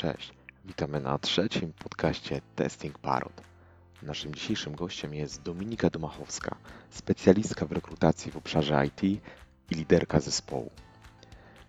Cześć, 0.00 0.32
witamy 0.64 1.00
na 1.00 1.18
trzecim 1.18 1.72
podcaście 1.72 2.40
Testing 2.56 2.98
Parod. 2.98 3.42
Naszym 4.02 4.34
dzisiejszym 4.34 4.74
gościem 4.74 5.14
jest 5.14 5.42
Dominika 5.42 5.90
Domachowska, 5.90 6.56
specjalistka 6.90 7.66
w 7.66 7.72
rekrutacji 7.72 8.32
w 8.32 8.36
obszarze 8.36 8.86
IT 8.86 9.02
i 9.02 9.20
liderka 9.70 10.20
zespołu. 10.20 10.70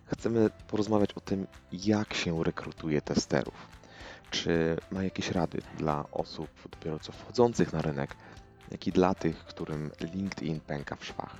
Chcemy 0.06 0.50
porozmawiać 0.68 1.12
o 1.12 1.20
tym, 1.20 1.46
jak 1.72 2.14
się 2.14 2.44
rekrutuje 2.44 3.02
testerów. 3.02 3.68
Czy 4.30 4.76
ma 4.90 5.04
jakieś 5.04 5.30
rady 5.30 5.62
dla 5.78 6.04
osób 6.12 6.50
dopiero 6.70 6.98
co 6.98 7.12
wchodzących 7.12 7.72
na 7.72 7.82
rynek, 7.82 8.16
jak 8.70 8.86
i 8.86 8.92
dla 8.92 9.14
tych, 9.14 9.38
którym 9.38 9.90
LinkedIn 10.00 10.60
pęka 10.60 10.96
w 10.96 11.04
szwach. 11.04 11.36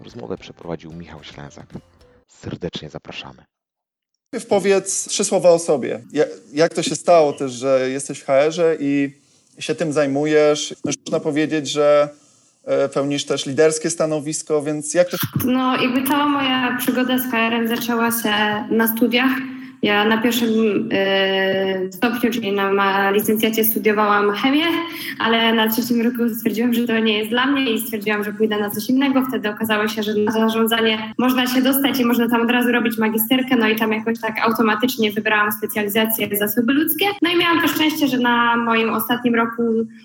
Rozmowę 0.00 0.38
przeprowadził 0.38 0.92
Michał 0.92 1.24
Ślęzak. 1.24 1.66
Serdecznie 2.28 2.90
zapraszamy. 2.90 3.55
Najpierw 4.32 4.46
powiedz 4.48 5.08
trzy 5.08 5.24
słowa 5.24 5.50
o 5.50 5.58
sobie. 5.58 6.00
Jak, 6.52 6.74
to 6.74 6.82
się 6.82 6.96
stało 6.96 7.32
też, 7.32 7.52
że 7.52 7.90
jesteś 7.90 8.18
w 8.18 8.26
HR-ze 8.26 8.76
i 8.80 9.10
się 9.58 9.74
tym 9.74 9.92
zajmujesz? 9.92 10.74
Można 10.84 11.20
powiedzieć, 11.20 11.70
że 11.70 12.08
e, 12.64 12.88
pełnisz 12.88 13.24
też 13.24 13.46
liderskie 13.46 13.90
stanowisko, 13.90 14.62
więc 14.62 14.94
jak 14.94 15.10
to... 15.10 15.16
No 15.44 15.82
jakby 15.82 16.08
cała 16.08 16.26
moja 16.26 16.76
przygoda 16.78 17.18
z 17.18 17.30
HR-em 17.30 17.68
zaczęła 17.68 18.10
się 18.10 18.64
na 18.70 18.96
studiach. 18.96 19.30
Ja 19.86 20.04
na 20.04 20.18
pierwszym 20.18 20.48
y, 20.92 21.92
stopniu, 21.92 22.30
czyli 22.32 22.52
na 22.52 23.10
licencjacie 23.10 23.64
studiowałam 23.64 24.30
chemię, 24.30 24.64
ale 25.18 25.52
na 25.54 25.68
trzecim 25.68 26.00
roku 26.00 26.28
stwierdziłam, 26.28 26.74
że 26.74 26.86
to 26.86 26.98
nie 26.98 27.18
jest 27.18 27.30
dla 27.30 27.46
mnie 27.46 27.70
i 27.70 27.80
stwierdziłam, 27.80 28.24
że 28.24 28.32
pójdę 28.32 28.60
na 28.60 28.70
coś 28.70 28.88
innego. 28.88 29.22
Wtedy 29.28 29.50
okazało 29.50 29.88
się, 29.88 30.02
że 30.02 30.14
na 30.14 30.32
zarządzanie 30.32 30.98
można 31.18 31.46
się 31.46 31.62
dostać 31.62 32.00
i 32.00 32.04
można 32.04 32.28
tam 32.28 32.42
od 32.42 32.50
razu 32.50 32.72
robić 32.72 32.98
magisterkę, 32.98 33.56
no 33.56 33.68
i 33.68 33.76
tam 33.76 33.92
jakoś 33.92 34.20
tak 34.20 34.34
automatycznie 34.42 35.12
wybrałam 35.12 35.52
specjalizację 35.52 36.28
zasoby 36.36 36.72
ludzkie. 36.72 37.06
No 37.22 37.30
i 37.30 37.36
miałam 37.36 37.60
to 37.60 37.68
szczęście, 37.68 38.08
że 38.08 38.18
na 38.18 38.56
moim 38.56 38.90
ostatnim 38.90 39.34
roku 39.34 39.62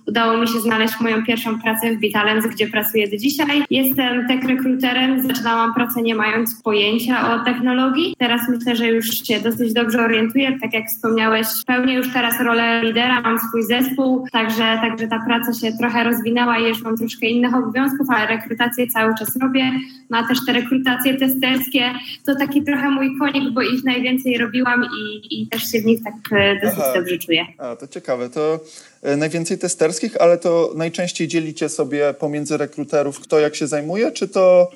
udało 0.08 0.38
mi 0.38 0.48
się 0.48 0.60
znaleźć 0.60 1.00
moją 1.00 1.26
pierwszą 1.26 1.62
pracę 1.62 1.96
w 1.96 2.00
Bitalens, 2.00 2.48
gdzie 2.48 2.68
pracuję 2.68 3.08
do 3.08 3.18
dzisiaj. 3.18 3.64
Jestem 3.70 4.28
tech 4.28 4.44
rekruterem, 4.44 5.28
zaczynałam 5.28 5.74
pracę 5.74 6.02
nie 6.02 6.16
mając 6.16 6.62
pojęcia 6.62 7.34
o 7.34 7.46
technologii. 7.46 8.16
Teraz 8.18 8.42
myślę, 8.50 8.76
że 8.76 8.88
już 8.88 9.06
się 9.28 9.40
dosyć 9.40 9.71
dobrze 9.74 10.02
orientuję. 10.02 10.60
Tak 10.62 10.74
jak 10.74 10.88
wspomniałeś, 10.88 11.48
pełnię 11.68 11.94
już 11.94 12.14
teraz 12.14 12.42
rolę 12.42 12.84
lidera, 12.84 13.22
mam 13.22 13.40
swój 13.40 13.64
zespół, 13.64 14.26
także, 14.32 14.80
także 14.82 15.08
ta 15.08 15.20
praca 15.26 15.54
się 15.54 15.78
trochę 15.78 16.04
rozwinęła 16.04 16.60
i 16.60 16.68
już 16.68 16.84
mam 16.84 16.98
troszkę 16.98 17.28
innych 17.28 17.56
obowiązków, 17.56 18.10
ale 18.10 18.28
rekrutację 18.28 18.88
cały 18.88 19.16
czas 19.20 19.36
robię. 19.36 19.72
No 20.12 20.28
też 20.28 20.38
te 20.46 20.54
rekrutacje 20.54 21.18
testerskie 21.18 21.92
to 22.26 22.36
taki 22.36 22.64
trochę 22.64 22.90
mój 22.90 23.18
konik, 23.20 23.54
bo 23.54 23.62
ich 23.62 23.84
najwięcej 23.84 24.38
robiłam 24.38 24.86
i, 24.86 25.42
i 25.42 25.48
też 25.48 25.64
się 25.64 25.82
w 25.82 25.86
nich 25.86 26.04
tak 26.04 26.14
e, 26.32 26.60
dosyć 26.62 26.80
Aha. 26.80 26.94
dobrze 26.96 27.18
czuję. 27.18 27.46
A, 27.58 27.76
to 27.76 27.88
ciekawe. 27.88 28.30
To 28.30 28.60
e, 29.02 29.18
najwięcej 29.18 29.58
testerskich, 29.58 30.22
ale 30.22 30.38
to 30.38 30.74
najczęściej 30.76 31.28
dzielicie 31.28 31.70
sobie 31.70 32.14
pomiędzy 32.20 32.58
rekruterów, 32.58 33.20
kto 33.20 33.40
jak 33.40 33.56
się 33.56 33.68
zajmuje, 33.68 34.12
czy 34.12 34.28
to 34.28 34.72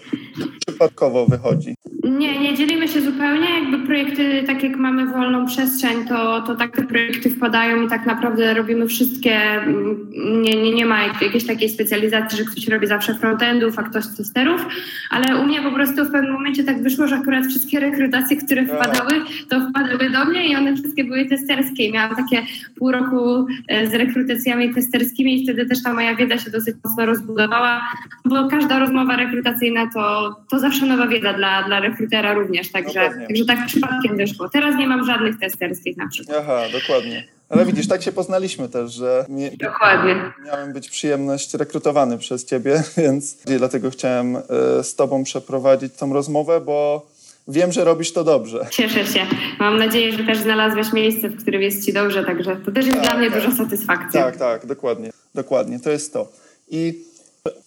przypadkowo 0.67 1.25
wychodzi? 1.25 1.75
Nie, 2.03 2.39
nie 2.39 2.55
dzielimy 2.55 2.87
się 2.87 3.01
zupełnie. 3.01 3.49
Jakby 3.59 3.87
projekty, 3.87 4.43
tak 4.47 4.63
jak 4.63 4.75
mamy 4.75 5.05
wolną 5.05 5.45
przestrzeń, 5.45 6.07
to, 6.07 6.41
to 6.41 6.55
tak 6.55 6.75
te 6.75 6.83
projekty 6.83 7.29
wpadają 7.29 7.85
i 7.85 7.89
tak 7.89 8.05
naprawdę 8.05 8.53
robimy 8.53 8.87
wszystkie. 8.87 9.35
Mm, 9.35 10.11
nie, 10.41 10.55
nie, 10.55 10.73
nie 10.73 10.85
ma 10.85 11.03
jakiejś 11.21 11.47
takiej 11.47 11.69
specjalizacji, 11.69 12.37
że 12.37 12.43
ktoś 12.43 12.67
robi 12.67 12.87
zawsze 12.87 13.15
frontendów, 13.15 13.79
a 13.79 13.83
ktoś 13.83 14.03
testerów, 14.17 14.65
ale 15.09 15.24
u 15.41 15.45
mnie 15.45 15.61
po 15.61 15.71
prostu 15.71 16.05
w 16.05 16.11
pewnym 16.11 16.33
momencie 16.33 16.63
tak 16.63 16.83
wyszło, 16.83 17.07
że 17.07 17.15
akurat 17.15 17.45
wszystkie 17.45 17.79
rekrutacje, 17.79 18.37
które 18.37 18.65
wpadały, 18.65 19.11
to 19.49 19.69
wpadały 19.69 20.09
do 20.09 20.25
mnie 20.25 20.47
i 20.47 20.55
one 20.55 20.75
wszystkie 20.75 21.03
były 21.03 21.25
testerskie. 21.25 21.85
I 21.85 21.91
miałam 21.91 22.15
takie 22.15 22.45
pół 22.75 22.91
roku 22.91 23.47
e, 23.67 23.87
z 23.87 23.93
rekrutacjami 23.93 24.73
testerskimi 24.73 25.41
i 25.41 25.43
wtedy 25.43 25.65
też 25.65 25.83
ta 25.83 25.93
moja 25.93 26.15
wiedza 26.15 26.37
się 26.37 26.51
dosyć 26.51 26.75
mocno 26.85 27.05
rozbudowała, 27.05 27.81
bo 28.25 28.47
każda 28.47 28.79
rozmowa 28.79 29.15
rekrutacyjna 29.15 29.89
to, 29.93 30.35
to 30.49 30.59
zawsze 30.59 30.85
nowa 30.85 31.07
wiedza 31.07 31.33
dla, 31.33 31.63
dla 31.63 31.79
rekrutera 31.79 32.33
również, 32.33 32.71
także, 32.71 33.09
no 33.09 33.27
także 33.27 33.45
tak 33.45 33.65
przypadkiem 33.65 34.17
wyszło. 34.17 34.49
Teraz 34.49 34.75
nie 34.75 34.87
mam 34.87 35.05
żadnych 35.05 35.39
testerskich 35.39 35.97
na 35.97 36.07
przykład. 36.07 36.37
Aha, 36.41 36.61
dokładnie. 36.73 37.34
Ale 37.49 37.65
widzisz, 37.65 37.87
tak 37.87 38.01
się 38.01 38.11
poznaliśmy 38.11 38.69
też, 38.69 38.93
że 38.93 39.25
nie, 39.29 39.51
Dokładnie. 39.51 40.15
miałem 40.45 40.73
być 40.73 40.89
przyjemność 40.89 41.53
rekrutowany 41.53 42.17
przez 42.17 42.45
ciebie, 42.45 42.83
więc 42.97 43.37
dlatego 43.45 43.89
chciałem 43.89 44.35
e, 44.35 44.41
z 44.83 44.95
tobą 44.95 45.23
przeprowadzić 45.23 45.93
tą 45.93 46.13
rozmowę, 46.13 46.61
bo 46.61 47.07
wiem, 47.47 47.71
że 47.71 47.83
robisz 47.83 48.13
to 48.13 48.23
dobrze. 48.23 48.67
Cieszę 48.71 49.05
się. 49.05 49.25
Mam 49.59 49.77
nadzieję, 49.77 50.11
że 50.11 50.23
też 50.23 50.37
znalazłeś 50.37 50.93
miejsce, 50.93 51.29
w 51.29 51.41
którym 51.41 51.61
jest 51.61 51.85
ci 51.85 51.93
dobrze, 51.93 52.23
także 52.23 52.55
to 52.55 52.71
też 52.71 52.85
jest 52.85 52.97
tak, 52.97 53.09
dla 53.09 53.17
mnie 53.17 53.31
tak. 53.31 53.41
duża 53.41 53.57
satysfakcja. 53.57 54.23
Tak, 54.23 54.37
tak, 54.37 54.65
dokładnie. 54.65 55.11
Dokładnie, 55.35 55.79
to 55.79 55.91
jest 55.91 56.13
to. 56.13 56.27
I 56.69 57.03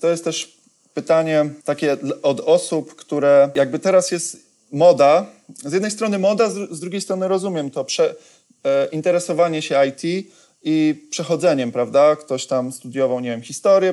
to 0.00 0.08
jest 0.08 0.24
też 0.24 0.58
pytanie 0.94 1.50
takie 1.64 1.96
od 2.22 2.40
osób, 2.40 2.94
które 2.94 3.50
jakby 3.54 3.78
teraz 3.78 4.10
jest 4.10 4.48
moda. 4.72 5.26
Z 5.64 5.72
jednej 5.72 5.90
strony 5.90 6.18
moda, 6.18 6.50
z 6.50 6.80
drugiej 6.80 7.00
strony 7.00 7.28
rozumiem 7.28 7.70
to 7.70 7.84
prze, 7.84 8.14
interesowanie 8.92 9.62
się 9.62 9.76
IT 9.86 10.28
i 10.62 11.06
przechodzeniem, 11.10 11.72
prawda? 11.72 12.16
Ktoś 12.16 12.46
tam 12.46 12.72
studiował, 12.72 13.20
nie 13.20 13.30
wiem, 13.30 13.42
historię, 13.42 13.92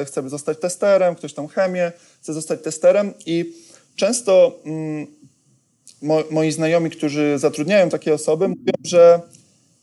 e, 0.00 0.04
chce 0.04 0.28
zostać 0.28 0.58
testerem, 0.58 1.14
ktoś 1.14 1.34
tam 1.34 1.48
chemię, 1.48 1.92
chce 2.22 2.34
zostać 2.34 2.62
testerem 2.62 3.14
i 3.26 3.52
często 3.96 4.60
mm, 4.64 5.06
mo, 6.02 6.22
moi 6.30 6.52
znajomi, 6.52 6.90
którzy 6.90 7.38
zatrudniają 7.38 7.88
takie 7.88 8.14
osoby, 8.14 8.48
mówią, 8.48 8.72
że 8.84 9.20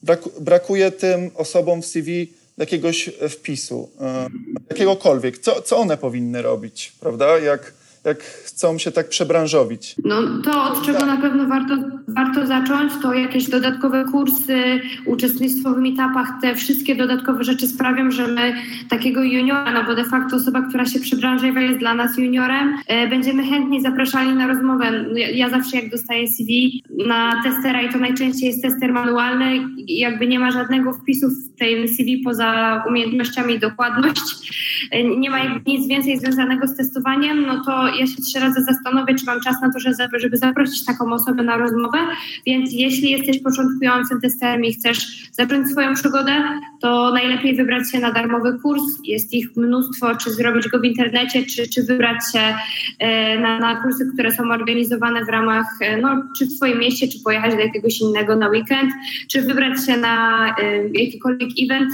brak, 0.04 0.22
brakuje 0.40 0.92
tym 0.92 1.32
osobom 1.36 1.82
w 1.82 1.86
CV 1.86 2.34
jakiegoś 2.58 3.10
wpisu, 3.30 3.90
e, 4.02 4.28
jakiegokolwiek. 4.70 5.38
Co, 5.38 5.62
co 5.62 5.78
one 5.78 5.98
powinny 5.98 6.42
robić, 6.42 6.94
prawda? 7.00 7.40
Jak, 7.40 7.74
jak 8.10 8.24
chcą 8.24 8.78
się 8.78 8.92
tak 8.92 9.10
przebranżowić? 9.10 9.96
No 10.04 10.16
to 10.44 10.64
od 10.64 10.86
czego 10.86 11.06
na 11.06 11.18
pewno 11.18 11.48
warto, 11.48 11.76
warto 12.08 12.48
zacząć, 12.48 12.94
to 13.02 13.14
jakieś 13.14 13.50
dodatkowe 13.50 14.06
kursy, 14.12 14.82
uczestnictwo 15.06 15.74
w 15.74 15.78
meetupach, 15.78 16.28
te 16.42 16.56
wszystkie 16.56 16.96
dodatkowe 16.96 17.44
rzeczy 17.44 17.68
sprawią, 17.68 18.12
że 18.12 18.28
my 18.28 18.54
takiego 18.90 19.24
juniora, 19.24 19.74
no 19.74 19.84
bo 19.84 19.96
de 19.96 20.06
facto 20.06 20.36
osoba, 20.36 20.62
która 20.62 20.86
się 20.86 21.00
przebranżawia 21.00 21.62
jest 21.62 21.80
dla 21.80 21.94
nas 21.94 22.18
juniorem, 22.18 22.76
e, 22.88 23.08
będziemy 23.08 23.44
chętnie 23.44 23.82
zapraszali 23.82 24.34
na 24.34 24.48
rozmowę. 24.48 24.92
No, 24.92 25.18
ja, 25.18 25.30
ja 25.30 25.50
zawsze 25.50 25.78
jak 25.78 25.90
dostaję 25.90 26.28
CV 26.28 26.84
na 27.08 27.44
testera 27.44 27.82
i 27.82 27.90
to 27.90 28.00
najczęściej 28.00 28.48
jest 28.50 28.62
tester 28.62 28.94
manualny 28.94 29.60
jakby 29.88 30.28
nie 30.28 30.40
ma 30.40 30.52
żadnego 30.52 30.94
wpisu 30.94 31.30
w 31.30 31.60
tej 31.60 31.90
CV 31.90 32.18
poza 32.18 32.84
umiejętnościami 32.88 33.54
i 33.54 33.60
dokładność, 33.60 34.52
e, 34.92 35.04
nie 35.04 35.30
ma 35.30 35.38
nic 35.68 35.88
więcej 35.88 36.20
związanego 36.20 36.68
z 36.68 36.76
testowaniem, 36.76 37.46
no 37.46 37.66
to 37.66 37.88
ja 38.00 38.08
się 38.08 38.22
trzy 38.22 38.40
razy 38.40 38.64
zastanowię, 38.64 39.16
czy 39.16 39.26
mam 39.26 39.42
czas 39.42 39.56
na 39.62 39.74
to, 39.74 39.80
żeby 40.20 40.38
zaprosić 40.38 40.86
taką 40.86 41.14
osobę 41.14 41.44
na 41.44 41.58
rozmowę. 41.58 41.98
Więc 42.46 42.70
jeśli 42.74 43.12
jesteś 43.12 43.40
początkującym 43.40 44.22
testerem 44.22 44.66
i 44.66 44.74
chcesz 44.74 45.30
zacząć 45.32 45.68
swoją 45.68 45.94
przygodę, 45.94 46.44
to 46.82 47.14
najlepiej 47.14 47.56
wybrać 47.56 47.92
się 47.92 48.00
na 48.00 48.12
darmowy 48.12 48.60
kurs. 48.62 48.84
Jest 49.04 49.34
ich 49.34 49.56
mnóstwo, 49.56 50.16
czy 50.16 50.32
zrobić 50.32 50.68
go 50.68 50.80
w 50.80 50.86
internecie, 50.86 51.46
czy, 51.46 51.70
czy 51.70 51.84
wybrać 51.84 52.18
się 52.34 52.56
e, 53.00 53.40
na, 53.40 53.60
na 53.60 53.82
kursy, 53.82 54.10
które 54.14 54.32
są 54.32 54.44
organizowane 54.44 55.26
w 55.26 55.30
ramach, 55.30 55.66
e, 55.82 55.98
no, 55.98 56.24
czy 56.38 56.46
w 56.46 56.52
swoim 56.52 56.80
mieście, 56.80 57.08
czy 57.08 57.20
pojechać 57.24 57.54
do 57.54 57.60
jakiegoś 57.60 58.02
innego 58.02 58.36
na 58.36 58.50
weekend, 58.50 58.92
czy 59.32 59.42
wybrać 59.42 59.86
się 59.86 59.98
na 59.98 60.46
e, 60.50 60.88
jakikolwiek 60.88 61.50
event 61.64 61.92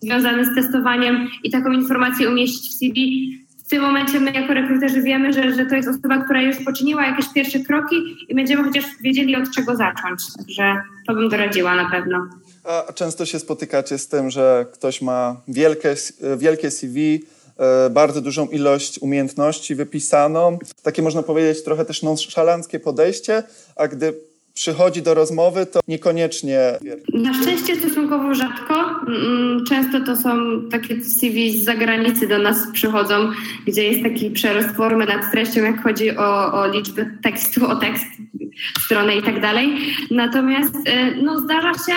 związany 0.00 0.44
z 0.44 0.54
testowaniem 0.54 1.28
i 1.44 1.50
taką 1.50 1.72
informację 1.72 2.30
umieścić 2.30 2.70
w 2.70 2.74
CV 2.74 3.45
w 3.66 3.68
tym 3.68 3.82
momencie 3.82 4.20
my 4.20 4.32
jako 4.32 4.54
rekruterzy 4.54 5.02
wiemy, 5.02 5.32
że, 5.32 5.54
że 5.54 5.66
to 5.66 5.74
jest 5.74 5.88
osoba, 5.88 6.24
która 6.24 6.42
już 6.42 6.64
poczyniła 6.64 7.06
jakieś 7.06 7.32
pierwsze 7.34 7.60
kroki 7.60 7.96
i 8.28 8.34
będziemy 8.34 8.64
chociaż 8.64 8.84
wiedzieli 9.00 9.36
od 9.36 9.50
czego 9.54 9.76
zacząć. 9.76 10.22
Także 10.36 10.82
to 11.06 11.14
bym 11.14 11.28
doradziła 11.28 11.74
na 11.74 11.90
pewno. 11.90 12.28
A 12.64 12.92
często 12.92 13.26
się 13.26 13.38
spotykacie 13.38 13.98
z 13.98 14.08
tym, 14.08 14.30
że 14.30 14.66
ktoś 14.72 15.02
ma 15.02 15.40
wielkie, 15.48 15.94
wielkie 16.36 16.70
CV, 16.70 17.24
e, 17.58 17.90
bardzo 17.90 18.20
dużą 18.20 18.46
ilość 18.46 18.98
umiejętności 18.98 19.74
wypisaną. 19.74 20.58
Takie 20.82 21.02
można 21.02 21.22
powiedzieć 21.22 21.64
trochę 21.64 21.84
też 21.84 22.02
nonszalanckie 22.02 22.80
podejście, 22.80 23.42
a 23.76 23.88
gdy 23.88 24.14
przychodzi 24.56 25.02
do 25.02 25.14
rozmowy, 25.14 25.66
to 25.66 25.80
niekoniecznie. 25.88 26.58
Na 27.14 27.34
szczęście 27.34 27.76
stosunkowo 27.76 28.34
rzadko. 28.34 28.74
Mm, 29.08 29.64
często 29.68 30.00
to 30.00 30.16
są 30.16 30.30
takie 30.70 31.04
CV 31.04 31.58
z 31.60 31.64
zagranicy 31.64 32.28
do 32.28 32.38
nas 32.38 32.56
przychodzą, 32.72 33.32
gdzie 33.66 33.84
jest 33.84 34.02
taki 34.02 34.30
przerost 34.30 34.68
formy 34.68 35.06
nad 35.06 35.32
treścią, 35.32 35.62
jak 35.62 35.82
chodzi 35.82 36.16
o, 36.16 36.52
o 36.52 36.66
liczbę 36.66 37.10
tekstu, 37.22 37.66
o 37.66 37.76
tekst, 37.76 38.06
stronę 38.84 39.16
i 39.16 39.22
tak 39.22 39.40
dalej. 39.40 39.68
Natomiast 40.10 40.74
e, 40.86 41.14
no, 41.22 41.40
zdarza 41.40 41.72
się, 41.72 41.94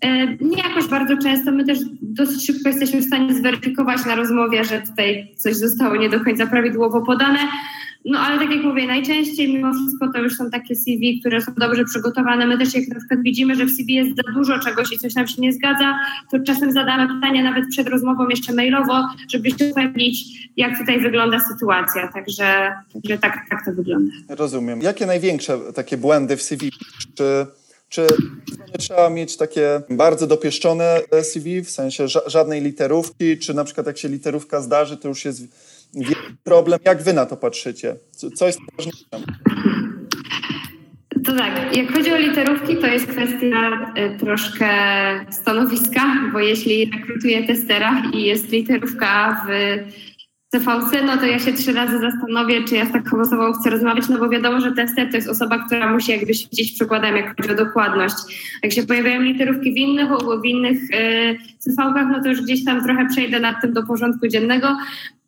e, 0.00 0.26
nie 0.26 0.62
jakoś 0.62 0.86
bardzo 0.86 1.16
często, 1.16 1.52
my 1.52 1.64
też 1.64 1.78
dosyć 2.02 2.46
szybko 2.46 2.68
jesteśmy 2.68 3.00
w 3.00 3.04
stanie 3.04 3.34
zweryfikować 3.34 4.06
na 4.06 4.14
rozmowie, 4.14 4.64
że 4.64 4.82
tutaj 4.82 5.34
coś 5.36 5.56
zostało 5.56 5.96
nie 5.96 6.08
do 6.08 6.20
końca 6.20 6.46
prawidłowo 6.46 7.02
podane, 7.02 7.38
No 8.04 8.18
ale 8.18 8.38
tak 8.38 8.50
jak 8.50 8.64
mówię, 8.64 8.86
najczęściej 8.86 9.52
mimo 9.52 9.72
wszystko 9.72 10.12
to 10.14 10.18
już 10.18 10.36
są 10.36 10.50
takie 10.50 10.74
CV, 10.74 11.20
które 11.20 11.40
są 11.40 11.52
dobrze 11.54 11.84
przygotowane. 11.84 12.46
My 12.46 12.58
też 12.58 12.74
jak 12.74 12.88
na 12.88 12.98
przykład 12.98 13.22
widzimy, 13.22 13.54
że 13.54 13.64
w 13.64 13.70
CV 13.70 13.94
jest 13.94 14.10
za 14.16 14.32
dużo 14.32 14.58
czegoś 14.58 14.92
i 14.92 14.98
coś 14.98 15.14
nam 15.14 15.28
się 15.28 15.42
nie 15.42 15.52
zgadza, 15.52 15.98
to 16.30 16.38
czasem 16.46 16.72
zadamy 16.72 17.14
pytania 17.14 17.42
nawet 17.42 17.64
przed 17.70 17.88
rozmową 17.88 18.28
jeszcze 18.28 18.52
mailowo, 18.52 19.08
żeby 19.32 19.50
się 19.50 19.70
upewnić, 19.70 20.24
jak 20.56 20.78
tutaj 20.78 21.00
wygląda 21.00 21.40
sytuacja. 21.40 22.08
Także 22.08 22.72
że 23.04 23.18
tak, 23.18 23.38
tak 23.50 23.64
to 23.64 23.72
wygląda. 23.72 24.12
Rozumiem. 24.28 24.82
Jakie 24.82 25.06
największe 25.06 25.58
takie 25.74 25.96
błędy 25.96 26.36
w 26.36 26.42
CV? 26.42 26.72
Czy, 27.14 27.46
czy 27.88 28.06
trzeba 28.78 29.10
mieć 29.10 29.36
takie 29.36 29.80
bardzo 29.90 30.26
dopieszczone 30.26 31.00
CV, 31.22 31.62
w 31.62 31.70
sensie 31.70 32.08
ża 32.08 32.20
żadnej 32.26 32.60
literówki, 32.60 33.38
czy 33.38 33.54
na 33.54 33.64
przykład 33.64 33.86
jak 33.86 33.98
się 33.98 34.08
literówka 34.08 34.60
zdarzy, 34.60 34.96
to 34.96 35.08
już 35.08 35.24
jest 35.24 35.42
problem. 36.44 36.78
Jak 36.84 37.02
wy 37.02 37.12
na 37.12 37.26
to 37.26 37.36
patrzycie? 37.36 37.96
Co 38.34 38.46
jest 38.46 38.58
ważniejsze? 38.76 39.04
To 41.24 41.36
tak, 41.36 41.76
jak 41.76 41.92
chodzi 41.92 42.12
o 42.12 42.16
literówki, 42.16 42.76
to 42.76 42.86
jest 42.86 43.06
kwestia 43.06 43.92
y, 43.98 44.18
troszkę 44.18 44.66
stanowiska, 45.30 46.02
bo 46.32 46.38
jeśli 46.38 46.90
rekrutuję 46.90 47.46
testera 47.46 48.02
i 48.12 48.22
jest 48.22 48.52
literówka 48.52 49.44
w 49.46 49.50
CVC, 50.50 51.02
no 51.06 51.16
to 51.16 51.26
ja 51.26 51.38
się 51.38 51.52
trzy 51.52 51.72
razy 51.72 51.98
zastanowię, 51.98 52.64
czy 52.64 52.74
ja 52.74 52.86
z 52.86 52.92
taką 52.92 53.20
osobą 53.20 53.52
chcę 53.52 53.70
rozmawiać, 53.70 54.08
no 54.08 54.18
bo 54.18 54.28
wiadomo, 54.28 54.60
że 54.60 54.72
tester 54.72 55.10
to 55.10 55.16
jest 55.16 55.28
osoba, 55.28 55.66
która 55.66 55.92
musi 55.92 56.12
jakby 56.12 56.34
świecić 56.34 56.72
przykładem, 56.72 57.16
jak 57.16 57.36
chodzi 57.36 57.50
o 57.50 57.64
dokładność. 57.64 58.16
Jak 58.62 58.72
się 58.72 58.82
pojawiają 58.82 59.20
literówki 59.20 59.72
w 59.72 59.76
innych, 59.76 60.08
w 60.42 60.44
innych 60.44 60.80
yy, 60.90 61.38
CV-kach, 61.60 62.08
no 62.12 62.22
to 62.22 62.28
już 62.28 62.42
gdzieś 62.42 62.64
tam 62.64 62.84
trochę 62.84 63.08
przejdę 63.08 63.40
nad 63.40 63.60
tym 63.60 63.72
do 63.72 63.82
porządku 63.82 64.28
dziennego, 64.28 64.76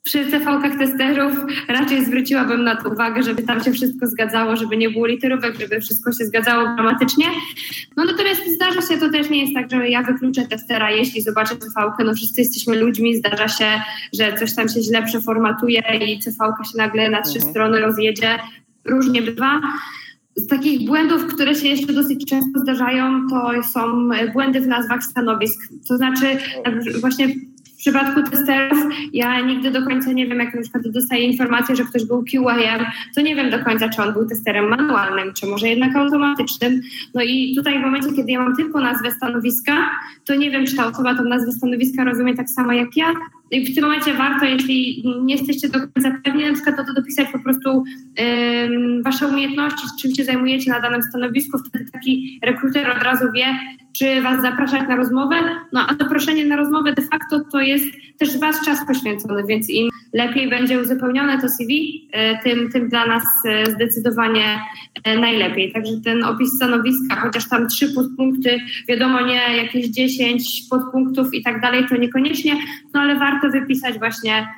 przy 0.03 0.25
CV-kach 0.25 0.79
testerów 0.79 1.33
raczej 1.69 2.05
zwróciłabym 2.05 2.65
na 2.65 2.77
to 2.77 2.91
uwagę, 2.91 3.23
żeby 3.23 3.43
tam 3.43 3.65
się 3.65 3.73
wszystko 3.73 4.07
zgadzało, 4.07 4.57
żeby 4.57 4.77
nie 4.77 4.91
było 4.91 5.07
literówek, 5.07 5.61
żeby 5.61 5.81
wszystko 5.81 6.13
się 6.13 6.25
zgadzało 6.25 6.75
gramatycznie. 6.75 7.27
No 7.97 8.05
natomiast 8.05 8.41
zdarza 8.55 8.81
się, 8.81 9.01
to 9.01 9.11
też 9.11 9.31
nie 9.31 9.41
jest 9.43 9.55
tak, 9.55 9.71
że 9.71 9.89
ja 9.89 10.03
wykluczę 10.03 10.47
testera, 10.47 10.91
jeśli 10.91 11.23
zobaczę 11.23 11.55
CV-kę, 11.55 12.05
no 12.05 12.15
wszyscy 12.15 12.41
jesteśmy 12.41 12.77
ludźmi, 12.77 13.17
zdarza 13.17 13.49
się, 13.49 13.67
że 14.13 14.39
coś 14.39 14.55
tam 14.55 14.69
się 14.69 14.83
źle 14.83 15.03
przeformatuje 15.03 15.83
i 16.01 16.23
CV-ka 16.23 16.65
się 16.65 16.79
nagle 16.79 17.11
na 17.11 17.23
trzy 17.23 17.37
mhm. 17.37 17.51
strony 17.53 17.81
rozjedzie. 17.81 18.39
Różnie 18.85 19.23
bywa. 19.23 19.61
Z 20.35 20.47
takich 20.47 20.87
błędów, 20.87 21.27
które 21.27 21.55
się 21.55 21.69
jeszcze 21.69 21.93
dosyć 21.93 22.27
często 22.27 22.61
zdarzają, 22.61 23.29
to 23.31 23.51
są 23.73 24.09
błędy 24.33 24.61
w 24.61 24.67
nazwach 24.67 25.05
stanowisk. 25.05 25.61
To 25.89 25.97
znaczy 25.97 26.27
właśnie 27.01 27.29
przypadku 27.83 28.31
testerów 28.31 28.79
ja 29.13 29.41
nigdy 29.41 29.71
do 29.71 29.83
końca 29.83 30.13
nie 30.13 30.27
wiem, 30.27 30.39
jak 30.39 30.55
na 30.55 30.63
przykład 30.63 30.89
dostaję 30.89 31.25
informację, 31.25 31.77
że 31.77 31.85
ktoś 31.85 32.05
był 32.05 32.25
QA, 32.25 32.93
to 33.15 33.21
nie 33.21 33.37
wiem 33.37 33.51
do 33.51 33.65
końca, 33.65 33.89
czy 33.89 34.03
on 34.03 34.13
był 34.13 34.29
testerem 34.29 34.69
manualnym, 34.69 35.33
czy 35.35 35.47
może 35.47 35.69
jednak 35.69 35.97
automatycznym. 35.97 36.81
No 37.15 37.23
i 37.23 37.55
tutaj 37.57 37.79
w 37.79 37.83
momencie, 37.83 38.13
kiedy 38.17 38.33
ja 38.33 38.43
mam 38.43 38.57
tylko 38.57 38.81
nazwę 38.81 39.11
stanowiska, 39.11 39.91
to 40.25 40.35
nie 40.35 40.51
wiem, 40.51 40.67
czy 40.67 40.77
ta 40.77 40.87
osoba 40.87 41.15
tą 41.15 41.25
nazwę 41.25 41.53
stanowiska 41.53 42.05
rozumie 42.05 42.35
tak 42.35 42.51
samo 42.51 42.73
jak 42.73 42.97
ja, 42.97 43.15
i 43.51 43.73
w 43.73 43.75
tym 43.75 43.85
momencie 43.85 44.15
warto, 44.15 44.45
jeśli 44.45 45.05
nie 45.23 45.35
jesteście 45.35 45.69
do 45.69 45.79
końca 45.79 46.21
pewni, 46.25 46.45
na 46.45 46.53
przykład 46.53 46.77
to, 46.77 46.95
dopisać 46.95 47.29
po 47.33 47.39
prostu 47.39 47.71
um, 47.71 49.03
wasze 49.03 49.27
umiejętności, 49.27 49.87
czym 50.03 50.15
się 50.15 50.25
zajmujecie 50.25 50.71
na 50.71 50.81
danym 50.81 51.03
stanowisku, 51.03 51.59
wtedy 51.59 51.91
taki 51.93 52.41
rekruter 52.43 52.91
od 52.91 53.03
razu 53.03 53.25
wie, 53.35 53.47
czy 54.03 54.23
was 54.23 54.43
zapraszać 54.43 54.89
na 54.89 54.97
rozmowę. 54.97 55.37
No 55.73 55.87
a 55.89 55.95
zaproszenie 55.95 56.47
na 56.47 56.57
rozmowę 56.57 56.93
de 56.93 57.03
facto 57.03 57.41
to 57.53 57.61
jest 57.61 57.85
też 58.19 58.39
wasz 58.39 58.57
czas 58.65 58.87
poświęcony, 58.87 59.43
więc 59.49 59.71
im 59.71 59.89
lepiej 60.13 60.51
będzie 60.51 60.81
uzupełnione 60.81 61.41
to 61.41 61.49
CV, 61.49 62.03
e, 62.13 62.43
tym, 62.43 62.71
tym 62.73 62.89
dla 62.89 63.07
nas 63.07 63.25
e, 63.49 63.67
zdecydowanie 63.67 64.61
e, 65.05 65.19
najlepiej. 65.19 65.73
Także 65.73 65.93
ten 66.05 66.25
opis 66.25 66.53
stanowiska, 66.57 67.17
chociaż 67.17 67.49
tam 67.49 67.69
trzy 67.69 67.95
podpunkty, 67.95 68.59
wiadomo 68.89 69.21
nie 69.21 69.57
jakieś 69.57 69.87
dziesięć 69.87 70.63
podpunktów 70.71 71.35
i 71.35 71.43
tak 71.43 71.61
dalej, 71.61 71.87
to 71.89 71.97
niekoniecznie, 71.97 72.57
no 72.95 73.01
ale 73.01 73.19
warto 73.19 73.51
wypisać 73.51 73.99
właśnie 73.99 74.49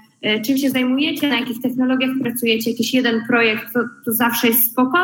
czym 0.47 0.59
się 0.59 0.71
zajmujecie, 0.71 1.29
na 1.29 1.41
jakich 1.41 1.61
technologiach 1.63 2.11
pracujecie, 2.23 2.71
jakiś 2.71 2.95
jeden 2.95 3.23
projekt, 3.29 3.73
to, 3.73 3.81
to 4.05 4.13
zawsze 4.13 4.49
jest 4.49 4.71
spoko. 4.73 4.99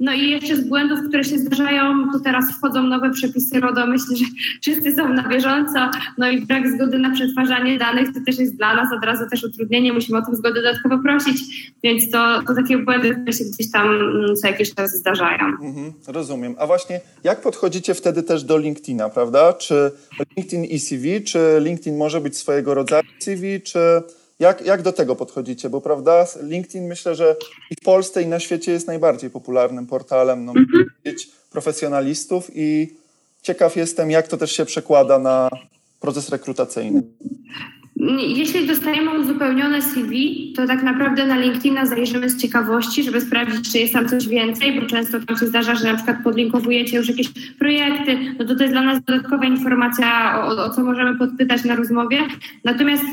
No 0.00 0.12
i 0.12 0.30
jeszcze 0.30 0.56
z 0.56 0.68
błędów, 0.68 0.98
które 1.08 1.24
się 1.24 1.38
zdarzają, 1.38 2.12
to 2.12 2.20
teraz 2.20 2.52
wchodzą 2.52 2.82
nowe 2.82 3.10
przepisy 3.10 3.60
RODO, 3.60 3.86
myślę, 3.86 4.16
że 4.16 4.24
wszyscy 4.60 4.92
są 4.92 5.08
na 5.14 5.28
bieżąco, 5.28 5.90
no 6.18 6.30
i 6.30 6.40
brak 6.40 6.70
zgody 6.70 6.98
na 6.98 7.10
przetwarzanie 7.10 7.78
danych 7.78 8.14
to 8.14 8.20
też 8.26 8.38
jest 8.38 8.56
dla 8.56 8.74
nas 8.74 8.92
od 8.92 9.04
razu 9.04 9.24
też 9.30 9.44
utrudnienie, 9.44 9.92
musimy 9.92 10.18
o 10.18 10.22
tę 10.22 10.36
zgodę 10.36 10.62
dodatkowo 10.62 10.98
prosić, 10.98 11.72
więc 11.82 12.10
to, 12.10 12.42
to 12.46 12.54
takie 12.54 12.78
błędy, 12.78 13.10
które 13.14 13.32
się 13.32 13.44
gdzieś 13.44 13.70
tam 13.70 13.88
mm, 13.88 14.36
co 14.36 14.48
jakiś 14.48 14.74
czas 14.74 14.90
zdarzają. 14.90 15.46
Mhm, 15.62 15.92
rozumiem. 16.06 16.54
A 16.58 16.66
właśnie 16.66 17.00
jak 17.24 17.40
podchodzicie 17.40 17.94
wtedy 17.94 18.22
też 18.22 18.44
do 18.44 18.58
LinkedIna, 18.58 19.08
prawda? 19.08 19.52
Czy 19.52 19.90
LinkedIn 20.36 20.64
i 20.64 20.80
CV, 20.80 21.24
czy 21.24 21.38
LinkedIn 21.60 21.96
może 21.96 22.20
być 22.20 22.36
swojego 22.36 22.74
rodzaju 22.74 23.02
CV, 23.18 23.60
czy 23.60 23.80
jak, 24.40 24.66
jak 24.66 24.82
do 24.82 24.92
tego 24.92 25.16
podchodzicie? 25.16 25.70
Bo 25.70 25.80
prawda, 25.80 26.26
LinkedIn 26.42 26.88
myślę, 26.88 27.14
że 27.14 27.36
i 27.70 27.74
w 27.74 27.84
Polsce, 27.84 28.22
i 28.22 28.26
na 28.26 28.40
świecie 28.40 28.72
jest 28.72 28.86
najbardziej 28.86 29.30
popularnym 29.30 29.86
portalem 29.86 30.44
no, 30.44 30.52
mhm. 30.56 30.86
profesjonalistów 31.50 32.50
i 32.54 32.88
ciekaw 33.42 33.76
jestem, 33.76 34.10
jak 34.10 34.28
to 34.28 34.36
też 34.36 34.52
się 34.52 34.64
przekłada 34.64 35.18
na 35.18 35.50
proces 36.00 36.28
rekrutacyjny. 36.28 37.02
Jeśli 38.36 38.66
dostajemy 38.66 39.20
uzupełnione 39.20 39.82
CV, 39.82 40.12
to 40.56 40.66
tak 40.66 40.82
naprawdę 40.82 41.26
na 41.26 41.38
LinkedIna 41.38 41.86
zajrzymy 41.86 42.30
z 42.30 42.36
ciekawości, 42.36 43.02
żeby 43.02 43.20
sprawdzić, 43.20 43.72
czy 43.72 43.78
jest 43.78 43.92
tam 43.92 44.08
coś 44.08 44.28
więcej, 44.28 44.80
bo 44.80 44.86
często 44.86 45.20
tam 45.20 45.36
się 45.36 45.46
zdarza, 45.46 45.74
że 45.74 45.84
na 45.84 45.94
przykład 45.94 46.16
podlinkowujecie 46.24 46.96
już 46.96 47.08
jakieś 47.08 47.28
projekty, 47.58 48.18
no 48.38 48.44
to 48.44 48.56
to 48.56 48.62
jest 48.62 48.74
dla 48.74 48.82
nas 48.82 49.04
dodatkowa 49.04 49.46
informacja, 49.46 50.38
o, 50.44 50.64
o 50.64 50.70
co 50.70 50.84
możemy 50.84 51.18
podpytać 51.18 51.64
na 51.64 51.76
rozmowie. 51.76 52.18
Natomiast 52.64 53.04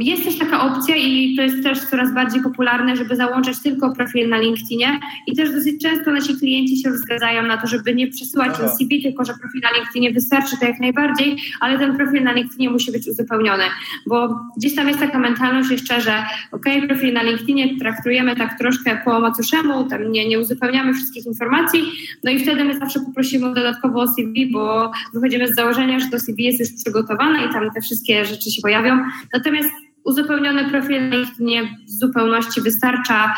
jest 0.00 0.24
też 0.24 0.38
taka 0.38 0.62
opcja 0.62 0.96
i 0.96 1.36
to 1.36 1.42
jest 1.42 1.62
też 1.62 1.80
coraz 1.80 2.14
bardziej 2.14 2.42
popularne, 2.42 2.96
żeby 2.96 3.16
załączać 3.16 3.58
tylko 3.62 3.92
profil 3.92 4.28
na 4.28 4.38
LinkedInie 4.38 5.00
i 5.26 5.36
też 5.36 5.52
dosyć 5.52 5.82
często 5.82 6.12
nasi 6.12 6.36
klienci 6.36 6.82
się 6.82 6.92
zgadzają 6.92 7.42
na 7.42 7.56
to, 7.56 7.66
żeby 7.66 7.94
nie 7.94 8.06
przesyłać 8.06 8.58
ten 8.58 8.68
CV, 8.68 9.02
tylko 9.02 9.24
że 9.24 9.34
profil 9.34 9.60
na 9.60 9.78
LinkedInie 9.78 10.12
wystarczy, 10.12 10.56
to 10.60 10.66
jak 10.66 10.80
najbardziej, 10.80 11.36
ale 11.60 11.78
ten 11.78 11.96
profil 11.96 12.22
na 12.22 12.32
LinkedInie 12.32 12.70
musi 12.70 12.92
być 12.92 13.08
uzupełniony, 13.08 13.64
bo 14.06 14.40
gdzieś 14.56 14.74
tam 14.74 14.88
jest 14.88 15.00
taka 15.00 15.18
mentalność 15.18 15.70
jeszcze, 15.70 16.00
że 16.00 16.24
ok, 16.52 16.64
profil 16.88 17.12
na 17.12 17.22
LinkedInie 17.22 17.78
traktujemy 17.78 18.36
tak 18.36 18.58
troszkę 18.58 19.00
po 19.04 19.20
macuszemu, 19.20 19.84
tam 19.84 20.12
nie, 20.12 20.28
nie 20.28 20.38
uzupełniamy 20.38 20.94
wszystkich 20.94 21.26
informacji, 21.26 21.82
no 22.24 22.30
i 22.30 22.38
wtedy 22.38 22.64
my 22.64 22.78
zawsze 22.78 23.00
poprosimy 23.00 23.54
dodatkowo 23.54 24.00
o 24.00 24.08
CV, 24.08 24.46
bo 24.52 24.92
wychodzimy 25.14 25.48
z 25.48 25.54
założenia, 25.54 26.00
że 26.00 26.06
to 26.06 26.20
CV 26.20 26.44
jest 26.44 26.60
już 26.60 26.72
przygotowane 26.72 27.46
i 27.46 27.52
tam 27.52 27.70
te 27.74 27.80
wszystkie 27.80 28.24
rzeczy 28.24 28.50
się 28.50 28.62
pojawią, 28.62 28.98
natomiast 29.32 29.67
uzupełniony 30.08 30.70
profil 30.70 31.08
na 31.08 31.16
LinkedInie 31.16 31.62
w 31.86 31.90
zupełności 31.90 32.60
wystarcza. 32.60 33.34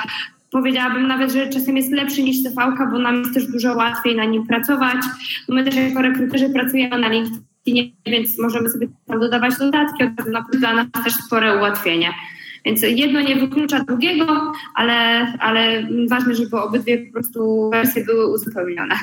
Powiedziałabym 0.50 1.06
nawet, 1.06 1.32
że 1.32 1.48
czasem 1.48 1.76
jest 1.76 1.92
lepszy 1.92 2.22
niż 2.22 2.36
CV, 2.36 2.56
bo 2.90 2.98
nam 2.98 3.18
jest 3.18 3.34
też 3.34 3.46
dużo 3.46 3.74
łatwiej 3.74 4.16
na 4.16 4.24
nim 4.24 4.46
pracować. 4.46 4.96
My 5.48 5.64
też 5.64 5.74
jako 5.74 6.02
rekruterzy 6.02 6.50
pracujemy 6.50 6.98
na 6.98 7.08
LinkedInie, 7.08 7.90
więc 8.06 8.38
możemy 8.38 8.68
sobie 8.68 8.88
tam 9.06 9.20
dodawać 9.20 9.58
dodatki, 9.58 10.04
dla 10.52 10.74
nas 10.74 10.86
też 11.04 11.14
spore 11.14 11.58
ułatwienie. 11.58 12.08
Więc 12.64 12.82
jedno 12.82 13.20
nie 13.20 13.36
wyklucza 13.36 13.84
drugiego, 13.84 14.52
ale, 14.74 15.26
ale 15.38 15.88
ważne, 16.08 16.34
żeby 16.34 16.56
obydwie 16.56 16.98
po 16.98 17.12
prostu 17.12 17.70
wersje 17.70 18.04
były 18.04 18.34
uzupełnione. 18.34 18.94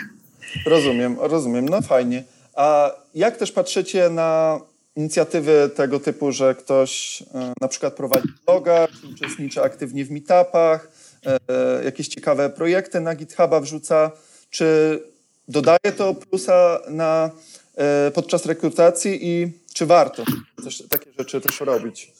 Rozumiem, 0.65 1.15
rozumiem. 1.19 1.69
No 1.69 1.81
fajnie. 1.81 2.23
A 2.55 2.91
jak 3.15 3.37
też 3.37 3.51
patrzycie 3.51 4.09
na 4.09 4.59
inicjatywy 4.97 5.69
tego 5.75 5.99
typu, 5.99 6.31
że 6.31 6.55
ktoś 6.55 7.21
e, 7.21 7.53
na 7.61 7.67
przykład 7.67 7.93
prowadzi 7.93 8.27
bloga, 8.45 8.87
czy 8.87 9.07
uczestniczy 9.07 9.61
aktywnie 9.61 10.05
w 10.05 10.11
meetupach, 10.11 10.91
e, 11.25 11.83
jakieś 11.83 12.07
ciekawe 12.07 12.49
projekty 12.49 12.99
na 12.99 13.15
GitHuba 13.15 13.59
wrzuca, 13.59 14.11
czy 14.49 14.99
dodaje 15.47 15.91
to 15.97 16.13
plusa 16.13 16.79
na, 16.89 17.29
e, 17.75 18.11
podczas 18.11 18.45
rekrutacji 18.45 19.27
i 19.27 19.51
czy 19.73 19.85
warto 19.85 20.23
takie 20.89 21.11
rzeczy 21.17 21.41
też 21.41 21.61
robić? 21.61 22.11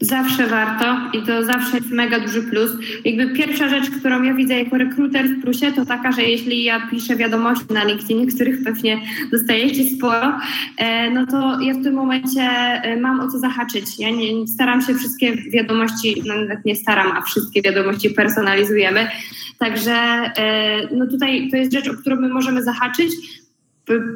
Zawsze 0.00 0.46
warto 0.46 0.96
i 1.12 1.22
to 1.22 1.44
zawsze 1.44 1.76
jest 1.76 1.90
mega 1.90 2.20
duży 2.20 2.42
plus. 2.42 2.70
Jakby 3.04 3.34
pierwsza 3.34 3.68
rzecz, 3.68 3.90
którą 3.90 4.22
ja 4.22 4.34
widzę 4.34 4.54
jako 4.54 4.78
rekruter 4.78 5.26
w 5.26 5.42
plusie, 5.42 5.72
to 5.72 5.86
taka, 5.86 6.12
że 6.12 6.22
jeśli 6.22 6.64
ja 6.64 6.88
piszę 6.90 7.16
wiadomości 7.16 7.64
na 7.70 7.84
LinkedIn, 7.84 8.26
których 8.34 8.64
pewnie 8.64 9.00
dostajecie 9.32 9.84
sporo, 9.96 10.38
e, 10.78 11.10
no 11.10 11.26
to 11.26 11.60
ja 11.60 11.74
w 11.74 11.82
tym 11.82 11.94
momencie 11.94 12.42
e, 12.42 12.96
mam 12.96 13.20
o 13.20 13.30
co 13.30 13.38
zahaczyć. 13.38 13.98
Ja 13.98 14.10
nie, 14.10 14.46
staram 14.46 14.82
się 14.82 14.94
wszystkie 14.94 15.36
wiadomości, 15.36 16.22
no 16.26 16.34
nawet 16.34 16.64
nie 16.64 16.76
staram, 16.76 17.12
a 17.12 17.22
wszystkie 17.22 17.62
wiadomości 17.62 18.10
personalizujemy. 18.10 19.08
Także 19.58 19.94
e, 19.94 20.96
no 20.96 21.06
tutaj 21.06 21.48
to 21.50 21.56
jest 21.56 21.72
rzecz, 21.72 21.88
o 21.88 21.94
którą 21.94 22.16
my 22.16 22.28
możemy 22.28 22.62
zahaczyć. 22.62 23.10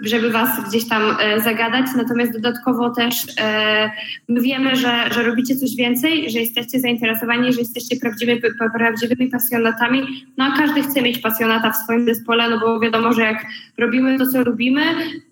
Żeby 0.02 0.30
was 0.30 0.68
gdzieś 0.68 0.88
tam 0.88 1.16
e, 1.20 1.40
zagadać. 1.40 1.87
Natomiast 1.96 2.32
dodatkowo 2.32 2.90
też 2.90 3.14
e, 3.40 3.90
my 4.28 4.40
wiemy, 4.40 4.76
że, 4.76 5.10
że 5.14 5.22
robicie 5.22 5.56
coś 5.56 5.76
więcej, 5.76 6.30
że 6.30 6.38
jesteście 6.38 6.80
zainteresowani, 6.80 7.52
że 7.52 7.60
jesteście 7.60 7.96
prawdziwymi, 7.96 8.40
prawdziwymi 8.75 9.30
pasjonatami. 9.30 10.02
No 10.37 10.44
a 10.44 10.56
każdy 10.56 10.82
chce 10.82 11.02
mieć 11.02 11.18
pasjonata 11.18 11.72
w 11.72 11.76
swoim 11.76 12.04
zespole, 12.04 12.50
no 12.50 12.60
bo 12.60 12.80
wiadomo, 12.80 13.12
że 13.12 13.22
jak 13.22 13.46
robimy 13.78 14.18
to, 14.18 14.26
co 14.26 14.42
lubimy, 14.42 14.82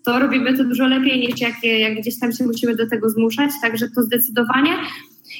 to 0.03 0.19
robimy 0.19 0.57
to 0.57 0.63
dużo 0.63 0.87
lepiej 0.87 1.19
niż 1.19 1.41
jak, 1.41 1.63
jak 1.63 1.95
gdzieś 1.95 2.19
tam 2.19 2.31
się 2.31 2.43
musimy 2.43 2.75
do 2.75 2.89
tego 2.89 3.09
zmuszać. 3.09 3.51
Także 3.61 3.89
to 3.89 4.03
zdecydowanie. 4.03 4.71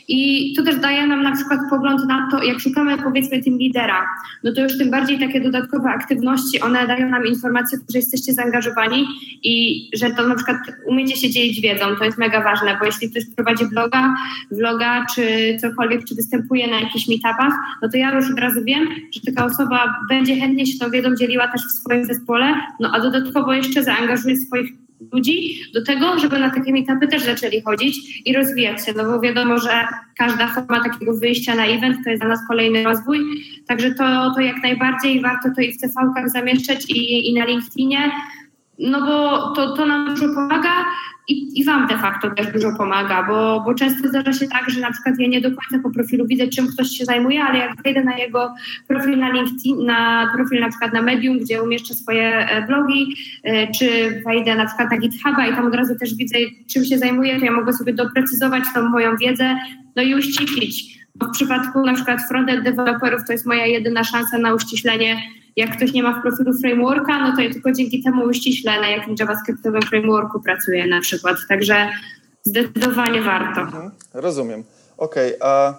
I 0.08 0.54
to 0.56 0.64
też 0.64 0.76
daje 0.80 1.08
nam 1.08 1.24
na 1.24 1.36
przykład 1.36 1.60
pogląd 1.70 2.08
na 2.08 2.28
to, 2.32 2.44
jak 2.44 2.60
szukamy 2.60 2.98
powiedzmy 2.98 3.44
tym 3.44 3.58
lidera, 3.58 4.08
no 4.44 4.54
to 4.54 4.62
już 4.62 4.78
tym 4.78 4.92
bardziej 4.92 5.20
takie 5.20 5.42
dodatkowe 5.42 5.90
aktywności, 5.90 6.62
one 6.62 6.88
dają 6.88 7.10
nam 7.10 7.28
informację, 7.28 7.78
że 7.90 7.98
jesteście 7.98 8.34
zaangażowani 8.34 9.08
i 9.44 9.88
że 9.94 10.10
to 10.10 10.28
na 10.28 10.36
przykład 10.36 10.58
umiecie 10.86 11.16
się 11.16 11.30
dzielić 11.30 11.62
wiedzą, 11.62 11.86
to 12.00 12.06
jest 12.06 12.18
mega 12.18 12.44
ważne, 12.44 12.78
bo 12.80 12.86
jeśli 12.86 13.12
ktoś 13.12 13.24
prowadzi 13.36 13.66
bloga, 13.66 14.16
vloga 14.52 15.06
czy 15.16 15.58
cokolwiek, 15.62 16.06
czy 16.06 16.16
występuje 16.16 16.68
na 16.68 16.80
jakichś 16.80 17.08
meetupach, 17.08 17.54
no 17.82 17.90
to 17.90 17.98
ja 17.98 18.16
już 18.16 18.32
od 18.32 18.40
razu 18.40 18.64
wiem, 18.64 18.88
że 19.12 19.22
taka 19.22 19.46
osoba 19.46 19.96
będzie 20.10 20.36
chętnie 20.36 20.66
się 20.66 20.80
tą 20.80 20.90
wiedzą 20.90 21.16
dzieliła 21.16 21.48
też 21.48 21.62
w 21.62 21.72
swoim 21.72 22.06
zespole, 22.06 22.54
no 22.80 22.92
a 22.94 23.00
dodatkowo 23.00 23.54
jeszcze 23.54 23.84
zaangażuje 23.84 24.36
swoich 24.36 24.87
ludzi 25.14 25.60
do 25.74 25.84
tego, 25.84 26.20
żeby 26.20 26.40
na 26.40 26.50
takie 26.50 26.72
meetupy 26.72 27.08
też 27.08 27.24
zaczęli 27.24 27.62
chodzić 27.62 28.22
i 28.26 28.34
rozwijać 28.34 28.86
się, 28.86 28.94
no 28.96 29.04
bo 29.04 29.20
wiadomo, 29.20 29.58
że 29.58 29.88
każda 30.18 30.48
forma 30.48 30.84
takiego 30.84 31.18
wyjścia 31.18 31.56
na 31.56 31.66
event 31.66 31.98
to 32.04 32.10
jest 32.10 32.22
dla 32.22 32.30
nas 32.30 32.48
kolejny 32.48 32.84
rozwój, 32.84 33.20
także 33.68 33.92
to, 33.92 34.32
to 34.36 34.42
jak 34.42 34.64
najbardziej 34.64 35.22
warto 35.22 35.50
to 35.56 35.62
i 35.62 35.74
w 35.74 35.82
CV-kach 35.82 36.30
zamieszczać 36.30 36.90
i, 36.90 37.30
i 37.30 37.34
na 37.34 37.46
LinkedInie, 37.46 38.12
no 38.80 39.02
bo 39.02 39.52
to, 39.56 39.76
to 39.76 39.86
nam 39.86 40.06
dużo 40.06 40.34
pomaga, 40.34 40.86
i, 41.28 41.60
i 41.60 41.66
Wam 41.66 41.88
de 41.88 41.98
facto 41.98 42.30
też 42.30 42.54
dużo 42.54 42.74
pomaga, 42.78 43.24
bo, 43.24 43.62
bo 43.66 43.74
często 43.74 44.08
zdarza 44.08 44.34
się 44.34 44.48
tak, 44.48 44.70
że 44.70 44.82
na 44.82 44.92
przykład 44.92 45.20
ja 45.20 45.28
nie 45.28 45.42
do 45.42 45.50
końca 45.50 45.84
po 45.84 45.90
profilu 45.90 46.28
widzę, 46.28 46.48
czym 46.48 46.68
ktoś 46.68 46.88
się 46.90 47.06
zajmuje, 47.06 47.44
ale 47.44 47.60
jak 47.60 47.84
wejdę 47.84 48.04
na 48.04 48.18
jego 48.18 48.54
profil 48.88 49.18
na 49.18 49.32
LinkedIn, 49.32 49.86
na 49.86 50.32
profil 50.36 50.60
na 50.60 50.70
przykład 50.70 50.94
na 50.94 51.02
Medium, 51.02 51.40
gdzie 51.40 51.64
umieszczę 51.64 51.94
swoje 51.94 52.50
e, 52.50 52.68
blogi, 52.68 53.16
e, 53.44 53.72
czy 53.72 53.88
wejdę 54.26 54.56
na 54.56 54.66
przykład 54.66 54.92
na 54.92 54.98
GitHuba 54.98 55.48
i 55.48 55.56
tam 55.56 55.68
od 55.68 55.76
razu 55.76 55.96
też 55.96 56.16
widzę, 56.16 56.38
czym 56.74 56.86
się 56.86 56.98
zajmuję, 56.98 57.40
to 57.40 57.46
ja 57.46 57.52
mogę 57.52 57.74
sobie 57.74 57.94
doprecyzować 57.94 58.64
tą 58.74 58.90
moją 58.90 59.18
wiedzę, 59.18 59.56
no 59.96 60.02
i 60.04 60.16
uściślić. 60.16 60.98
W 61.22 61.32
przypadku 61.32 61.86
na 61.86 61.94
przykład 61.94 62.20
frontend 62.30 62.64
deweloperów 62.64 63.22
to 63.28 63.32
jest 63.32 63.46
moja 63.46 63.66
jedyna 63.66 64.04
szansa 64.04 64.38
na 64.38 64.54
uściślenie 64.54 65.22
jak 65.58 65.78
ktoś 65.78 65.94
nie 65.94 66.04
ma 66.04 66.20
w 66.20 66.22
profilu 66.22 66.54
frameworka, 66.62 67.28
no 67.28 67.36
to 67.36 67.42
ja 67.42 67.54
tylko 67.54 67.72
dzięki 67.72 68.04
temu 68.04 68.24
uściśle, 68.24 68.82
na 68.82 68.88
jakim 68.90 69.16
JavaScriptowym 69.20 69.82
frameworku 69.82 70.42
pracuję 70.42 70.88
na 70.88 71.02
przykład. 71.02 71.38
Także 71.50 71.90
zdecydowanie 72.44 73.22
warto. 73.22 73.62
Mhm, 73.62 73.92
rozumiem. 74.14 74.64
Okej, 74.98 75.40
okay, 75.40 75.50
a 75.50 75.74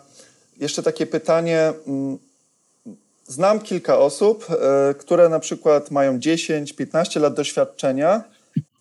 jeszcze 0.60 0.82
takie 0.82 1.06
pytanie. 1.06 1.72
Mm, 1.86 2.18
znam 3.26 3.60
kilka 3.60 3.98
osób, 3.98 4.46
e, 4.50 4.94
które 4.94 5.28
na 5.28 5.40
przykład 5.40 5.90
mają 5.90 6.18
10-15 6.18 7.20
lat 7.20 7.34
doświadczenia 7.34 8.22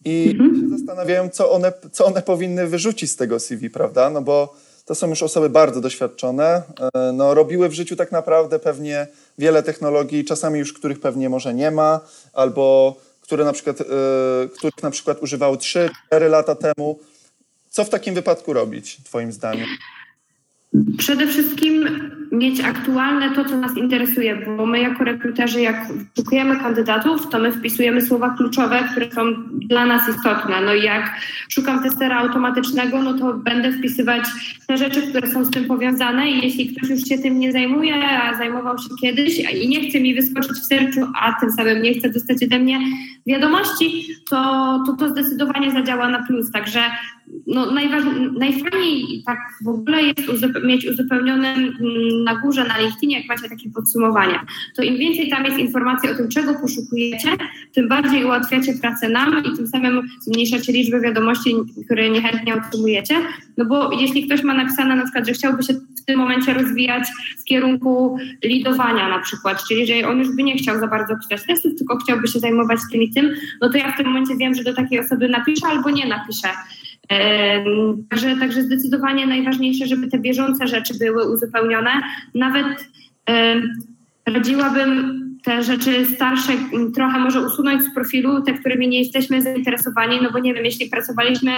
i 0.06 0.30
mhm. 0.32 0.62
się 0.62 0.78
zastanawiają, 0.78 1.30
co 1.30 1.52
one, 1.52 1.74
co 1.92 2.06
one 2.06 2.22
powinny 2.22 2.68
wyrzucić 2.68 3.12
z 3.12 3.16
tego 3.16 3.40
CV, 3.40 3.70
prawda? 3.70 4.10
No 4.10 4.22
bo 4.22 4.56
to 4.86 4.96
są 4.96 5.10
już 5.10 5.24
osoby 5.24 5.50
bardzo 5.50 5.82
doświadczone, 5.82 6.62
e, 6.96 7.12
no, 7.14 7.34
robiły 7.34 7.70
w 7.70 7.74
życiu 7.74 7.96
tak 7.96 8.12
naprawdę 8.12 8.60
pewnie 8.60 9.08
wiele 9.38 9.64
technologii, 9.64 10.26
czasami 10.26 10.60
już 10.60 10.74
których 10.74 11.00
pewnie 11.00 11.30
może 11.30 11.54
nie 11.54 11.72
ma, 11.72 12.00
albo 12.34 12.96
które 13.22 13.46
na 13.46 13.54
przykład, 13.54 13.82
e, 13.82 13.86
których 14.58 14.84
na 14.84 14.92
przykład 14.92 15.22
używały 15.22 15.58
3-4 15.58 15.90
lata 16.30 16.56
temu. 16.56 17.00
Co 17.70 17.84
w 17.84 17.90
takim 17.90 18.16
wypadku 18.16 18.54
robić, 18.54 18.98
Twoim 19.04 19.32
zdaniem? 19.32 19.68
Przede 20.98 21.28
wszystkim 21.28 21.86
mieć 22.32 22.60
aktualne 22.62 23.30
to, 23.30 23.46
co 23.46 23.58
nas 23.58 23.78
interesuje, 23.78 24.36
bo 24.58 24.66
my 24.66 24.80
jako 24.80 25.04
rekruterzy, 25.04 25.62
jak 25.62 25.88
szukujemy 26.18 26.56
kandydatów, 26.56 27.30
to 27.30 27.40
my 27.40 27.52
wpisujemy 27.52 28.02
słowa 28.02 28.36
kluczowe, 28.38 28.84
które 28.92 29.12
są 29.12 29.22
dla 29.52 29.86
nas 29.86 30.10
istotne. 30.10 30.62
No 30.66 30.74
i 30.74 30.84
jak 30.84 31.16
szukam 31.50 31.84
testera 31.84 32.18
automatycznego, 32.18 33.02
no 33.02 33.14
to 33.14 33.34
będę 33.34 33.72
wpisywać 33.72 34.24
te 34.68 34.78
rzeczy, 34.78 35.02
które 35.02 35.28
są 35.28 35.46
z 35.46 35.52
tym 35.52 35.66
powiązane 35.66 36.32
i 36.32 36.42
jeśli 36.44 36.76
ktoś 36.76 36.90
już 36.90 37.04
się 37.04 37.18
tym 37.18 37.40
nie 37.40 37.52
zajmuje, 37.52 37.96
a 37.96 38.38
zajmował 38.38 38.78
się 38.78 38.90
kiedyś 39.02 39.40
i 39.40 39.70
nie 39.70 39.90
chce 39.90 40.00
mi 40.00 40.16
wyskoczyć 40.16 40.52
w 40.52 40.66
sercu, 40.66 41.00
a 41.22 41.34
tym 41.40 41.52
samym 41.52 41.82
nie 41.82 41.94
chce 41.94 42.10
dostać 42.10 42.44
ode 42.44 42.60
mnie 42.60 42.80
wiadomości, 43.28 44.08
to 44.30 44.38
to, 44.86 44.94
to 44.94 45.10
zdecydowanie 45.10 45.72
zadziała 45.72 46.10
na 46.10 46.24
plus. 46.24 46.52
Także 46.52 46.82
no, 47.48 47.72
najfajniej 48.40 49.24
tak 49.26 49.40
w 49.64 49.68
ogóle 49.68 50.04
jest 50.04 50.30
mieć 50.66 50.88
uzupełnione 50.88 51.54
mm, 51.54 52.24
na 52.24 52.36
górze 52.36 52.68
na 52.68 52.78
LinkedInie, 52.80 53.18
jak 53.18 53.28
macie 53.28 53.50
takie 53.50 53.70
podsumowania. 53.70 54.46
To 54.76 54.84
im 54.84 54.98
więcej 54.98 55.30
tam 55.30 55.46
jest 55.46 55.58
informacji 55.58 56.10
o 56.10 56.16
tym, 56.16 56.30
czego 56.30 56.54
poszukujecie, 56.54 57.30
tym 57.74 57.88
bardziej 57.88 58.26
ułatwiacie 58.26 58.74
pracę 58.74 59.10
nam 59.10 59.44
i 59.44 59.58
tym 59.58 59.68
samym 59.68 60.02
zmniejszacie 60.22 60.74
liczbę 60.74 61.02
wiadomości, 61.02 61.56
które 61.86 62.10
niechętnie 62.10 62.56
otrzymujecie. 62.56 63.16
No 63.58 63.66
bo 63.66 63.92
jeśli 63.92 64.26
ktoś 64.26 64.44
ma 64.44 64.54
napisane 64.54 64.96
na 64.96 65.04
przykład, 65.04 65.28
że 65.28 65.34
chciałby 65.34 65.64
się 65.64 65.74
w 65.74 66.06
tym 66.06 66.20
momencie 66.20 66.54
rozwijać 66.54 67.08
w 67.40 67.44
kierunku 67.44 68.18
lidowania 68.44 69.10
na 69.10 69.20
przykład, 69.20 69.64
czyli 69.68 69.88
że 69.88 70.08
on 70.08 70.20
już 70.20 70.36
by 70.36 70.44
nie 70.44 70.58
chciał 70.58 70.80
za 70.80 70.88
bardzo 70.88 71.14
pisać 71.18 71.48
testów, 71.48 71.76
tylko 71.78 71.98
chciałby 71.98 72.28
się 72.28 72.40
zajmować 72.40 72.80
tym 72.92 73.02
i 73.02 73.10
tym, 73.14 73.36
no 73.62 73.70
to 73.70 73.78
ja 73.78 73.92
w 73.92 73.98
tym 73.98 74.08
momencie 74.08 74.36
wiem, 74.38 74.56
że 74.56 74.64
do 74.64 74.74
takiej 74.74 75.00
osoby 75.00 75.30
napiszę 75.30 75.68
albo 75.68 75.90
nie 75.90 76.08
napiszę. 76.08 76.48
Także, 78.10 78.36
także 78.40 78.64
zdecydowanie 78.64 79.28
najważniejsze, 79.28 79.88
żeby 79.88 80.08
te 80.08 80.20
bieżące 80.20 80.68
rzeczy 80.68 80.94
były 81.00 81.34
uzupełnione. 81.34 81.92
Nawet 82.36 82.90
radziłabym 84.26 85.28
te 85.44 85.64
rzeczy 85.64 86.06
starsze 86.06 86.54
trochę 86.96 87.20
może 87.20 87.42
usunąć 87.42 87.84
z 87.84 87.94
profilu, 87.94 88.42
te, 88.42 88.54
którymi 88.54 88.88
nie 88.88 89.00
jesteśmy 89.00 89.42
zainteresowani, 89.42 90.20
no 90.22 90.32
bo 90.32 90.40
nie 90.40 90.54
wiem, 90.54 90.66
jeśli 90.66 90.90
pracowaliśmy, 90.90 91.52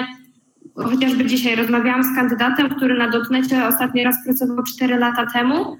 chociażby 0.75 1.25
dzisiaj 1.25 1.55
rozmawiałam 1.55 2.03
z 2.03 2.15
kandydatem, 2.15 2.69
który 2.69 2.97
na 2.97 3.09
dotnecie 3.09 3.67
ostatni 3.67 4.03
raz 4.03 4.15
pracował 4.25 4.63
4 4.63 4.97
lata 4.97 5.25
temu, 5.25 5.77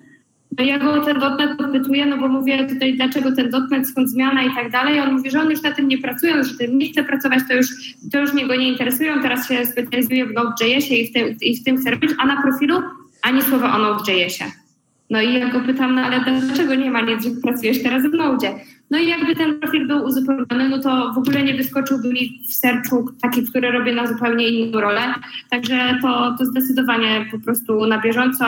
ja 0.58 0.80
go 0.80 1.02
ten 1.06 1.20
dotnet 1.20 1.58
podpytuję, 1.58 2.06
no 2.06 2.18
bo 2.18 2.28
mówię 2.28 2.68
tutaj, 2.68 2.94
dlaczego 2.96 3.36
ten 3.36 3.50
dotnet, 3.50 3.88
skąd 3.88 4.10
zmiana 4.10 4.44
i 4.44 4.56
tak 4.56 4.72
dalej. 4.72 5.00
On 5.00 5.14
mówi, 5.14 5.32
że 5.32 5.42
on 5.42 5.52
już 5.52 5.62
na 5.62 5.72
tym 5.72 5.88
nie 5.88 5.98
pracuje, 5.98 6.34
już 6.34 6.58
tym 6.58 6.78
nie 6.78 6.90
chce 6.92 7.04
pracować, 7.04 7.40
to 7.48 7.54
już, 7.54 7.68
to 8.12 8.20
już 8.20 8.34
mnie 8.34 8.48
go 8.48 8.56
nie 8.56 8.70
interesuje, 8.70 9.14
on 9.14 9.22
teraz 9.22 9.48
się 9.48 9.66
specjalizuje 9.66 10.26
w 10.26 10.34
Node.jsie 10.34 10.96
i 10.96 11.08
w 11.08 11.14
tym, 11.14 11.36
i 11.42 11.58
w 11.58 11.64
tym 11.64 11.78
chce 11.78 11.92
robić, 11.92 12.12
a 12.18 12.26
na 12.26 12.42
profilu 12.42 12.82
ani 13.22 13.42
słowa 13.42 13.76
o 13.76 13.80
Node.jsie. 13.80 14.46
No 15.10 15.22
i 15.22 15.34
ja 15.34 15.50
go 15.50 15.60
pytam, 15.60 15.96
no 15.96 16.02
ale 16.02 16.42
dlaczego 16.42 16.76
nie 16.76 16.92
ma 16.92 17.02
nic, 17.02 17.24
że 17.24 17.30
pracujesz 17.44 17.84
teraz 17.84 18.04
w 18.04 18.14
Node? 18.14 18.56
No 18.92 18.98
i 18.98 19.08
jakby 19.08 19.36
ten 19.36 19.60
profil 19.60 19.88
był 19.88 20.06
uzupełniony, 20.06 20.70
no 20.70 20.80
to 20.80 21.14
w 21.14 21.18
ogóle 21.18 21.44
nie 21.44 21.54
wyskoczyłby 21.54 22.14
mi 22.14 22.42
w 22.50 22.54
sercu 22.54 23.06
taki, 23.22 23.44
który 23.44 23.72
robię 23.72 23.94
na 23.94 24.08
zupełnie 24.08 24.48
inną 24.48 24.82
rolę. 24.82 25.02
Także 25.50 25.98
to, 26.02 26.36
to 26.38 26.46
zdecydowanie 26.46 27.26
po 27.32 27.40
prostu 27.40 27.86
na 27.86 28.02
bieżąco. 28.02 28.46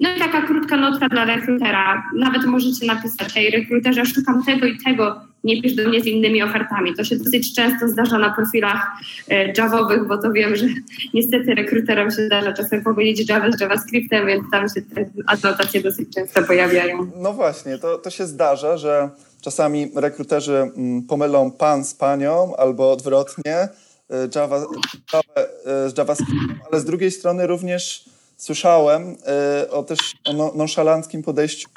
No 0.00 0.08
i 0.16 0.18
taka 0.18 0.42
krótka 0.42 0.76
notka 0.76 1.08
dla 1.08 1.24
rekrutera. 1.24 2.02
Nawet 2.14 2.44
możecie 2.44 2.86
napisać, 2.86 3.32
hej 3.34 3.50
rekruterze, 3.50 4.06
szukam 4.06 4.44
tego 4.44 4.66
i 4.66 4.78
tego, 4.78 5.20
nie 5.44 5.62
pisz 5.62 5.74
do 5.74 5.88
mnie 5.88 6.00
z 6.00 6.06
innymi 6.06 6.42
ofertami. 6.42 6.94
To 6.94 7.04
się 7.04 7.16
dosyć 7.16 7.54
często 7.54 7.88
zdarza 7.88 8.18
na 8.18 8.34
profilach 8.34 8.86
e, 9.28 9.52
javowych, 9.52 10.08
bo 10.08 10.18
to 10.18 10.32
wiem, 10.32 10.56
że 10.56 10.66
niestety 11.14 11.54
rekruterom 11.54 12.10
się 12.10 12.26
zdarza 12.26 12.52
czasem 12.52 12.84
powiedzieć 12.84 13.28
Java 13.28 13.52
z 13.52 13.60
JavaScriptem, 13.60 14.26
więc 14.26 14.44
tam 14.52 14.68
się 14.68 14.82
te 14.82 15.10
adnotacje 15.26 15.82
dosyć 15.82 16.14
często 16.14 16.42
pojawiają. 16.42 17.10
No 17.16 17.32
właśnie, 17.32 17.78
to, 17.78 17.98
to 17.98 18.10
się 18.10 18.26
zdarza, 18.26 18.76
że 18.76 19.10
czasami 19.40 19.90
rekruterzy 19.94 20.56
mm, 20.56 21.02
pomylą 21.02 21.50
pan 21.50 21.84
z 21.84 21.94
panią 21.94 22.56
albo 22.56 22.92
odwrotnie 22.92 23.56
e, 23.56 23.68
Java, 24.34 24.66
Java 25.12 25.48
e, 25.66 25.90
z 25.90 25.98
JavaScriptem, 25.98 26.58
ale 26.72 26.80
z 26.80 26.84
drugiej 26.84 27.10
strony 27.10 27.46
również 27.46 28.04
słyszałem 28.36 29.16
o 29.70 29.82
też 29.82 29.98
o 30.24 30.52
nonszalanckim 30.56 31.22
podejściu 31.22 31.68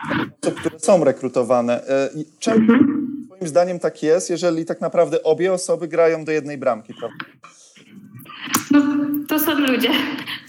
osób, 0.44 0.60
które 0.60 0.80
są 0.80 1.04
rekrutowane. 1.04 1.84
Czemu 2.40 2.68
Moim 3.42 3.50
zdaniem 3.50 3.80
tak 3.80 4.04
jest, 4.04 4.30
jeżeli 4.30 4.66
tak 4.66 4.82
naprawdę 4.82 5.24
obie 5.24 5.54
osoby 5.54 5.88
grają 5.88 6.26
do 6.26 6.32
jednej 6.32 6.58
bramki, 6.58 6.94
prawda? 6.94 7.18
No, 8.72 8.82
to 9.28 9.40
są 9.40 9.60
ludzie. 9.60 9.90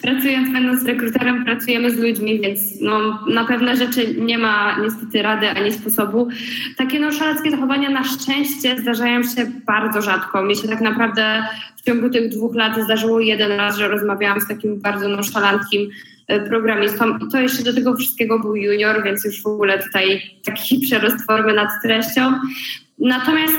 Pracując, 0.02 0.52
będąc 0.52 0.84
rekruterem, 0.84 1.44
pracujemy 1.44 1.90
z 1.90 1.96
ludźmi, 1.96 2.40
więc 2.40 2.60
no, 2.80 3.24
na 3.26 3.44
pewne 3.44 3.76
rzeczy 3.76 4.14
nie 4.14 4.38
ma 4.38 4.78
niestety 4.82 5.22
rady 5.22 5.50
ani 5.50 5.72
sposobu. 5.72 6.28
Takie 6.76 7.00
nonszalanckie 7.00 7.50
zachowania 7.50 7.90
na 7.90 8.04
szczęście 8.04 8.78
zdarzają 8.78 9.22
się 9.22 9.46
bardzo 9.66 10.02
rzadko. 10.02 10.42
Mi 10.42 10.56
się 10.56 10.68
tak 10.68 10.80
naprawdę 10.80 11.42
w 11.76 11.82
ciągu 11.82 12.10
tych 12.10 12.28
dwóch 12.28 12.54
lat 12.54 12.84
zdarzyło 12.84 13.20
jeden 13.20 13.52
raz, 13.52 13.76
że 13.76 13.88
rozmawiałam 13.88 14.40
z 14.40 14.48
takim 14.48 14.80
bardzo 14.80 15.08
nonszalanckim 15.08 15.90
E, 15.90 16.15
programistą. 16.48 17.18
I 17.18 17.28
to 17.32 17.40
jeszcze 17.40 17.62
do 17.62 17.74
tego 17.74 17.96
wszystkiego 17.96 18.38
był 18.38 18.56
junior, 18.56 19.04
więc 19.04 19.24
już 19.24 19.42
w 19.42 19.46
ogóle 19.46 19.82
tutaj 19.82 20.22
taki 20.44 20.78
przerost 20.86 21.26
formy 21.26 21.54
nad 21.54 21.68
treścią. 21.82 22.32
Natomiast 22.98 23.56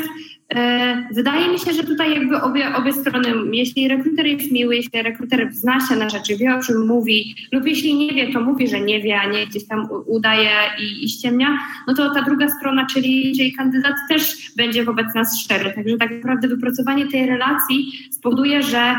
E, 0.55 1.07
wydaje 1.11 1.49
mi 1.49 1.59
się, 1.59 1.73
że 1.73 1.83
tutaj 1.83 2.13
jakby 2.13 2.41
obie, 2.41 2.75
obie 2.75 2.93
strony, 2.93 3.33
jeśli 3.51 3.87
rekruter 3.87 4.25
jest 4.25 4.51
miły, 4.51 4.75
jeśli 4.75 5.01
rekruter 5.01 5.47
zna 5.51 5.87
się 5.87 5.95
na 5.95 6.09
rzeczy, 6.09 6.37
wie 6.37 6.55
o 6.55 6.61
czym 6.61 6.87
mówi, 6.87 7.35
lub 7.51 7.67
jeśli 7.67 7.95
nie 7.95 8.13
wie, 8.13 8.33
to 8.33 8.41
mówi, 8.41 8.67
że 8.67 8.79
nie 8.79 9.01
wie, 9.01 9.19
a 9.19 9.29
nie 9.29 9.47
gdzieś 9.47 9.67
tam 9.67 9.87
udaje 10.05 10.49
i, 10.79 11.05
i 11.05 11.09
ściemnia, 11.09 11.57
no 11.87 11.93
to 11.93 12.13
ta 12.13 12.21
druga 12.21 12.49
strona, 12.49 12.85
czyli, 12.85 13.33
czyli 13.37 13.53
kandydat 13.53 13.93
też 14.09 14.51
będzie 14.57 14.83
wobec 14.83 15.15
nas 15.15 15.39
szczery. 15.39 15.73
Także 15.75 15.97
tak 15.97 16.11
naprawdę 16.11 16.47
wypracowanie 16.47 17.07
tej 17.07 17.25
relacji 17.25 17.91
spowoduje, 18.11 18.63
że 18.63 18.95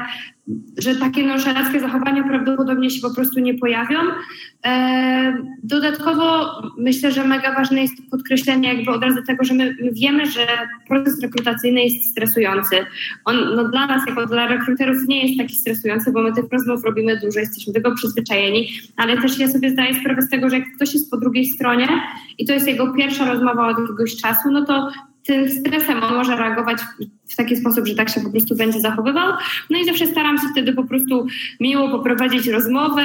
że 0.78 0.96
takie 0.96 1.26
nonszalanckie 1.26 1.80
zachowania 1.80 2.22
prawdopodobnie 2.22 2.90
się 2.90 3.00
po 3.00 3.14
prostu 3.14 3.40
nie 3.40 3.54
pojawią. 3.54 3.98
E, 4.66 5.42
dodatkowo 5.62 6.46
myślę, 6.78 7.12
że 7.12 7.24
mega 7.24 7.54
ważne 7.54 7.82
jest 7.82 7.94
podkreślenie 8.10 8.74
jakby 8.74 8.90
od 8.90 9.04
razu 9.04 9.22
tego, 9.26 9.44
że 9.44 9.54
my, 9.54 9.76
my 9.82 9.92
wiemy, 9.92 10.26
że 10.26 10.46
proces 10.88 11.22
rekrutacyjny 11.22 11.84
jest 11.84 12.10
stresujący. 12.10 12.76
On 13.24 13.36
no, 13.56 13.68
dla 13.68 13.86
nas, 13.86 14.06
jako 14.06 14.26
dla 14.26 14.46
rekruterów 14.46 15.08
nie 15.08 15.26
jest 15.26 15.38
taki 15.38 15.54
stresujący, 15.54 16.12
bo 16.12 16.22
my 16.22 16.32
tych 16.32 16.44
rozmów 16.52 16.84
robimy 16.84 17.20
dużo, 17.20 17.40
jesteśmy 17.40 17.72
tego 17.72 17.94
przyzwyczajeni, 17.94 18.68
ale 18.96 19.22
też 19.22 19.38
ja 19.38 19.48
sobie 19.48 19.70
zdaję 19.70 19.94
sprawę 19.94 20.22
z 20.22 20.28
tego, 20.28 20.50
że 20.50 20.58
jak 20.58 20.74
ktoś 20.76 20.94
jest 20.94 21.10
po 21.10 21.16
drugiej 21.16 21.46
stronie 21.46 21.88
i 22.38 22.46
to 22.46 22.52
jest 22.52 22.66
jego 22.66 22.92
pierwsza 22.92 23.32
rozmowa 23.32 23.68
od 23.68 23.78
jakiegoś 23.78 24.16
czasu, 24.16 24.50
no 24.50 24.64
to 24.64 24.90
tym 25.28 25.48
stresem 25.48 26.02
on 26.02 26.14
może 26.14 26.36
reagować 26.36 26.78
w 27.30 27.37
taki 27.37 27.56
sposób, 27.56 27.87
że 27.87 27.94
tak 27.94 28.08
się 28.08 28.20
po 28.20 28.30
prostu 28.30 28.56
będzie 28.56 28.80
zachowywał. 28.80 29.32
No 29.70 29.78
i 29.78 29.85
zawsze 29.85 30.06
staram 30.06 30.38
się 30.38 30.44
wtedy 30.52 30.73
po 30.73 30.85
prostu 30.85 31.26
miło 31.61 31.88
poprowadzić 31.88 32.47
rozmowę 32.47 33.02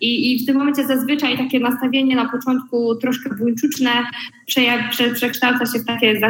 i, 0.00 0.32
i 0.32 0.42
w 0.42 0.46
tym 0.46 0.56
momencie 0.56 0.86
zazwyczaj 0.86 1.38
takie 1.38 1.60
nastawienie 1.60 2.16
na 2.16 2.28
początku 2.28 2.94
troszkę 2.94 3.34
buńczuczne 3.34 3.90
prze, 4.46 4.60
prze, 4.90 5.10
przekształca 5.10 5.66
się 5.66 5.78
w 5.78 5.84
takie 5.84 6.20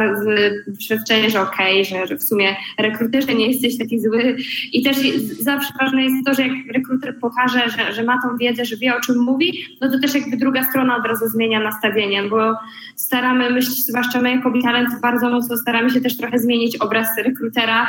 przeświadczenie, 0.77 1.29
że 1.29 1.41
okej, 1.41 1.81
okay, 1.81 1.99
że, 1.99 2.07
że 2.07 2.17
w 2.17 2.23
sumie 2.23 2.55
rekruterze 2.77 3.35
nie 3.35 3.47
jesteś 3.47 3.77
taki 3.77 3.99
zły 3.99 4.37
i 4.73 4.83
też 4.83 4.97
zawsze 5.39 5.73
ważne 5.79 6.03
jest 6.03 6.25
to, 6.25 6.33
że 6.33 6.41
jak 6.41 6.51
rekruter 6.73 7.19
pokaże, 7.19 7.61
że, 7.77 7.93
że 7.93 8.03
ma 8.03 8.21
tą 8.21 8.37
wiedzę, 8.37 8.65
że 8.65 8.77
wie 8.77 8.95
o 8.95 8.99
czym 8.99 9.17
mówi, 9.23 9.65
no 9.81 9.91
to 9.91 9.99
też 9.99 10.15
jakby 10.15 10.37
druga 10.37 10.63
strona 10.63 10.97
od 10.97 11.05
razu 11.05 11.27
zmienia 11.27 11.59
nastawienie, 11.59 12.23
bo 12.23 12.53
staramy 12.95 13.49
myśleć, 13.49 13.85
zwłaszcza 13.85 14.21
my 14.21 14.31
jako 14.31 14.53
Talent 14.63 14.89
bardzo 15.01 15.29
mocno 15.29 15.57
staramy 15.57 15.89
się 15.89 16.01
też 16.01 16.17
trochę 16.17 16.39
zmienić 16.39 16.77
obraz 16.77 17.07
rekrutera, 17.25 17.87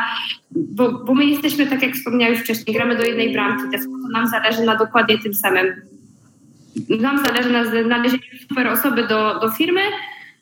bo, 0.51 0.93
bo 0.93 1.15
my 1.15 1.25
jesteśmy, 1.25 1.67
tak 1.67 1.83
jak 1.83 1.95
wspomniałeś 1.95 2.41
wcześniej, 2.41 2.77
gramy 2.77 2.97
do 2.97 3.05
jednej 3.05 3.33
bramki, 3.33 3.71
też 3.71 3.81
nam 4.13 4.29
zależy 4.29 4.63
na 4.63 4.77
dokładnie 4.77 5.19
tym 5.19 5.35
samym. 5.35 5.67
Nam 6.89 7.25
zależy 7.27 7.51
na 7.51 7.65
znalezieniu 7.65 8.23
super 8.49 8.69
osoby 8.69 9.07
do, 9.09 9.41
do 9.41 9.51
firmy, 9.51 9.81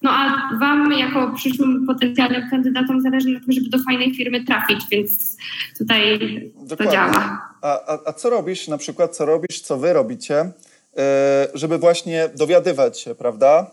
no 0.02 0.10
a 0.10 0.50
Wam 0.58 0.92
jako 0.92 1.32
przyszłym 1.36 1.86
potencjalnym 1.86 2.50
kandydatom 2.50 3.00
zależy 3.00 3.28
na 3.28 3.40
tym, 3.40 3.52
żeby 3.52 3.68
do 3.68 3.78
fajnej 3.78 4.14
firmy 4.14 4.44
trafić, 4.44 4.80
więc 4.90 5.36
tutaj 5.78 6.18
Dokładnie. 6.54 6.76
to 6.76 6.92
działa. 6.92 7.48
A, 7.62 7.92
a, 7.92 7.98
a 8.06 8.12
co 8.12 8.30
robisz, 8.30 8.68
na 8.68 8.78
przykład 8.78 9.16
co 9.16 9.26
robisz, 9.26 9.60
co 9.60 9.78
Wy 9.78 9.92
robicie, 9.92 10.50
e, 10.96 11.48
żeby 11.54 11.78
właśnie 11.78 12.30
dowiadywać 12.36 13.00
się, 13.00 13.14
prawda? 13.14 13.70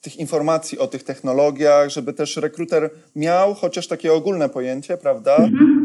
Tych 0.00 0.16
informacji 0.16 0.78
o 0.78 0.86
tych 0.86 1.02
technologiach, 1.02 1.88
żeby 1.88 2.12
też 2.12 2.36
rekruter 2.36 2.90
miał 3.16 3.54
chociaż 3.54 3.86
takie 3.86 4.12
ogólne 4.12 4.48
pojęcie, 4.48 4.96
prawda? 4.96 5.36
Mhm. 5.36 5.80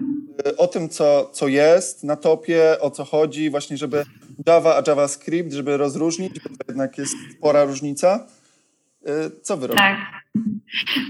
O 0.57 0.67
tym, 0.67 0.89
co, 0.89 1.29
co 1.33 1.47
jest 1.47 2.03
na 2.03 2.15
topie, 2.15 2.77
o 2.79 2.91
co 2.91 3.05
chodzi, 3.05 3.49
właśnie 3.49 3.77
żeby 3.77 4.05
Java 4.47 4.75
a 4.75 4.83
JavaScript, 4.87 5.53
żeby 5.53 5.77
rozróżnić, 5.77 6.39
bo 6.39 6.49
to 6.49 6.65
jednak 6.67 6.97
jest 6.97 7.13
spora 7.37 7.63
różnica. 7.63 8.27
E, 9.05 9.29
co 9.41 9.57
wy 9.57 9.67
robicie? 9.67 9.83
Tak. 9.83 10.24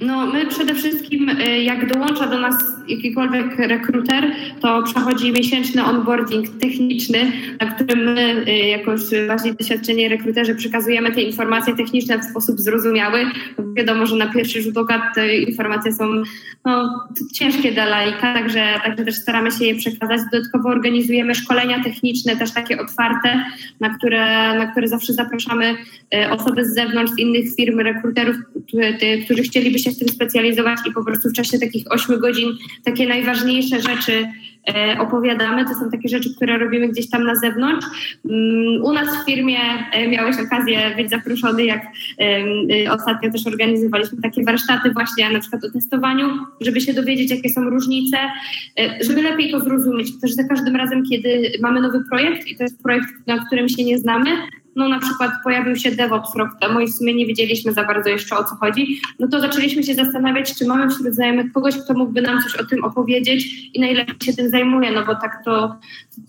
No 0.02 0.26
my 0.26 0.46
przede 0.46 0.76
wszystkim, 0.76 1.30
e, 1.30 1.64
jak 1.64 1.94
dołącza 1.94 2.28
do 2.28 2.40
nas 2.40 2.56
jakikolwiek 2.88 3.60
rekruter, 3.60 4.32
to 4.62 4.84
przechodzi 4.84 5.32
miesięczny 5.32 5.86
onboarding 5.86 6.50
techniczny, 6.50 7.32
na 7.62 7.68
którym 7.68 8.14
my 8.14 8.46
e, 8.48 8.70
jako 8.70 8.92
właśnie 9.28 9.54
doświadczeni 9.54 10.08
rekruterzy 10.08 10.56
przekazujemy 10.56 11.12
te 11.12 11.22
informacje 11.22 11.76
techniczne 11.76 12.20
w 12.20 12.24
sposób 12.24 12.60
zrozumiały. 12.60 13.26
Wiadomo, 13.74 14.06
że 14.06 14.16
na 14.16 14.28
pierwszy 14.28 14.62
rzut 14.62 14.78
oka 14.78 15.12
te 15.16 15.38
informacje 15.38 15.94
są 15.94 16.06
no, 16.66 17.04
ciężkie 17.34 17.72
dla 17.72 17.86
laika, 17.86 18.34
także, 18.34 18.64
także 18.84 19.06
też 19.06 19.16
staramy 19.16 19.52
się 19.52 19.66
je 19.66 19.76
przekazać. 19.76 20.22
Dodatkowo 20.32 20.70
organizujemy 20.70 21.36
szkolenia 21.36 21.84
techniczne, 21.84 22.36
też 22.36 22.54
takie 22.54 22.82
otwarte, 22.82 23.46
na 23.80 23.98
które, 23.98 24.26
na 24.58 24.68
które 24.68 24.88
zawsze 24.88 25.14
zapraszamy 25.14 25.76
osoby 26.32 26.66
z 26.66 26.76
zewnątrz, 26.76 27.12
z 27.12 27.20
innych 27.20 27.56
firm, 27.56 27.80
rekruterów, 27.80 28.36
którzy 29.18 29.44
chcieliby 29.44 29.80
się 29.80 29.92
w 29.92 30.00
tym 30.00 30.10
specjalizować 30.10 30.80
i 30.90 30.94
po 30.94 31.06
prostu 31.06 31.30
w 31.30 31.34
czasie 31.34 31.60
takich 31.60 31.86
8 31.90 32.20
godzin 32.20 32.50
takie 32.84 33.08
najważniejsze 33.08 33.82
rzeczy 33.82 34.28
e, 34.68 35.00
opowiadamy. 35.00 35.66
To 35.66 35.74
są 35.74 35.92
takie 35.92 36.10
rzeczy, 36.10 36.36
które 36.36 36.58
robimy 36.58 36.88
gdzieś 36.88 37.10
tam 37.10 37.24
na 37.24 37.36
zewnątrz. 37.36 37.86
Mm, 38.30 38.84
u 38.84 38.94
nas 38.94 39.08
w 39.22 39.26
firmie 39.26 39.60
e, 39.92 40.08
miałeś 40.08 40.36
okazję 40.40 40.94
być 40.98 41.10
zaproszony, 41.10 41.66
jak 41.66 41.86
e, 42.86 42.94
ostatnio 42.94 43.32
też 43.32 43.48
organizowaliśmy 43.48 44.22
takie 44.22 44.44
warsztaty 44.44 44.92
właśnie 44.92 45.30
na 45.30 45.40
przykład 45.40 45.64
o 45.64 45.72
testowaniu, 45.72 46.28
żeby 46.62 46.82
się 46.82 46.94
dowiedzieć, 46.94 47.32
jakie 47.32 47.50
są 47.50 47.70
różnice, 47.70 48.18
żeby 49.02 49.22
lepiej 49.22 49.52
to 49.52 49.60
zrozumieć. 49.60 50.20
Też 50.22 50.34
za 50.34 50.44
każdym 50.44 50.76
razem, 50.76 51.04
kiedy 51.10 51.52
mamy 51.62 51.82
nowy 51.82 52.04
projekt 52.10 52.48
i 52.48 52.56
to 52.56 52.64
jest 52.64 52.84
projekt, 52.84 53.08
na 53.28 53.46
którym 53.46 53.70
się 53.70 53.84
nie 53.84 53.98
znamy, 53.98 54.30
no 54.76 54.90
na 54.90 55.00
przykład 55.00 55.32
pojawił 55.44 55.76
się 55.76 55.92
DevOps 55.92 56.36
rok 56.36 56.50
temu 56.62 56.80
i 56.80 56.88
w 56.88 56.94
sumie 56.94 57.14
nie 57.14 57.26
wiedzieliśmy 57.26 57.74
za 57.74 57.84
bardzo 57.84 58.10
jeszcze 58.10 58.38
o 58.38 58.44
co 58.44 58.56
chodzi, 58.56 59.02
no 59.20 59.28
to 59.28 59.40
zaczęliśmy 59.40 59.84
się 59.84 59.94
zastanawiać, 59.94 60.56
czy 60.58 60.68
mamy 60.68 60.90
wśród 60.90 61.14
znajomych 61.14 61.52
kogoś, 61.52 61.78
kto 61.78 61.94
mógłby 61.94 62.22
nam 62.22 62.42
coś 62.44 62.56
o 62.56 62.66
tym 62.66 62.84
opowiedzieć 62.84 63.70
i 63.74 63.80
najlepiej 63.80 64.16
się 64.24 64.34
tym 64.34 64.50
zajmuje, 64.50 64.92
no 64.92 65.06
bo 65.06 65.16
tak 65.16 65.42
to, 65.46 65.76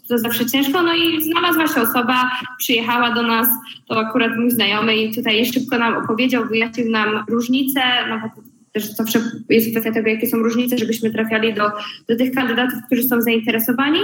to 0.09 0.18
zawsze 0.18 0.46
ciężko. 0.46 0.82
No 0.82 0.94
i 0.94 1.24
znalazła 1.24 1.66
się 1.66 1.80
osoba, 1.80 2.30
przyjechała 2.59 3.14
do 3.14 3.22
nas, 3.22 3.48
to 3.88 4.00
akurat 4.00 4.37
mój 4.37 4.50
znajomy 4.50 4.96
i 4.96 5.14
tutaj 5.14 5.46
szybko 5.46 5.78
nam 5.78 5.96
opowiedział, 5.96 6.46
wyjaśnił 6.46 6.90
nam 6.90 7.24
różnice, 7.28 7.80
no 8.09 8.20
bo 8.20 8.42
też 8.72 8.90
zawsze 8.90 9.20
jest 9.48 9.70
kwestia 9.70 9.92
tego, 9.92 10.09
jakie 10.09 10.26
są 10.26 10.37
różnice, 10.37 10.78
żebyśmy 10.78 11.11
trafiali 11.11 11.54
do, 11.54 11.70
do 12.09 12.16
tych 12.16 12.35
kandydatów, 12.35 12.78
którzy 12.87 13.02
są 13.02 13.20
zainteresowani. 13.20 13.98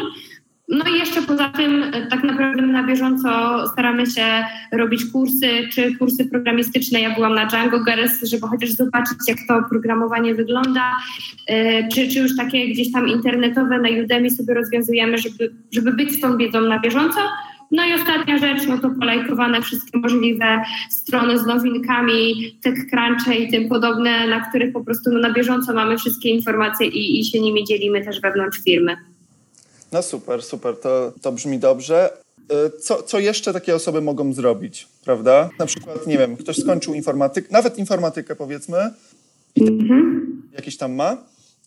No 0.73 0.85
i 0.95 0.99
jeszcze 0.99 1.23
poza 1.23 1.49
tym 1.49 1.83
e, 1.83 2.07
tak 2.07 2.25
naprawdę 2.25 2.63
na 2.63 2.83
bieżąco 2.83 3.29
staramy 3.69 4.07
się 4.07 4.45
robić 4.73 5.05
kursy, 5.13 5.69
czy 5.73 5.97
kursy 5.97 6.27
programistyczne. 6.27 7.01
Ja 7.01 7.15
byłam 7.15 7.35
na 7.35 7.47
Django 7.47 7.85
Geres, 7.85 8.23
żeby 8.23 8.47
chociaż 8.47 8.71
zobaczyć, 8.71 9.19
jak 9.29 9.39
to 9.49 9.63
programowanie 9.71 10.35
wygląda, 10.35 10.93
e, 11.49 11.89
czy, 11.89 12.09
czy 12.09 12.19
już 12.19 12.37
takie 12.37 12.69
gdzieś 12.69 12.93
tam 12.93 13.09
internetowe 13.09 13.79
na 13.79 13.89
Udemy 14.05 14.31
sobie 14.31 14.55
rozwiązujemy, 14.55 15.19
żeby, 15.19 15.53
żeby 15.73 15.93
być 15.93 16.13
z 16.13 16.21
tą 16.21 16.37
wiedzą 16.37 16.61
na 16.61 16.81
bieżąco. 16.81 17.21
No 17.71 17.85
i 17.85 17.95
ostatnia 17.95 18.39
rzecz, 18.39 18.67
no 18.69 18.79
to 18.79 18.91
polajkowane 18.91 19.63
wszystkie 19.63 19.99
możliwe 19.99 20.63
strony 20.91 21.39
z 21.39 21.47
nowinkami, 21.47 22.35
TechCrunche 22.63 23.35
i 23.35 23.51
tym 23.51 23.69
podobne, 23.69 24.27
na 24.27 24.41
których 24.41 24.73
po 24.73 24.85
prostu 24.85 25.11
no, 25.13 25.19
na 25.19 25.33
bieżąco 25.33 25.75
mamy 25.75 25.99
wszystkie 25.99 26.31
informacje 26.31 26.87
i, 26.87 27.21
i 27.21 27.25
się 27.25 27.41
nimi 27.41 27.65
dzielimy 27.65 28.05
też 28.05 28.21
wewnątrz 28.21 28.59
firmy. 28.65 28.97
No 29.93 30.03
super, 30.03 30.43
super, 30.43 30.77
to, 30.77 31.13
to 31.23 31.33
brzmi 31.33 31.59
dobrze. 31.59 32.11
Y, 32.53 32.81
co, 32.81 33.03
co 33.03 33.19
jeszcze 33.19 33.53
takie 33.53 33.75
osoby 33.75 34.01
mogą 34.01 34.33
zrobić, 34.33 34.89
prawda? 35.05 35.51
Na 35.59 35.67
przykład, 35.67 36.07
nie 36.07 36.19
wiem, 36.19 36.37
ktoś 36.37 36.57
skończył 36.57 36.95
informatykę, 36.95 37.49
nawet 37.51 37.79
informatykę 37.79 38.37
powiedzmy, 38.37 38.91
mhm. 39.61 40.43
jakiś 40.53 40.77
tam 40.77 40.93
ma. 40.93 41.17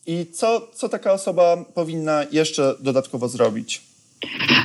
I 0.06 0.26
co, 0.32 0.68
co 0.74 0.88
taka 0.88 1.12
osoba 1.12 1.56
powinna 1.74 2.24
jeszcze 2.32 2.74
dodatkowo 2.80 3.28
zrobić? 3.28 3.82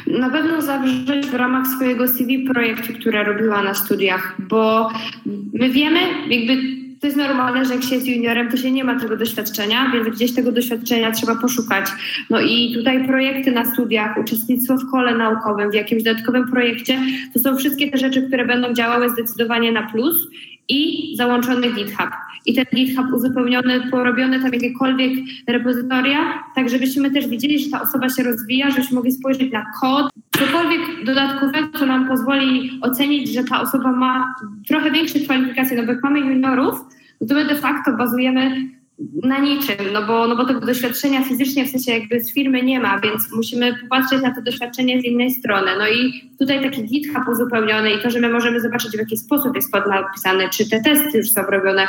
Na 0.08 0.30
pewno 0.30 0.62
zawrzeć 0.62 1.26
w 1.26 1.34
ramach 1.34 1.67
swojego 1.76 2.08
CV 2.08 2.45
projektu, 2.54 2.93
które 2.93 3.24
robiła 3.24 3.63
na 3.63 3.74
studiach, 3.74 4.36
bo 4.39 4.89
my 5.54 5.69
wiemy, 5.69 6.00
jakby 6.30 6.81
to 7.02 7.08
jest 7.08 7.18
normalne, 7.18 7.66
że 7.66 7.74
jak 7.74 7.84
się 7.84 7.96
jest 7.96 8.08
juniorem, 8.08 8.52
to 8.52 8.58
się 8.58 8.72
nie 8.72 8.84
ma 8.84 9.00
tego 9.00 9.18
doświadczenia, 9.18 9.92
więc 9.94 10.10
gdzieś 10.10 10.34
tego 10.34 10.52
doświadczenia 10.52 11.12
trzeba 11.12 11.36
poszukać. 11.36 11.86
No 12.30 12.42
i 12.42 12.74
tutaj 12.74 13.08
projekty 13.08 13.52
na 13.52 13.74
studiach, 13.74 14.18
uczestnictwo 14.18 14.78
w 14.78 14.92
kole 14.92 15.16
naukowym, 15.16 15.72
w 15.72 15.74
jakimś 15.74 16.04
dodatkowym 16.04 16.52
projekcie, 16.52 17.00
to 17.34 17.40
są 17.40 17.58
wszystkie 17.58 17.92
te 17.92 17.98
rzeczy, 17.98 18.28
które 18.28 18.46
będą 18.46 18.74
działały 18.74 19.10
zdecydowanie 19.10 19.72
na 19.72 19.84
plus 19.84 20.28
i 20.69 21.13
załączony 21.17 21.71
GitHub. 21.71 22.10
I 22.45 22.54
ten 22.54 22.65
GitHub 22.76 23.13
uzupełniony, 23.13 23.91
porobiony 23.91 24.39
tam 24.39 24.54
jakiekolwiek 24.54 25.12
repozytoria, 25.47 26.43
tak 26.56 26.69
żebyśmy 26.69 27.12
też 27.12 27.28
widzieli, 27.28 27.60
że 27.60 27.69
ta 27.69 27.82
osoba 27.82 28.10
się 28.10 28.24
rozwija, 28.24 28.69
żebyśmy 28.69 28.95
mogli 28.95 29.12
spojrzeć 29.12 29.52
na 29.52 29.65
kod, 29.82 30.10
cokolwiek 30.32 30.82
dodatkowego, 31.06 31.80
co 31.80 31.86
nam 31.86 32.08
pozwoli 32.08 32.80
ocenić, 32.82 33.34
że 33.34 33.43
ta 33.43 33.62
osoba 33.62 33.91
ma 33.91 34.36
trochę 34.67 34.91
większe 34.91 35.19
kwalifikacje, 35.19 35.78
no 35.78 35.84
bo 35.84 35.91
jak 35.91 36.04
mamy 36.04 36.19
juniorów, 36.19 36.76
no 37.21 37.28
to 37.28 37.34
my 37.34 37.45
de 37.45 37.56
facto 37.56 37.97
bazujemy 37.97 38.71
na 39.24 39.40
niczym, 39.40 39.76
no 39.94 40.08
bo, 40.08 40.28
no 40.28 40.36
bo 40.36 40.46
tego 40.46 40.60
doświadczenia 40.60 41.24
fizycznie 41.24 41.66
w 41.66 41.70
sensie 41.70 41.92
jakby 41.92 42.20
z 42.20 42.34
firmy 42.34 42.64
nie 42.64 42.80
ma, 42.80 43.00
więc 43.00 43.32
musimy 43.36 43.76
popatrzeć 43.82 44.22
na 44.22 44.36
to 44.36 44.42
doświadczenie 44.42 45.02
z 45.02 45.04
innej 45.04 45.32
strony. 45.32 45.72
No 45.80 45.88
i 45.88 46.32
tutaj 46.40 46.64
taki 46.64 46.84
GitHub 46.84 47.28
uzupełniony 47.28 47.92
i 47.92 48.02
to, 48.04 48.10
że 48.10 48.20
my 48.20 48.30
możemy 48.30 48.62
zobaczyć 48.62 48.92
w 48.92 49.00
jaki 49.00 49.18
sposób 49.18 49.56
jest 49.56 49.72
kod 49.72 49.88
napisany, 49.88 50.50
czy 50.50 50.70
te 50.70 50.82
testy 50.82 51.18
już 51.18 51.32
są 51.32 51.42
robione, 51.42 51.88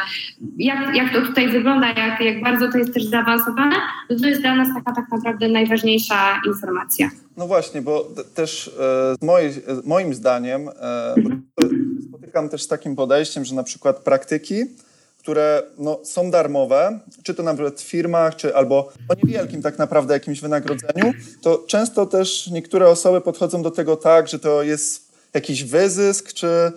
jak, 0.57 0.97
jak 0.97 1.13
to 1.13 1.23
tutaj 1.23 1.49
wygląda, 1.49 1.89
jak, 1.89 2.21
jak 2.21 2.43
bardzo 2.43 2.73
to 2.73 2.79
jest 2.79 2.95
też 2.95 3.05
zaawansowane, 3.05 3.77
no 4.11 4.19
to 4.19 4.27
jest 4.27 4.41
dla 4.41 4.57
nas 4.57 4.69
taka 4.75 4.93
tak 4.93 5.11
naprawdę 5.11 5.49
najważniejsza 5.49 6.41
informacja. 6.47 7.11
No 7.37 7.47
właśnie, 7.47 7.83
bo 7.83 8.09
też 8.35 8.71
e, 9.21 9.27
mojej, 9.27 9.53
moim 9.85 10.15
zdaniem 10.15 10.69
e, 10.69 11.15
spotykam 12.09 12.49
też 12.49 12.63
z 12.63 12.69
takim 12.69 12.97
podejściem, 12.97 13.45
że 13.45 13.55
na 13.55 13.63
przykład 13.63 13.99
praktyki, 13.99 14.55
które 15.23 15.63
no, 15.79 16.01
są 16.05 16.31
darmowe, 16.31 16.99
czy 17.23 17.35
to 17.35 17.43
nawet 17.43 17.81
w 17.81 17.85
firmach, 17.85 18.37
czy 18.37 18.57
albo 18.57 18.93
o 19.09 19.15
niewielkim 19.15 19.63
tak 19.63 19.79
naprawdę 19.79 20.15
jakimś 20.15 20.41
wynagrodzeniu, 20.41 21.13
to 21.43 21.65
często 21.67 22.07
też 22.07 22.47
niektóre 22.47 22.89
osoby 22.89 23.21
podchodzą 23.21 23.63
do 23.63 23.71
tego 23.71 23.97
tak, 23.97 24.29
że 24.29 24.39
to 24.39 24.63
jest 24.63 25.13
jakiś 25.35 25.65
wyzysk, 25.65 26.33
czy 26.33 26.47
e, 26.47 26.73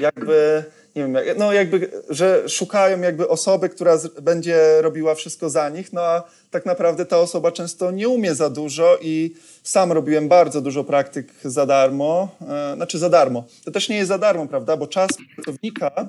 jakby 0.00 0.64
nie 0.96 1.02
wiem, 1.02 1.16
no 1.38 1.52
jakby, 1.52 1.90
że 2.08 2.48
szukają 2.48 3.00
jakby 3.00 3.28
osoby, 3.28 3.68
która 3.68 3.98
będzie 4.22 4.82
robiła 4.82 5.14
wszystko 5.14 5.50
za 5.50 5.68
nich, 5.68 5.92
no 5.92 6.00
a 6.00 6.22
tak 6.50 6.66
naprawdę 6.66 7.06
ta 7.06 7.18
osoba 7.18 7.52
często 7.52 7.90
nie 7.90 8.08
umie 8.08 8.34
za 8.34 8.50
dużo 8.50 8.98
i 9.00 9.34
sam 9.62 9.92
robiłem 9.92 10.28
bardzo 10.28 10.60
dużo 10.60 10.84
praktyk 10.84 11.32
za 11.44 11.66
darmo, 11.66 12.28
e, 12.48 12.74
znaczy 12.76 12.98
za 12.98 13.10
darmo. 13.10 13.44
To 13.64 13.70
też 13.70 13.88
nie 13.88 13.96
jest 13.96 14.08
za 14.08 14.18
darmo, 14.18 14.46
prawda, 14.46 14.76
bo 14.76 14.86
czas 14.86 15.10
pracownika, 15.34 16.08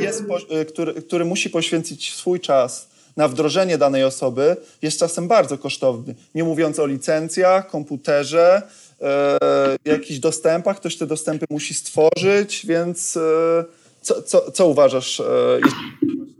jest, 0.00 0.24
e, 0.50 0.64
który, 0.64 0.94
który 0.94 1.24
musi 1.24 1.50
poświęcić 1.50 2.14
swój 2.14 2.40
czas 2.40 2.88
na 3.16 3.28
wdrożenie 3.28 3.78
danej 3.78 4.04
osoby, 4.04 4.56
jest 4.82 4.98
czasem 4.98 5.28
bardzo 5.28 5.58
kosztowny. 5.58 6.14
Nie 6.34 6.44
mówiąc 6.44 6.78
o 6.78 6.86
licencjach, 6.86 7.70
komputerze, 7.70 8.62
e, 9.00 9.38
jakichś 9.84 10.20
dostępach, 10.20 10.76
ktoś 10.76 10.96
te 10.96 11.06
dostępy 11.06 11.46
musi 11.50 11.74
stworzyć, 11.74 12.66
więc... 12.66 13.16
E, 13.16 13.85
co, 14.06 14.22
co, 14.22 14.50
co 14.50 14.66
uważasz? 14.66 15.22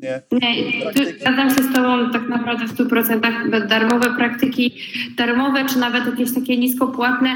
E, 0.06 0.22
nie, 0.32 1.06
zgadzam 1.20 1.50
się 1.50 1.62
z 1.62 1.72
Tobą 1.74 2.10
tak 2.10 2.28
naprawdę 2.28 2.66
w 2.66 2.74
100%. 2.74 3.66
Darmowe 3.66 4.14
praktyki, 4.16 4.74
darmowe 5.16 5.64
czy 5.64 5.78
nawet 5.78 6.06
jakieś 6.06 6.34
takie 6.34 6.56
niskopłatne. 6.56 7.30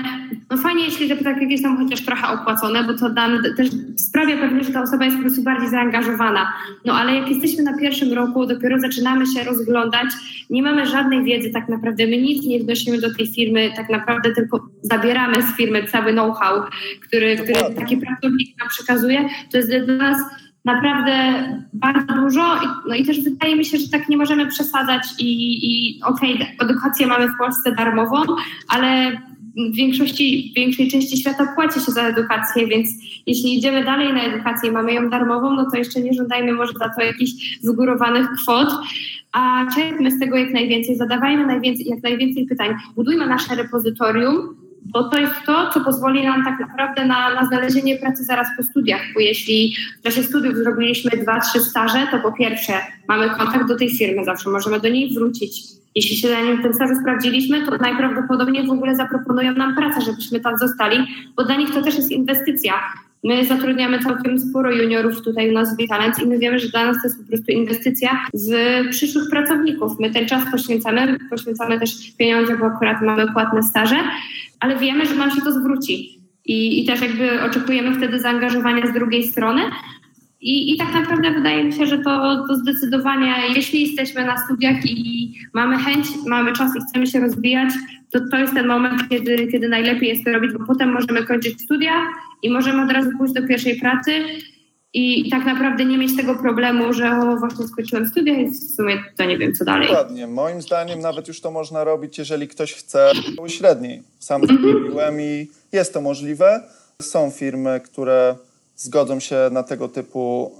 No 0.51 0.57
fajnie, 0.57 0.85
jeśli 0.85 1.09
te 1.09 1.17
praktyki 1.17 1.59
są 1.59 1.77
chociaż 1.77 2.01
trochę 2.01 2.29
opłacone, 2.29 2.85
bo 2.85 2.95
to 2.95 3.09
nam 3.09 3.43
też 3.57 3.69
sprawia 3.97 4.37
pewnie, 4.37 4.65
że 4.65 4.73
ta 4.73 4.83
osoba 4.83 5.05
jest 5.05 5.17
po 5.17 5.23
prostu 5.23 5.43
bardziej 5.43 5.69
zaangażowana. 5.69 6.53
No 6.85 6.95
ale 6.95 7.15
jak 7.15 7.31
jesteśmy 7.31 7.63
na 7.63 7.79
pierwszym 7.79 8.13
roku, 8.13 8.47
dopiero 8.47 8.79
zaczynamy 8.79 9.27
się 9.27 9.45
rozglądać, 9.45 10.07
nie 10.51 10.63
mamy 10.63 10.87
żadnej 10.87 11.25
wiedzy 11.25 11.51
tak 11.51 11.69
naprawdę, 11.69 12.07
my 12.07 12.17
nic 12.17 12.47
nie 12.47 12.61
wnosimy 12.61 13.01
do 13.01 13.15
tej 13.15 13.27
firmy, 13.27 13.71
tak 13.77 13.91
naprawdę 13.91 14.35
tylko 14.35 14.69
zabieramy 14.83 15.43
z 15.43 15.57
firmy 15.57 15.85
cały 15.85 16.13
know-how, 16.13 16.63
który, 17.03 17.37
który 17.37 17.75
taki 17.77 17.97
pracownik 17.97 18.59
nam 18.59 18.69
przekazuje, 18.69 19.29
to 19.53 19.59
jest 19.59 19.71
dla 19.71 19.97
nas 19.97 20.19
naprawdę 20.65 21.13
bardzo 21.73 22.15
dużo 22.15 22.61
no 22.89 22.95
i 22.95 23.05
też 23.05 23.25
wydaje 23.25 23.57
mi 23.57 23.65
się, 23.65 23.79
że 23.79 23.89
tak 23.89 24.09
nie 24.09 24.17
możemy 24.17 24.47
przesadzać 24.47 25.03
i, 25.19 25.59
i 25.63 26.03
okej, 26.03 26.35
okay, 26.35 26.47
edukację 26.61 27.07
mamy 27.07 27.29
w 27.29 27.39
Polsce 27.39 27.73
darmową, 27.73 28.23
ale 28.69 29.21
w 29.57 29.77
większości, 29.77 30.53
w 30.53 30.57
większej 30.57 30.91
części 30.91 31.17
świata 31.17 31.53
płaci 31.55 31.81
się 31.81 31.93
za 31.93 32.03
edukację, 32.03 32.67
więc 32.67 32.89
jeśli 33.27 33.59
idziemy 33.59 33.85
dalej 33.85 34.13
na 34.13 34.23
edukację 34.23 34.71
i 34.71 34.73
mamy 34.73 34.93
ją 34.93 35.11
darmową, 35.11 35.55
no 35.55 35.71
to 35.71 35.79
jeszcze 35.79 36.01
nie 36.01 36.15
żądajmy 36.15 36.53
może 36.53 36.73
za 36.73 36.89
to 36.89 37.03
jakichś 37.03 37.61
wygórowanych 37.65 38.29
kwot, 38.43 38.69
a 39.33 39.67
czerpmy 39.75 40.11
z 40.11 40.21
tego 40.21 40.37
jak 40.37 40.53
najwięcej, 40.53 40.97
zadawajmy 40.97 41.47
najwięcej, 41.47 41.87
jak 41.87 42.03
najwięcej 42.03 42.47
pytań, 42.47 42.75
budujmy 42.97 43.27
nasze 43.27 43.55
repozytorium, 43.55 44.57
bo 44.83 45.09
to 45.09 45.19
jest 45.19 45.35
to, 45.47 45.71
co 45.75 45.81
pozwoli 45.81 46.25
nam 46.25 46.45
tak 46.45 46.61
naprawdę 46.61 47.07
na, 47.07 47.35
na 47.35 47.47
znalezienie 47.47 47.99
pracy 47.99 48.25
zaraz 48.25 48.49
po 48.57 48.63
studiach, 48.63 49.01
bo 49.15 49.21
jeśli 49.21 49.75
w 50.01 50.03
czasie 50.03 50.23
studiów 50.23 50.57
zrobiliśmy 50.57 51.11
dwa, 51.11 51.41
trzy 51.41 51.61
staże, 51.61 52.07
to 52.11 52.19
po 52.19 52.33
pierwsze 52.33 52.73
mamy 53.09 53.31
kontakt 53.31 53.69
do 53.69 53.77
tej 53.77 53.91
firmy, 53.91 54.25
zawsze 54.25 54.51
możemy 54.51 54.81
do 54.81 54.89
niej 54.89 55.15
wrócić. 55.15 55.63
Jeśli 55.95 56.17
się 56.17 56.31
na 56.31 56.41
nim 56.41 56.63
ten 56.63 56.75
staż 56.75 56.91
sprawdziliśmy, 57.01 57.67
to 57.67 57.77
najprawdopodobniej 57.77 58.67
w 58.67 58.71
ogóle 58.71 58.97
zaproponują 58.97 59.53
nam 59.55 59.77
pracę, 59.77 60.01
żebyśmy 60.01 60.41
tam 60.41 60.59
zostali, 60.59 61.07
bo 61.37 61.45
dla 61.45 61.57
nich 61.57 61.71
to 61.75 61.83
też 61.83 61.97
jest 61.97 62.11
inwestycja. 62.11 62.75
My 63.25 63.47
zatrudniamy 63.47 63.99
całkiem 63.99 64.39
sporo 64.39 64.73
juniorów 64.73 65.23
tutaj 65.23 65.51
u 65.51 65.53
nas 65.53 65.75
w 65.75 65.77
Vitalent 65.77 66.19
i 66.23 66.27
my 66.27 66.39
wiemy, 66.39 66.59
że 66.59 66.69
dla 66.69 66.87
nas 66.87 66.97
to 67.03 67.09
jest 67.09 67.21
po 67.23 67.29
prostu 67.29 67.53
inwestycja 67.53 68.11
z 68.33 68.53
przyszłych 68.91 69.31
pracowników. 69.31 69.93
My 70.01 70.11
ten 70.11 70.27
czas 70.27 70.45
poświęcamy, 70.51 71.19
poświęcamy 71.31 71.81
też 71.81 72.13
pieniądze, 72.19 72.59
bo 72.59 72.67
akurat 72.67 73.03
mamy 73.03 73.33
płatne 73.33 73.63
staże, 73.63 73.97
ale 74.61 74.77
wiemy, 74.79 75.07
że 75.07 75.15
nam 75.15 75.31
się 75.31 75.41
to 75.41 75.53
zwróci. 75.53 76.21
I, 76.45 76.83
I 76.83 76.87
też 76.87 77.01
jakby 77.01 77.43
oczekujemy 77.43 77.97
wtedy 77.97 78.21
zaangażowania 78.21 78.87
z 78.87 78.93
drugiej 78.93 79.23
strony. 79.23 79.63
I, 80.41 80.75
I 80.75 80.79
tak 80.79 80.95
naprawdę 80.95 81.31
wydaje 81.31 81.65
mi 81.65 81.73
się, 81.73 81.87
że 81.87 81.99
to, 81.99 82.45
to 82.49 82.57
zdecydowanie, 82.57 83.35
jeśli 83.55 83.83
jesteśmy 83.83 84.25
na 84.25 84.45
studiach 84.45 84.87
i 84.87 85.33
mamy 85.55 85.79
chęć, 85.79 86.07
mamy 86.27 86.53
czas 86.53 86.77
i 86.77 86.81
chcemy 86.81 87.07
się 87.07 87.21
rozwijać, 87.21 87.69
to 88.13 88.21
to 88.31 88.39
jest 88.39 88.55
ten 88.55 88.67
moment, 88.67 89.09
kiedy, 89.09 89.47
kiedy 89.47 89.69
najlepiej 89.69 90.09
jest 90.09 90.25
to 90.25 90.33
robić, 90.33 90.53
bo 90.53 90.67
potem 90.67 90.93
możemy 90.93 91.27
kończyć 91.27 91.63
studia 91.63 91.93
i 92.43 92.51
możemy 92.51 92.85
od 92.85 92.93
razu 92.93 93.11
pójść 93.19 93.35
do 93.35 93.47
pierwszej 93.49 93.81
pracy 93.81 94.13
i, 94.95 95.27
i 95.27 95.31
tak 95.31 95.45
naprawdę 95.45 95.85
nie 95.85 95.99
mieć 95.99 96.17
tego 96.17 96.35
problemu, 96.35 96.93
że 96.93 97.11
o, 97.11 97.37
właśnie 97.37 97.69
skończyłem 97.69 98.09
studia 98.09 98.41
i 98.41 98.51
w 98.51 98.57
sumie 98.77 99.05
to 99.17 99.25
nie 99.25 99.39
wiem, 99.39 99.55
co 99.55 99.65
dalej. 99.65 99.89
Dokładnie. 99.89 100.27
Moim 100.27 100.63
zdaniem 100.63 101.01
nawet 101.01 101.29
już 101.29 101.41
to 101.41 101.51
można 101.51 101.85
robić, 101.85 102.19
jeżeli 102.19 102.49
ktoś 102.49 102.75
chce 102.75 103.13
średniej. 103.47 104.03
Sam 104.19 104.43
mm 104.43 104.63
zrobiłem 104.63 105.21
i 105.21 105.49
jest 105.73 105.95
to 105.95 106.01
możliwe. 106.01 106.63
Są 107.03 107.31
firmy, 107.31 107.81
które 107.85 108.35
zgodzą 108.81 109.21
się 109.21 109.37
na 109.53 109.63
tego 109.63 109.89
typu 109.89 110.53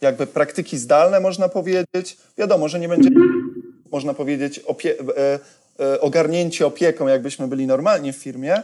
y, 0.00 0.04
jakby 0.04 0.26
praktyki 0.26 0.78
zdalne, 0.78 1.20
można 1.20 1.48
powiedzieć. 1.48 2.16
Wiadomo, 2.38 2.68
że 2.68 2.80
nie 2.80 2.88
będzie, 2.88 3.10
można 3.92 4.14
powiedzieć, 4.14 4.58
opie 4.58 4.94
e, 5.00 5.38
e, 5.80 6.00
ogarnięcie 6.00 6.66
opieką, 6.66 7.06
jakbyśmy 7.06 7.48
byli 7.48 7.66
normalnie 7.66 8.12
w 8.12 8.16
firmie, 8.16 8.62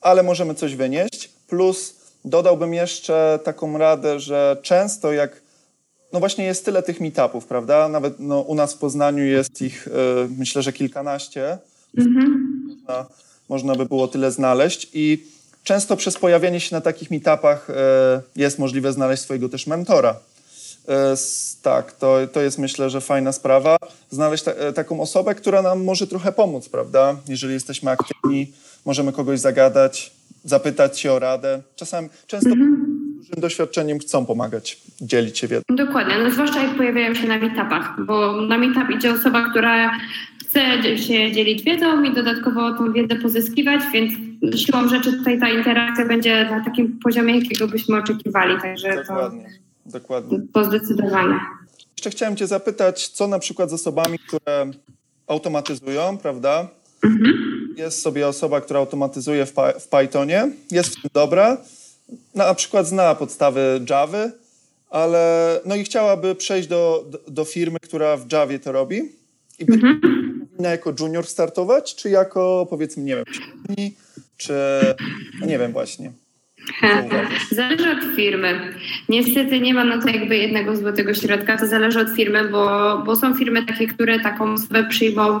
ale 0.00 0.22
możemy 0.22 0.54
coś 0.54 0.76
wynieść. 0.76 1.30
Plus 1.48 1.94
dodałbym 2.24 2.74
jeszcze 2.74 3.38
taką 3.44 3.78
radę, 3.78 4.20
że 4.20 4.56
często 4.62 5.12
jak 5.12 5.40
no 6.12 6.20
właśnie 6.20 6.44
jest 6.44 6.64
tyle 6.64 6.82
tych 6.82 7.00
meetupów, 7.00 7.46
prawda? 7.46 7.88
Nawet 7.88 8.14
no, 8.18 8.40
u 8.40 8.54
nas 8.54 8.74
w 8.74 8.78
Poznaniu 8.78 9.24
jest 9.24 9.62
ich 9.62 9.86
y, 9.86 9.90
myślę, 10.38 10.62
że 10.62 10.72
kilkanaście. 10.72 11.58
Mhm. 11.98 12.50
Można, 12.68 13.06
można 13.48 13.74
by 13.74 13.86
było 13.86 14.08
tyle 14.08 14.30
znaleźć 14.30 14.90
i 14.92 15.24
często 15.64 15.96
przez 15.96 16.18
pojawianie 16.18 16.60
się 16.60 16.76
na 16.76 16.80
takich 16.80 17.10
meetupach 17.10 17.70
y, 17.70 17.72
jest 18.36 18.58
możliwe 18.58 18.92
znaleźć 18.92 19.22
swojego 19.22 19.48
też 19.48 19.66
mentora. 19.66 20.16
Y, 20.88 20.92
tak, 21.62 21.92
to, 21.92 22.16
to 22.32 22.40
jest 22.40 22.58
myślę, 22.58 22.90
że 22.90 23.00
fajna 23.00 23.32
sprawa. 23.32 23.76
Znaleźć 24.10 24.44
ta, 24.44 24.72
taką 24.74 25.00
osobę, 25.00 25.34
która 25.34 25.62
nam 25.62 25.84
może 25.84 26.06
trochę 26.06 26.32
pomóc, 26.32 26.68
prawda? 26.68 27.16
Jeżeli 27.28 27.54
jesteśmy 27.54 27.90
aktywni, 27.90 28.52
możemy 28.84 29.12
kogoś 29.12 29.40
zagadać, 29.40 30.12
zapytać 30.44 31.00
się 31.00 31.12
o 31.12 31.18
radę. 31.18 31.62
Czasami, 31.76 32.08
często 32.26 32.50
mhm. 32.50 32.86
z 33.22 33.26
dużym 33.26 33.40
doświadczeniem 33.40 33.98
chcą 33.98 34.26
pomagać, 34.26 34.78
dzielić 35.00 35.38
się 35.38 35.48
wiedzą. 35.48 35.62
Dokładnie, 35.68 36.14
no 36.24 36.30
zwłaszcza 36.30 36.62
jak 36.62 36.76
pojawiają 36.76 37.14
się 37.14 37.28
na 37.28 37.38
meetupach, 37.38 38.04
bo 38.06 38.40
na 38.40 38.58
meetup 38.58 38.90
idzie 38.90 39.12
osoba, 39.12 39.50
która 39.50 39.90
chce 40.40 40.98
się 40.98 41.32
dzielić 41.32 41.62
wiedzą 41.62 42.04
i 42.04 42.14
dodatkowo 42.14 42.74
tą 42.74 42.92
wiedzę 42.92 43.16
pozyskiwać, 43.16 43.80
więc 43.92 44.12
siłą 44.56 44.88
rzeczy 44.88 45.12
tutaj 45.12 45.40
ta 45.40 45.48
interakcja 45.48 46.06
będzie 46.06 46.44
na 46.50 46.64
takim 46.64 46.98
poziomie, 47.04 47.38
jakiego 47.38 47.68
byśmy 47.68 47.98
oczekiwali, 47.98 48.60
także 48.62 48.96
dokładnie, 48.96 49.60
to, 49.84 49.98
dokładnie. 49.98 50.38
to 50.52 50.64
zdecydowanie. 50.64 51.40
Jeszcze 51.96 52.10
chciałem 52.10 52.36
Cię 52.36 52.46
zapytać, 52.46 53.08
co 53.08 53.28
na 53.28 53.38
przykład 53.38 53.70
z 53.70 53.72
osobami, 53.72 54.18
które 54.18 54.70
automatyzują, 55.26 56.18
prawda? 56.18 56.68
Mhm 57.04 57.50
jest 57.80 58.02
sobie 58.02 58.28
osoba, 58.28 58.60
która 58.60 58.80
automatyzuje 58.80 59.46
w, 59.46 59.52
w 59.80 59.88
Pythonie, 59.88 60.50
jest 60.70 60.96
w 60.96 61.02
tym 61.02 61.10
dobra, 61.14 61.56
na 62.34 62.54
przykład 62.54 62.86
zna 62.86 63.14
podstawy 63.14 63.80
Java, 63.90 64.30
ale 64.90 65.60
no 65.64 65.76
i 65.76 65.84
chciałaby 65.84 66.34
przejść 66.34 66.68
do, 66.68 67.10
do, 67.28 67.44
firmy, 67.44 67.78
która 67.80 68.16
w 68.16 68.32
Javie 68.32 68.58
to 68.58 68.72
robi 68.72 68.96
i 69.58 69.72
mhm. 69.72 70.00
powinna 70.00 70.70
jako 70.70 70.92
junior 71.00 71.26
startować, 71.26 71.94
czy 71.94 72.10
jako 72.10 72.66
powiedzmy, 72.70 73.02
nie 73.02 73.16
wiem, 73.16 73.24
czy 74.40 74.54
no 75.40 75.46
nie 75.46 75.58
wiem 75.58 75.72
właśnie. 75.72 76.12
Zależy 77.50 77.90
od 77.90 78.16
firmy. 78.16 78.74
Niestety 79.08 79.60
nie 79.60 79.74
ma 79.74 79.84
na 79.84 80.02
to 80.02 80.08
jakby 80.08 80.36
jednego 80.36 80.76
złotego 80.76 81.14
środka, 81.14 81.58
to 81.58 81.66
zależy 81.66 82.00
od 82.00 82.10
firmy, 82.10 82.48
bo, 82.48 83.02
bo 83.06 83.16
są 83.16 83.34
firmy 83.34 83.66
takie, 83.66 83.86
które 83.86 84.20
taką 84.20 84.52
osobę 84.52 84.84
przyjmą 84.88 85.40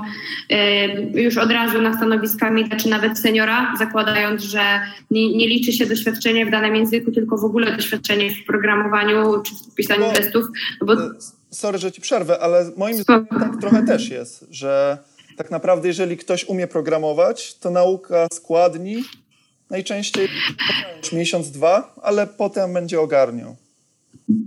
y, 0.52 1.20
już 1.20 1.36
od 1.36 1.50
razu 1.50 1.82
na 1.82 1.96
stanowiskami, 1.96 2.68
czy 2.76 2.88
nawet 2.88 3.18
seniora, 3.18 3.74
zakładając, 3.78 4.42
że 4.42 4.80
nie, 5.10 5.36
nie, 5.36 5.48
liczy 5.48 5.72
się 5.72 5.86
doświadczenie 5.86 6.46
w 6.46 6.50
danym 6.50 6.76
języku, 6.76 7.12
tylko 7.12 7.38
w 7.38 7.44
ogóle 7.44 7.76
doświadczenie 7.76 8.30
w 8.30 8.46
programowaniu 8.46 9.42
czy 9.42 9.54
w 9.54 9.74
pisaniu 9.74 10.00
no, 10.00 10.12
testów. 10.12 10.46
Bo... 10.86 10.96
sorry, 11.50 11.78
że 11.78 11.92
ci 11.92 12.00
przerwę, 12.00 12.38
ale 12.40 12.70
moim 12.76 12.94
zdaniem 12.94 13.26
tak 13.26 13.60
trochę 13.60 13.86
też 13.86 14.08
jest, 14.08 14.46
że 14.50 14.98
tak 15.40 15.50
naprawdę 15.50 15.88
jeżeli 15.88 16.16
ktoś 16.16 16.44
umie 16.44 16.66
programować, 16.66 17.54
to 17.54 17.70
nauka 17.70 18.26
składni 18.32 19.04
najczęściej 19.70 20.28
miesiąc, 21.12 21.50
dwa, 21.50 21.94
ale 22.02 22.26
potem 22.26 22.72
będzie 22.72 23.00
ogarniał. 23.00 23.56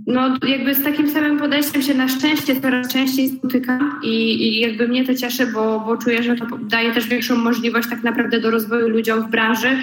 No 0.06 0.38
jakby 0.48 0.74
z 0.74 0.84
takim 0.84 1.10
samym 1.10 1.38
podejściem 1.38 1.82
się 1.82 1.94
na 1.94 2.08
szczęście 2.08 2.60
coraz 2.60 2.88
częściej 2.88 3.28
spotykam 3.28 4.00
i, 4.02 4.42
i 4.42 4.60
jakby 4.60 4.88
mnie 4.88 5.04
to 5.06 5.14
cieszy, 5.14 5.46
bo, 5.46 5.80
bo 5.80 5.96
czuję, 5.96 6.22
że 6.22 6.36
to 6.36 6.46
daje 6.58 6.92
też 6.92 7.08
większą 7.08 7.36
możliwość 7.36 7.88
tak 7.90 8.02
naprawdę 8.02 8.40
do 8.40 8.50
rozwoju 8.50 8.88
ludziom 8.88 9.26
w 9.26 9.30
branży. 9.30 9.78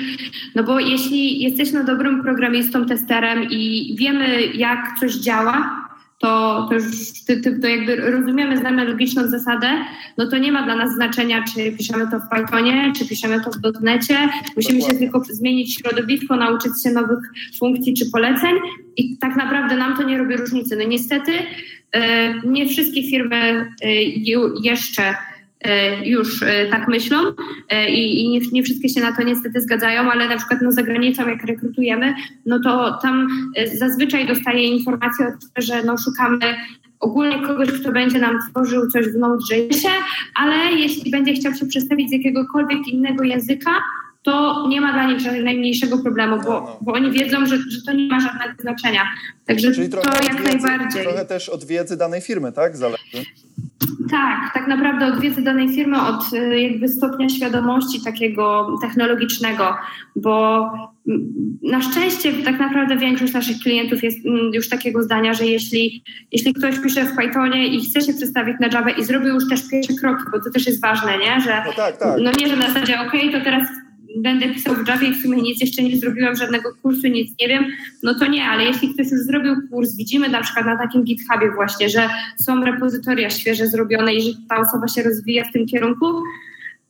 No 0.56 0.64
bo 0.64 0.80
jeśli 0.80 1.42
jesteśmy 1.42 1.84
dobrym 1.84 2.24
programistą, 2.24 2.86
testerem 2.86 3.44
i 3.50 3.96
wiemy 4.00 4.46
jak 4.46 4.80
coś 5.00 5.16
działa, 5.16 5.91
to, 6.22 6.66
to 6.70 6.76
już 6.76 6.84
to 7.62 7.68
jakby 7.68 7.96
rozumiemy, 7.96 8.58
znamy 8.58 8.86
logiczną 8.86 9.28
zasadę, 9.28 9.68
no 10.18 10.28
to 10.28 10.38
nie 10.38 10.52
ma 10.52 10.64
dla 10.64 10.76
nas 10.76 10.96
znaczenia, 10.96 11.44
czy 11.56 11.72
piszemy 11.72 12.08
to 12.12 12.20
w 12.20 12.30
Pythonie, 12.30 12.94
czy 12.98 13.08
piszemy 13.08 13.42
to 13.44 13.52
w 13.52 13.82
.NETie. 13.82 14.30
Musimy 14.56 14.80
Dokładnie. 14.80 15.00
się 15.00 15.12
tylko 15.12 15.24
zmienić 15.24 15.76
środowisko, 15.76 16.36
nauczyć 16.36 16.72
się 16.84 16.92
nowych 16.92 17.20
funkcji 17.60 17.94
czy 17.94 18.12
poleceń 18.12 18.56
i 18.98 19.18
tak 19.18 19.36
naprawdę 19.36 19.78
nam 19.78 19.98
to 19.98 20.04
nie 20.04 20.18
robi 20.18 20.38
różnicy. 20.38 20.76
No 20.76 20.84
niestety 20.84 21.32
e, 21.92 22.34
nie 22.48 22.70
wszystkie 22.70 23.04
firmy 23.04 23.70
e, 23.82 23.94
jeszcze 24.64 25.16
już 26.06 26.44
e, 26.44 26.66
tak 26.66 26.88
myślą 26.88 27.18
e, 27.70 27.90
i, 27.90 28.42
nie, 28.52 28.64
wszystkie 28.64 28.90
się 28.90 29.02
na 29.02 29.16
to 29.16 29.24
niestety 29.24 29.62
zgadzają, 29.62 30.12
ale 30.12 30.30
na 30.30 30.38
przykład 30.38 30.62
no, 30.62 30.72
za 30.72 30.84
granicą 30.84 31.30
jak 31.30 31.46
rekrutujemy, 31.46 32.14
no 32.46 32.60
to 32.60 33.00
tam 33.02 33.28
zazwyczaj 33.74 34.28
dostaję 34.28 34.64
informację 34.64 35.34
że 35.58 35.84
no, 35.84 35.96
szukamy 35.98 36.56
ogólnie 37.00 37.40
kogoś, 37.40 37.72
kto 37.72 37.92
będzie 37.92 38.20
nam 38.20 38.40
tworzył 38.50 38.88
coś 38.88 39.08
w 39.08 39.18
Node.jsie, 39.18 39.90
ale 40.36 40.56
jeśli 40.72 41.12
będzie 41.12 41.34
chciał 41.34 41.54
się 41.54 41.66
przestawić 41.66 42.10
z 42.10 42.14
jakiegokolwiek 42.14 42.88
innego 42.88 43.24
języka, 43.24 43.72
to 44.24 44.68
nie 44.68 44.82
ma 44.82 44.94
dla 44.94 45.08
nich 45.08 45.44
najmniejszego 45.44 45.98
problemu, 45.98 46.38
bo, 46.38 46.50
no, 46.50 46.62
no. 46.62 46.78
bo 46.82 46.94
oni 46.94 47.12
wiedzą, 47.12 47.46
że, 47.46 47.58
że 47.58 47.82
to 47.86 47.94
nie 47.94 48.08
ma 48.08 48.20
żadnego 48.20 48.62
znaczenia. 48.62 49.02
Także 49.46 49.72
Czyli 49.72 49.90
to 49.90 49.98
jak 49.98 50.42
wiedzy, 50.42 50.68
najbardziej. 50.68 51.04
Trochę 51.04 51.26
też 51.26 51.50
od 51.50 51.64
wiedzy 51.64 51.98
danej 51.98 52.22
firmy, 52.22 52.52
tak? 52.52 52.78
Zależy. 52.78 53.02
Tak, 54.12 54.54
tak 54.54 54.68
naprawdę 54.68 55.08
od 55.08 55.20
wiedzy 55.20 55.42
danej 55.42 55.70
firmy, 55.70 56.02
od 56.02 56.34
y, 56.34 56.60
jakby 56.60 56.88
stopnia 56.88 57.30
świadomości 57.30 58.04
takiego 58.04 58.76
technologicznego, 58.82 59.76
bo 60.16 60.66
mm, 61.08 61.34
na 61.64 61.82
szczęście 61.82 62.34
tak 62.34 62.60
naprawdę 62.60 62.98
większość 62.98 63.34
naszych 63.34 63.58
klientów 63.58 64.04
jest 64.04 64.26
mm, 64.26 64.54
już 64.54 64.70
takiego 64.70 65.04
zdania, 65.04 65.34
że 65.34 65.46
jeśli, 65.46 66.04
jeśli 66.32 66.54
ktoś 66.54 66.80
pisze 66.80 67.06
w 67.06 67.16
Pythonie 67.16 67.68
i 67.68 67.86
chce 67.86 68.02
się 68.02 68.14
przedstawić 68.14 68.56
na 68.60 68.68
Java 68.68 68.90
i 68.90 69.04
zrobił 69.04 69.34
już 69.34 69.50
też 69.50 69.70
pierwsze 69.70 69.94
kroki, 69.94 70.24
bo 70.32 70.40
to 70.44 70.52
też 70.52 70.68
jest 70.68 70.82
ważne, 70.82 71.18
nie? 71.18 71.42
że 71.42 71.64
no, 71.66 71.74
tak, 71.74 71.98
tak. 71.98 72.22
no 72.22 72.32
nie, 72.40 72.48
że 72.48 72.56
na 72.56 72.68
zasadzie 72.68 73.00
ok, 73.00 73.12
to 73.32 73.42
teraz 73.44 73.68
będę 74.18 74.50
pisał 74.50 74.76
w 74.76 74.88
Javie 74.88 75.08
i 75.08 75.14
w 75.14 75.22
sumie 75.22 75.42
nic 75.42 75.62
jeszcze 75.62 75.84
nie 75.84 75.98
zrobiłam, 75.98 76.36
żadnego 76.36 76.70
kursu, 76.82 77.08
nic 77.08 77.32
nie 77.42 77.48
wiem, 77.48 77.66
no 78.04 78.16
to 78.16 78.28
nie, 78.28 78.46
ale 78.46 78.64
jeśli 78.64 78.94
ktoś 78.94 79.12
już 79.12 79.22
zrobił 79.22 79.56
kurs, 79.72 79.96
widzimy 79.96 80.30
na 80.30 80.42
przykład 80.42 80.66
na 80.66 80.78
takim 80.78 81.04
GitHubie 81.04 81.52
właśnie, 81.52 81.90
że 81.90 82.10
są 82.40 82.66
repozytoria 82.66 83.30
świeże 83.30 83.68
zrobione 83.68 84.14
i 84.14 84.22
że 84.22 84.30
ta 84.50 84.58
osoba 84.60 84.88
się 84.88 85.04
rozwija 85.04 85.44
w 85.44 85.52
tym 85.52 85.66
kierunku, 85.66 86.06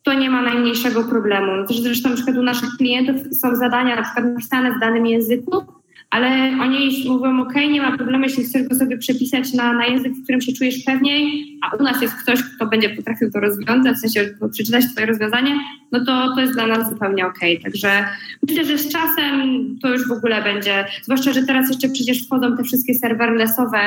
to 0.03 0.13
nie 0.13 0.29
ma 0.29 0.41
najmniejszego 0.41 1.03
problemu. 1.03 1.51
Zresztą 1.81 2.09
na 2.09 2.15
przykład 2.15 2.37
u 2.37 2.43
naszych 2.43 2.69
klientów 2.77 3.15
są 3.37 3.55
zadania 3.55 3.95
na 3.95 4.03
przykład 4.03 4.25
napisane 4.25 4.71
w 4.75 4.79
danym 4.79 5.05
języku, 5.05 5.63
ale 6.11 6.27
oni 6.61 7.05
mówią, 7.09 7.41
ok, 7.41 7.53
nie 7.55 7.81
ma 7.81 7.97
problemu, 7.97 8.23
jeśli 8.23 8.43
chcesz 8.43 8.67
go 8.67 8.75
sobie 8.75 8.97
przepisać 8.97 9.53
na, 9.53 9.73
na 9.73 9.85
język, 9.85 10.13
w 10.13 10.23
którym 10.23 10.41
się 10.41 10.53
czujesz 10.53 10.83
pewniej, 10.85 11.57
a 11.61 11.75
u 11.75 11.83
nas 11.83 12.01
jest 12.01 12.13
ktoś, 12.13 12.43
kto 12.43 12.67
będzie 12.67 12.89
potrafił 12.89 13.31
to 13.31 13.39
rozwiązać, 13.39 13.95
w 13.95 13.99
sensie 13.99 14.29
przeczytać 14.51 14.85
twoje 14.91 15.05
rozwiązanie, 15.05 15.55
no 15.91 16.05
to 16.05 16.35
to 16.35 16.41
jest 16.41 16.53
dla 16.53 16.67
nas 16.67 16.89
zupełnie 16.89 17.27
ok. 17.27 17.39
Także 17.63 18.05
myślę, 18.47 18.65
że 18.65 18.77
z 18.77 18.89
czasem 18.89 19.65
to 19.81 19.89
już 19.89 20.07
w 20.07 20.11
ogóle 20.11 20.43
będzie, 20.43 20.85
zwłaszcza, 21.03 21.33
że 21.33 21.43
teraz 21.43 21.69
jeszcze 21.69 21.89
przecież 21.89 22.25
wchodzą 22.25 22.57
te 22.57 22.63
wszystkie 22.63 22.93
serverlessowe 22.93 23.79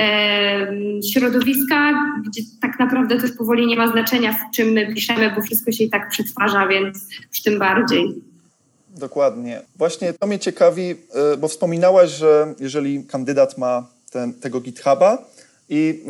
e, 0.00 0.66
środowiska, 1.12 1.92
gdzie 2.26 2.42
tak 2.60 2.78
naprawdę 2.78 3.20
też 3.20 3.32
powoli 3.32 3.66
nie 3.66 3.76
ma 3.76 3.88
znaczenia, 3.88 4.32
w 4.32 4.56
czym 4.56 4.68
my 4.68 4.94
piszemy, 4.94 5.32
bo 5.36 5.42
wszystko 5.42 5.72
się 5.72 5.84
i 5.84 5.90
tak 5.90 6.10
przetwarza, 6.10 6.66
więc 6.66 7.08
już 7.32 7.42
tym 7.42 7.58
bardziej. 7.58 8.25
Dokładnie. 8.96 9.62
Właśnie 9.76 10.12
to 10.12 10.26
mnie 10.26 10.38
ciekawi, 10.38 10.90
y, 11.34 11.36
bo 11.36 11.48
wspominałaś, 11.48 12.10
że 12.10 12.54
jeżeli 12.60 13.04
kandydat 13.04 13.58
ma 13.58 13.86
ten, 14.10 14.34
tego 14.34 14.60
GitHuba 14.60 15.18
i 15.68 16.04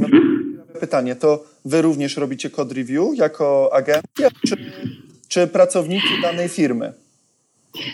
pytanie, 0.81 1.17
to 1.17 1.45
wy 1.65 1.83
również 1.83 2.17
robicie 2.17 2.51
code 2.51 2.75
review 2.75 3.17
jako 3.17 3.71
agencja, 3.73 4.29
czy, 4.47 4.57
czy 5.29 5.47
pracownicy 5.47 6.09
danej 6.23 6.49
firmy? 6.49 6.93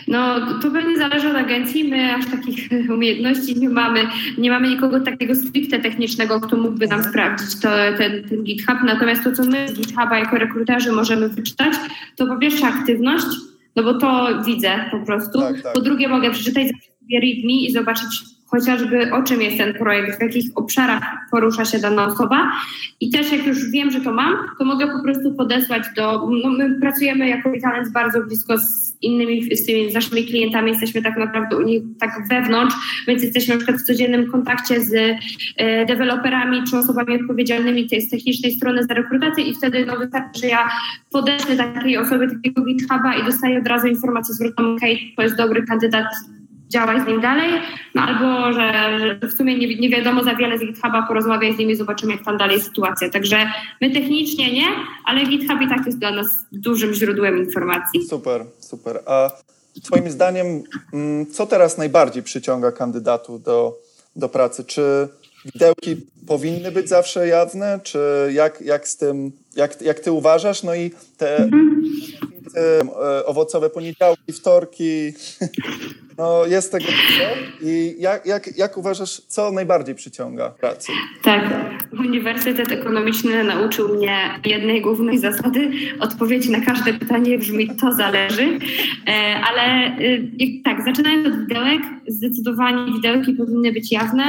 No, 0.07 0.39
to 0.61 0.71
pewnie 0.71 0.97
zależy 0.97 1.29
od 1.29 1.35
agencji. 1.35 1.83
My 1.83 2.15
aż 2.15 2.25
takich 2.25 2.69
umiejętności 2.95 3.59
nie 3.59 3.69
mamy. 3.69 3.99
Nie 4.37 4.51
mamy 4.51 4.69
nikogo 4.69 4.99
takiego 4.99 5.35
stricte 5.35 5.79
technicznego, 5.79 6.39
kto 6.39 6.57
mógłby 6.57 6.87
nam 6.87 7.03
sprawdzić 7.03 7.59
to, 7.61 7.69
ten, 7.97 8.29
ten 8.29 8.43
GitHub. 8.43 8.77
Natomiast 8.85 9.23
to, 9.23 9.31
co 9.31 9.43
my 9.43 9.67
z 9.67 9.73
GitHuba 9.73 10.19
jako 10.19 10.37
rekruterzy 10.37 10.91
możemy 10.91 11.29
wyczytać, 11.29 11.73
to 12.15 12.27
po 12.27 12.37
pierwsze 12.37 12.67
aktywność, 12.67 13.27
no 13.75 13.83
bo 13.83 13.93
to 13.93 14.27
widzę 14.45 14.85
po 14.91 14.99
prostu. 14.99 15.39
Tak, 15.39 15.61
tak. 15.61 15.73
Po 15.73 15.81
drugie 15.81 16.07
mogę 16.07 16.31
przeczytać 16.31 16.67
sobie 16.67 17.19
README 17.19 17.53
i 17.53 17.71
zobaczyć 17.73 18.23
chociażby 18.53 19.13
o 19.13 19.23
czym 19.23 19.41
jest 19.41 19.57
ten 19.57 19.73
projekt, 19.73 20.17
w 20.17 20.21
jakich 20.21 20.45
obszarach 20.55 21.03
porusza 21.31 21.65
się 21.65 21.79
dana 21.79 22.05
osoba. 22.05 22.51
I 22.99 23.09
też 23.09 23.31
jak 23.31 23.45
już 23.45 23.71
wiem, 23.71 23.91
że 23.91 24.01
to 24.01 24.13
mam, 24.13 24.37
to 24.59 24.65
mogę 24.65 24.87
po 24.87 25.03
prostu 25.03 25.33
podesłać 25.33 25.83
do... 25.95 26.29
No 26.43 26.49
my 26.49 26.79
pracujemy 26.79 27.29
jako 27.29 27.49
Talent 27.61 27.91
bardzo 27.91 28.23
blisko 28.23 28.57
z 28.57 28.82
innymi, 29.03 29.55
z 29.55 29.65
tymi 29.65 29.91
z 29.91 29.93
naszymi 29.93 30.25
klientami, 30.25 30.71
jesteśmy 30.71 31.01
tak 31.01 31.17
naprawdę 31.17 31.57
u 31.57 31.61
nich 31.61 31.83
tak 31.99 32.27
wewnątrz, 32.29 32.75
więc 33.07 33.23
jesteśmy 33.23 33.53
na 33.53 33.57
przykład 33.57 33.81
w 33.81 33.85
codziennym 33.85 34.31
kontakcie 34.31 34.81
z 34.81 34.93
e, 35.57 35.85
deweloperami 35.85 36.63
czy 36.69 36.77
osobami 36.77 37.21
odpowiedzialnymi 37.21 37.87
z 37.99 38.09
technicznej 38.09 38.51
strony 38.51 38.83
za 38.83 38.93
rekrutację 38.93 39.43
i 39.43 39.55
wtedy 39.55 39.85
no, 39.85 39.97
wystarczy, 39.97 40.41
że 40.41 40.47
ja 40.47 40.69
podeślę 41.11 41.55
takiej 41.57 41.97
osobie 41.97 42.27
takiego 42.27 42.65
GitHuba 42.65 43.15
i 43.15 43.25
dostaję 43.25 43.59
od 43.59 43.67
razu 43.67 43.87
informację 43.87 44.33
zwrotną, 44.33 44.73
ok, 44.73 44.81
to 45.15 45.23
jest 45.23 45.37
dobry 45.37 45.63
kandydat, 45.63 46.05
działaj 46.73 47.01
z 47.01 47.07
nim 47.07 47.21
dalej, 47.21 47.51
no 47.95 48.01
albo 48.01 48.53
że, 48.53 48.99
że 48.99 49.27
w 49.27 49.33
sumie 49.33 49.57
nie, 49.57 49.79
nie, 49.79 49.89
wiadomo 49.89 50.23
za 50.23 50.35
wiele 50.35 50.57
z 50.57 50.61
GitHuba, 50.61 51.05
porozmawiaj 51.07 51.55
z 51.55 51.57
nimi, 51.57 51.75
zobaczymy 51.75 52.11
jak 52.13 52.23
tam 52.23 52.37
dalej 52.37 52.61
sytuacja. 52.61 53.09
Także 53.09 53.37
my 53.81 53.89
technicznie 53.89 54.53
nie, 54.53 54.67
ale 55.05 55.25
GitHub 55.25 55.61
i 55.61 55.69
tak 55.69 55.85
jest 55.85 55.99
dla 55.99 56.11
nas 56.11 56.27
dużym 56.51 56.93
źródłem 56.93 57.37
informacji. 57.37 58.07
Super, 58.07 58.45
super. 58.59 58.99
A 59.05 59.31
twoim 59.83 60.11
zdaniem 60.11 60.63
mm, 60.93 61.25
co 61.25 61.45
teraz 61.45 61.77
najbardziej 61.77 62.23
przyciąga 62.23 62.71
kandydatów 62.71 63.43
do, 63.43 63.77
do 64.15 64.29
pracy? 64.29 64.63
Czy 64.63 65.07
widełki 65.45 65.95
powinny 66.27 66.71
być 66.71 66.89
zawsze 66.89 67.27
jawne, 67.27 67.79
czy 67.83 67.99
jak, 68.33 68.61
jak 68.61 68.87
z 68.87 68.97
tym, 68.97 69.31
jak, 69.55 69.81
jak 69.81 69.99
ty 69.99 70.11
uważasz? 70.11 70.63
No 70.63 70.75
i 70.75 70.91
te 71.17 71.37
mhm. 71.37 71.83
Owocowe 73.25 73.69
poniedziałki, 73.69 74.33
wtorki, 74.33 75.13
No, 76.17 76.45
jest 76.45 76.71
tego 76.71 76.85
dużo. 76.85 77.23
I 77.71 77.95
jak, 77.99 78.25
jak, 78.25 78.57
jak 78.57 78.77
uważasz, 78.77 79.21
co 79.27 79.51
najbardziej 79.51 79.95
przyciąga 79.95 80.49
pracy? 80.49 80.91
Tak. 81.23 81.43
Uniwersytet 81.99 82.71
Ekonomiczny 82.71 83.43
nauczył 83.43 83.95
mnie 83.95 84.17
jednej 84.45 84.81
głównej 84.81 85.17
zasady. 85.17 85.71
Odpowiedź 85.99 86.49
na 86.49 86.61
każde 86.61 86.93
pytanie 86.93 87.37
brzmi 87.37 87.69
to 87.81 87.93
zależy. 87.93 88.59
E, 89.07 89.41
ale 89.49 89.87
y, 89.99 90.61
tak, 90.63 90.85
zaczynając 90.85 91.27
od 91.27 91.39
widełek, 91.39 91.81
zdecydowanie 92.07 92.93
widełki 92.93 93.33
powinny 93.33 93.71
być 93.71 93.91
jawne. 93.91 94.23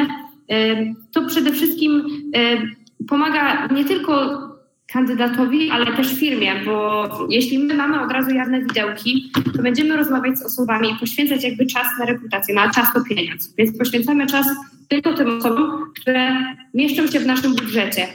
E, 0.51 0.77
to 1.13 1.27
przede 1.27 1.53
wszystkim 1.53 2.07
e, 2.37 2.57
pomaga 3.09 3.69
nie 3.69 3.85
tylko 3.85 4.41
kandydatowi, 4.93 5.71
ale 5.71 5.87
też 5.97 6.15
firmie, 6.15 6.53
bo 6.65 7.09
jeśli 7.31 7.59
my 7.59 7.75
mamy 7.75 8.01
od 8.01 8.13
razu 8.13 8.31
jawne 8.31 8.63
widełki, 8.63 9.33
to 9.57 9.63
będziemy 9.63 9.97
rozmawiać 9.97 10.39
z 10.39 10.43
osobami 10.43 10.91
i 10.91 10.99
poświęcać 11.01 11.45
jakby 11.45 11.67
czas 11.67 11.87
na 11.99 12.07
rekrutację, 12.07 12.55
na 12.55 12.71
czas 12.71 12.93
to 12.93 13.05
pieniądz. 13.05 13.55
Więc 13.59 13.79
poświęcamy 13.79 14.27
czas 14.27 14.47
tylko 14.89 15.15
tym 15.15 15.39
osobom, 15.39 15.93
które 16.01 16.37
mieszczą 16.75 17.07
się 17.07 17.21
w 17.21 17.27
naszym 17.27 17.55
budżecie. 17.55 18.07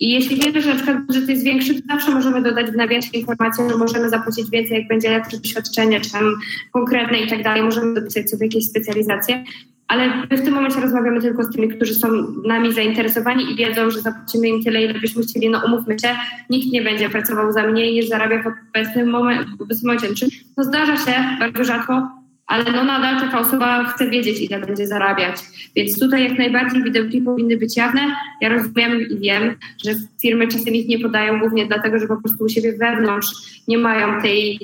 I 0.00 0.10
jeśli 0.10 0.36
wiemy, 0.36 0.62
że 0.62 0.68
na 0.68 0.74
przykład 0.74 1.06
budżet 1.06 1.28
jest 1.28 1.44
większy, 1.44 1.74
to 1.74 1.80
zawsze 1.88 2.10
możemy 2.10 2.42
dodać 2.42 2.70
w 2.70 2.76
nawiasie 2.76 3.10
informację, 3.12 3.70
że 3.70 3.76
możemy 3.76 4.08
zapłacić 4.08 4.50
więcej, 4.50 4.78
jak 4.78 4.88
będzie 4.88 5.10
lepsze 5.10 5.38
doświadczenie, 5.38 6.00
czy 6.00 6.12
tam 6.12 6.24
konkretne 6.72 7.18
i 7.18 7.28
tak 7.28 7.42
dalej. 7.42 7.62
Możemy 7.62 7.94
dopisać 7.94 8.30
sobie 8.30 8.46
jakieś 8.46 8.64
specjalizacje 8.64 9.44
ale 9.88 10.26
w 10.30 10.44
tym 10.44 10.54
momencie 10.54 10.80
rozmawiamy 10.80 11.20
tylko 11.20 11.44
z 11.44 11.50
tymi, 11.50 11.68
którzy 11.68 11.94
są 11.94 12.08
nami 12.46 12.72
zainteresowani 12.72 13.52
i 13.52 13.56
wiedzą, 13.56 13.90
że 13.90 14.00
zapłacimy 14.00 14.48
im 14.48 14.62
tyle, 14.62 14.82
ile 14.82 15.00
byśmy 15.00 15.22
chcieli. 15.22 15.50
No 15.50 15.62
umówmy 15.66 15.98
się, 15.98 16.08
nikt 16.50 16.72
nie 16.72 16.82
będzie 16.82 17.10
pracował 17.10 17.52
za 17.52 17.66
mniej 17.66 17.94
niż 17.94 18.08
zarabia 18.08 18.42
w 18.42 18.46
obecnym, 18.46 19.10
moment, 19.10 19.48
w 19.58 19.62
obecnym 19.62 19.94
momencie. 19.94 20.26
no 20.56 20.64
zdarza 20.64 20.96
się 20.96 21.14
bardzo 21.38 21.64
rzadko, 21.64 22.08
ale 22.46 22.64
no 22.72 22.84
nadal 22.84 23.20
taka 23.20 23.40
osoba 23.40 23.84
chce 23.84 24.10
wiedzieć, 24.10 24.40
ile 24.40 24.60
będzie 24.60 24.86
zarabiać. 24.86 25.36
Więc 25.76 26.00
tutaj 26.00 26.24
jak 26.24 26.38
najbardziej 26.38 26.82
widełki 26.82 27.20
powinny 27.20 27.56
być 27.56 27.76
jawne. 27.76 28.00
Ja 28.40 28.48
rozumiem 28.48 29.00
i 29.00 29.18
wiem, 29.18 29.54
że 29.84 29.94
firmy 30.22 30.48
czasem 30.48 30.74
ich 30.74 30.88
nie 30.88 30.98
podają 30.98 31.38
głównie 31.38 31.66
dlatego, 31.66 31.98
że 31.98 32.06
po 32.06 32.16
prostu 32.16 32.44
u 32.44 32.48
siebie 32.48 32.72
wewnątrz 32.72 33.28
nie 33.68 33.78
mają 33.78 34.22
tej 34.22 34.58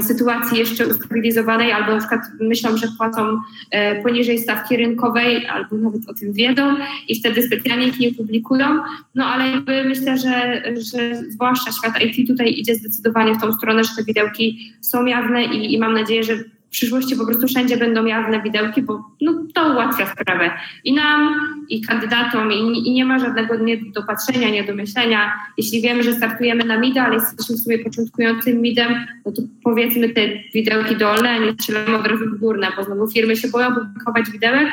sytuacji 0.00 0.58
jeszcze 0.58 0.86
ustabilizowanej, 0.86 1.72
albo 1.72 1.92
na 1.92 1.98
przykład 1.98 2.20
myślą, 2.40 2.76
że 2.76 2.86
płacą 2.98 3.40
e, 3.70 4.02
poniżej 4.02 4.38
stawki 4.38 4.76
rynkowej, 4.76 5.46
albo 5.46 5.76
nawet 5.76 6.08
o 6.08 6.14
tym 6.14 6.32
wiedzą 6.32 6.76
i 7.08 7.20
wtedy 7.20 7.42
specjalnie 7.42 7.86
ich 7.86 8.00
nie 8.00 8.14
publikują. 8.14 8.66
No 9.14 9.26
ale 9.26 9.50
jakby 9.50 9.84
myślę, 9.84 10.18
że, 10.18 10.62
że 10.76 11.22
zwłaszcza 11.28 11.72
świat 11.72 12.02
IT 12.02 12.28
tutaj 12.28 12.52
idzie 12.52 12.74
zdecydowanie 12.74 13.34
w 13.34 13.40
tą 13.40 13.52
stronę, 13.52 13.84
że 13.84 13.90
te 13.96 14.04
widełki 14.04 14.72
są 14.80 15.06
jawne 15.06 15.44
i, 15.44 15.74
i 15.74 15.78
mam 15.78 15.94
nadzieję, 15.94 16.24
że 16.24 16.44
przyszłości 16.72 17.16
po 17.16 17.26
prostu 17.26 17.46
wszędzie 17.46 17.76
będą 17.76 18.04
jawne 18.04 18.42
widełki, 18.42 18.82
bo 18.82 19.04
no, 19.20 19.44
to 19.54 19.72
ułatwia 19.72 20.06
sprawę 20.06 20.50
i 20.84 20.92
nam, 20.92 21.34
i 21.68 21.80
kandydatom, 21.80 22.52
i, 22.52 22.88
i 22.88 22.92
nie 22.92 23.04
ma 23.04 23.18
żadnego 23.18 23.56
niedopatrzenia, 23.56 24.50
niedomyślenia. 24.50 25.32
Jeśli 25.58 25.82
wiemy, 25.82 26.02
że 26.02 26.12
startujemy 26.12 26.64
na 26.64 26.78
MIDA, 26.78 27.04
ale 27.04 27.14
jesteśmy 27.14 27.56
w 27.56 27.58
sumie 27.58 27.78
początkującym 27.78 28.60
MIDem, 28.60 29.06
no 29.26 29.32
to 29.32 29.42
powiedzmy 29.64 30.08
te 30.08 30.20
widełki 30.54 30.96
dolne, 30.96 31.30
a 31.30 31.38
nie 31.38 31.52
strzelamy 31.52 31.98
od 31.98 32.06
razu 32.06 32.24
w 32.24 32.38
górne, 32.38 32.68
bo 32.76 32.84
znowu 32.84 33.10
firmy 33.10 33.36
się 33.36 33.48
boją 33.48 33.74
publikować 33.74 34.30
widełek, 34.30 34.68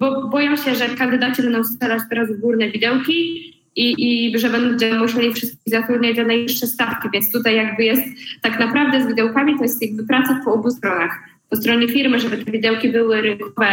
bo 0.00 0.28
boją 0.28 0.56
się, 0.56 0.74
że 0.74 0.88
kandydaci 0.88 1.42
będą 1.42 1.64
strzelać 1.64 2.02
teraz 2.10 2.32
w 2.32 2.40
górne 2.40 2.70
widełki, 2.70 3.52
i, 3.76 3.94
i 4.26 4.38
że 4.38 4.50
będziemy 4.50 4.98
musieli 4.98 5.32
wszystkich 5.32 5.72
zatrudniać 5.72 6.16
za 6.16 6.24
najniższe 6.24 6.66
stawki, 6.66 7.08
więc 7.12 7.32
tutaj 7.32 7.56
jakby 7.56 7.84
jest 7.84 8.02
tak 8.42 8.60
naprawdę 8.60 9.02
z 9.02 9.06
widełkami 9.06 9.56
to 9.56 9.62
jest 9.62 9.82
jakby 9.82 10.06
praca 10.06 10.40
po 10.44 10.52
obu 10.52 10.70
stronach 10.70 11.31
po 11.52 11.56
stronie 11.56 11.88
firmy, 11.88 12.20
żeby 12.20 12.44
te 12.44 12.52
widełki 12.52 12.88
były 12.88 13.20
rynkowe, 13.20 13.66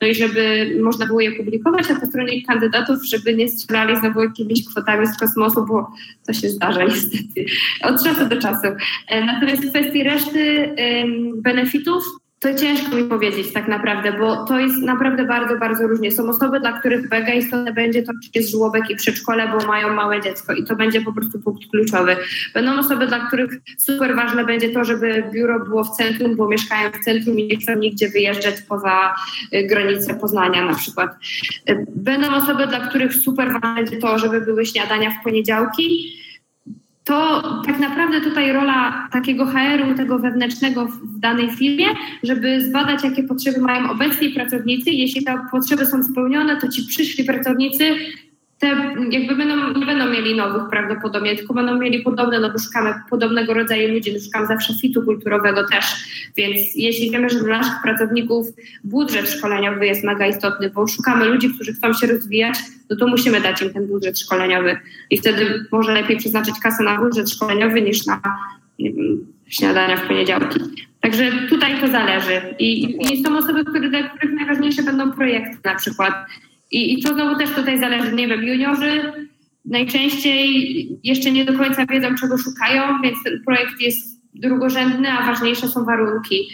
no 0.00 0.08
i 0.08 0.14
żeby 0.14 0.70
można 0.82 1.06
było 1.06 1.20
je 1.20 1.32
publikować, 1.32 1.90
a 1.90 2.00
po 2.00 2.06
stronie 2.06 2.42
kandydatów, 2.42 3.04
żeby 3.04 3.34
nie 3.34 3.48
strzelali 3.48 3.96
znowu 3.96 4.22
jakimiś 4.22 4.64
kwotami 4.64 5.06
z 5.06 5.18
kosmosu, 5.18 5.66
bo 5.66 5.90
to 6.26 6.32
się 6.32 6.48
zdarza 6.48 6.84
niestety 6.90 7.46
od 7.82 8.04
czasu 8.04 8.28
do 8.28 8.36
czasu. 8.36 8.66
E, 9.08 9.24
natomiast 9.24 9.66
w 9.66 9.70
kwestii 9.70 10.02
reszty 10.02 10.74
benefitów, 11.36 12.04
to 12.38 12.54
ciężko 12.54 12.96
mi 12.96 13.04
powiedzieć 13.04 13.52
tak 13.52 13.68
naprawdę, 13.68 14.12
bo 14.12 14.44
to 14.44 14.58
jest 14.58 14.82
naprawdę 14.82 15.24
bardzo, 15.24 15.56
bardzo 15.56 15.86
różnie. 15.86 16.12
Są 16.12 16.28
osoby, 16.28 16.60
dla 16.60 16.80
których 16.80 17.10
mega 17.10 17.32
będzie 17.74 18.02
to, 18.02 18.12
czy 18.12 18.30
jest 18.34 18.50
żłobek 18.50 18.90
i 18.90 18.96
przedszkole, 18.96 19.48
bo 19.48 19.66
mają 19.66 19.94
małe 19.94 20.20
dziecko 20.20 20.52
i 20.52 20.64
to 20.64 20.76
będzie 20.76 21.00
po 21.00 21.12
prostu 21.12 21.40
punkt 21.40 21.70
kluczowy. 21.70 22.16
Będą 22.54 22.78
osoby, 22.78 23.06
dla 23.06 23.26
których 23.26 23.50
super 23.78 24.16
ważne 24.16 24.44
będzie 24.44 24.68
to, 24.68 24.84
żeby 24.84 25.24
biuro 25.32 25.60
było 25.60 25.84
w 25.84 25.96
centrum, 25.96 26.36
bo 26.36 26.48
mieszkają 26.48 26.90
w 26.90 27.04
centrum 27.04 27.38
i 27.38 27.46
nie 27.46 27.56
chcą 27.56 27.76
nigdzie 27.76 28.08
wyjeżdżać 28.08 28.54
poza 28.68 29.14
y, 29.54 29.66
granice 29.66 30.14
Poznania 30.14 30.64
na 30.64 30.74
przykład. 30.74 31.10
Y, 31.70 31.86
będą 31.88 32.34
osoby, 32.34 32.66
dla 32.66 32.88
których 32.88 33.14
super 33.14 33.52
ważne 33.52 33.74
będzie 33.74 33.96
to, 33.96 34.18
żeby 34.18 34.40
były 34.40 34.66
śniadania 34.66 35.10
w 35.10 35.24
poniedziałki, 35.24 36.16
to 37.06 37.42
tak 37.66 37.78
naprawdę 37.78 38.20
tutaj 38.20 38.52
rola 38.52 39.08
takiego 39.12 39.46
HR-u, 39.46 39.94
tego 39.94 40.18
wewnętrznego 40.18 40.86
w 40.86 41.18
danej 41.18 41.50
firmie, 41.50 41.86
żeby 42.22 42.62
zbadać, 42.62 43.04
jakie 43.04 43.22
potrzeby 43.22 43.60
mają 43.60 43.90
obecni 43.90 44.30
pracownicy. 44.30 44.90
Jeśli 44.90 45.24
te 45.24 45.40
potrzeby 45.50 45.86
są 45.86 46.02
spełnione, 46.02 46.56
to 46.56 46.68
ci 46.68 46.86
przyszli 46.86 47.24
pracownicy 47.24 47.94
te 48.58 48.66
jakby 49.10 49.36
będą, 49.36 49.78
nie 49.80 49.86
będą 49.86 50.10
mieli 50.10 50.36
nowych 50.36 50.62
prawdopodobnie, 50.70 51.36
tylko 51.36 51.54
będą 51.54 51.78
mieli 51.78 52.02
podobne, 52.02 52.40
no 52.40 52.52
bo 52.52 52.58
szukamy 52.58 52.94
podobnego 53.10 53.54
rodzaju 53.54 53.94
ludzi, 53.94 54.12
no 54.12 54.20
szukamy 54.24 54.46
zawsze 54.46 54.74
fitu 54.80 55.02
kulturowego 55.02 55.68
też, 55.68 55.84
więc 56.36 56.74
jeśli 56.74 57.10
wiemy, 57.10 57.30
że 57.30 57.38
dla 57.38 57.58
naszych 57.58 57.82
pracowników 57.82 58.46
budżet 58.84 59.30
szkoleniowy 59.30 59.86
jest 59.86 60.04
mega 60.04 60.26
istotny, 60.26 60.70
bo 60.70 60.86
szukamy 60.86 61.24
ludzi, 61.24 61.54
którzy 61.54 61.72
chcą 61.72 61.92
się 61.92 62.06
rozwijać, 62.06 62.58
no 62.90 62.96
to 62.96 63.06
musimy 63.06 63.40
dać 63.40 63.62
im 63.62 63.72
ten 63.72 63.86
budżet 63.86 64.20
szkoleniowy 64.20 64.80
i 65.10 65.18
wtedy 65.18 65.64
może 65.72 65.92
lepiej 65.92 66.16
przeznaczyć 66.16 66.54
kasę 66.62 66.84
na 66.84 66.98
budżet 66.98 67.30
szkoleniowy 67.30 67.82
niż 67.82 68.06
na 68.06 68.20
wiem, 68.78 69.26
śniadania 69.48 69.96
w 69.96 70.06
poniedziałki. 70.06 70.60
Także 71.00 71.32
tutaj 71.48 71.80
to 71.80 71.88
zależy. 71.88 72.42
I, 72.58 72.96
i 73.12 73.24
są 73.24 73.38
osoby, 73.38 73.64
które, 73.64 73.88
dla 73.88 74.02
których 74.02 74.34
najważniejsze 74.34 74.82
będą 74.82 75.12
projekty 75.12 75.58
na 75.64 75.74
przykład. 75.74 76.14
I, 76.70 76.92
I 76.92 77.02
to 77.02 77.14
znowu 77.14 77.38
też 77.38 77.50
tutaj 77.50 77.78
zależy, 77.78 78.12
nie 78.12 78.28
wiem, 78.28 78.44
juniorzy 78.44 79.12
najczęściej 79.64 80.98
jeszcze 81.04 81.30
nie 81.30 81.44
do 81.44 81.58
końca 81.58 81.86
wiedzą, 81.86 82.14
czego 82.20 82.38
szukają, 82.38 83.02
więc 83.02 83.16
ten 83.24 83.42
projekt 83.44 83.80
jest 83.80 84.20
drugorzędny, 84.34 85.08
a 85.08 85.26
ważniejsze 85.26 85.68
są 85.68 85.84
warunki. 85.84 86.48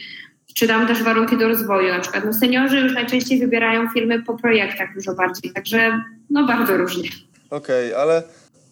Czy 0.54 0.68
tam 0.68 0.86
też 0.86 1.02
warunki 1.02 1.38
do 1.38 1.48
rozwoju. 1.48 1.88
Na 1.88 2.00
przykład 2.00 2.24
no, 2.24 2.32
seniorzy 2.32 2.80
już 2.80 2.94
najczęściej 2.94 3.38
wybierają 3.38 3.88
firmy 3.88 4.22
po 4.22 4.36
projektach 4.36 4.94
dużo 4.94 5.14
bardziej, 5.14 5.52
także 5.52 6.02
no 6.30 6.46
bardzo 6.46 6.76
różnie. 6.76 7.08
Okej, 7.50 7.88
okay, 7.88 8.02
ale 8.02 8.22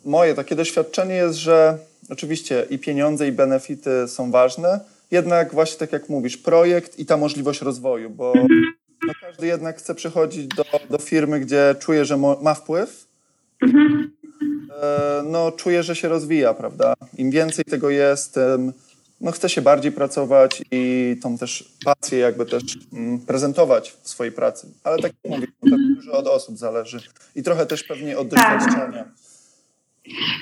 moje 0.04 0.34
takie 0.34 0.54
doświadczenie 0.54 1.14
jest, 1.14 1.38
że 1.38 1.78
oczywiście 2.10 2.66
i 2.70 2.78
pieniądze, 2.78 3.28
i 3.28 3.32
benefity 3.32 4.08
są 4.08 4.30
ważne, 4.30 4.80
jednak 5.10 5.54
właśnie 5.54 5.78
tak 5.78 5.92
jak 5.92 6.08
mówisz, 6.08 6.36
projekt 6.36 6.98
i 6.98 7.06
ta 7.06 7.16
możliwość 7.16 7.62
rozwoju, 7.62 8.10
bo 8.10 8.32
no 9.06 9.12
każdy 9.20 9.46
jednak 9.46 9.78
chce 9.78 9.94
przychodzić 9.94 10.46
do, 10.46 10.64
do 10.90 10.98
firmy, 10.98 11.40
gdzie 11.40 11.74
czuje, 11.80 12.04
że 12.04 12.16
ma 12.16 12.54
wpływ. 12.54 13.06
Mhm. 13.62 14.10
No, 15.24 15.52
czuje, 15.52 15.82
że 15.82 15.96
się 15.96 16.08
rozwija, 16.08 16.54
prawda? 16.54 16.94
Im 17.18 17.30
więcej 17.30 17.64
tego 17.64 17.90
jest, 17.90 18.34
tym 18.34 18.72
no, 19.20 19.32
chce 19.32 19.48
się 19.48 19.62
bardziej 19.62 19.92
pracować 19.92 20.62
i 20.70 21.16
tą 21.22 21.38
też 21.38 21.72
pasję 21.84 22.18
jakby 22.18 22.46
też 22.46 22.62
mm, 22.92 23.18
prezentować 23.18 23.96
w 24.02 24.08
swojej 24.08 24.32
pracy. 24.32 24.66
Ale 24.84 24.96
tak 24.96 25.12
jak 25.24 25.32
mówię, 25.32 25.46
to 25.46 25.70
tak 25.70 25.80
dużo 25.96 26.12
od 26.12 26.26
osób 26.26 26.58
zależy 26.58 27.00
i 27.36 27.42
trochę 27.42 27.66
też 27.66 27.82
pewnie 27.82 28.18
od 28.18 28.28
doświadczenia. 28.28 29.04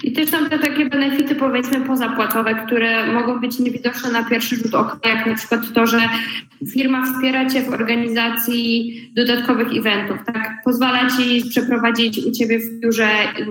I 0.04 0.12
też 0.12 0.30
są 0.30 0.48
te 0.48 0.58
takie 0.58 0.86
benefity 0.86 1.34
powiedzmy 1.34 1.80
pozapłacowe, 1.80 2.54
które 2.54 3.12
mogą 3.12 3.40
być 3.40 3.58
niewidoczne 3.58 4.12
na 4.12 4.24
pierwszy 4.24 4.56
rzut 4.56 4.74
oka, 4.74 5.08
jak 5.08 5.26
na 5.26 5.34
przykład 5.34 5.60
to, 5.74 5.86
że 5.86 6.00
firma 6.72 7.04
wspiera 7.06 7.50
Cię 7.50 7.62
w 7.62 7.68
organizacji 7.68 9.10
dodatkowych 9.14 9.68
eventów, 9.76 10.16
tak? 10.26 10.62
Pozwala 10.64 11.10
Ci 11.10 11.48
przeprowadzić 11.50 12.18
u 12.18 12.30
Ciebie 12.30 12.58
w 12.58 12.80
biurze, 12.80 13.08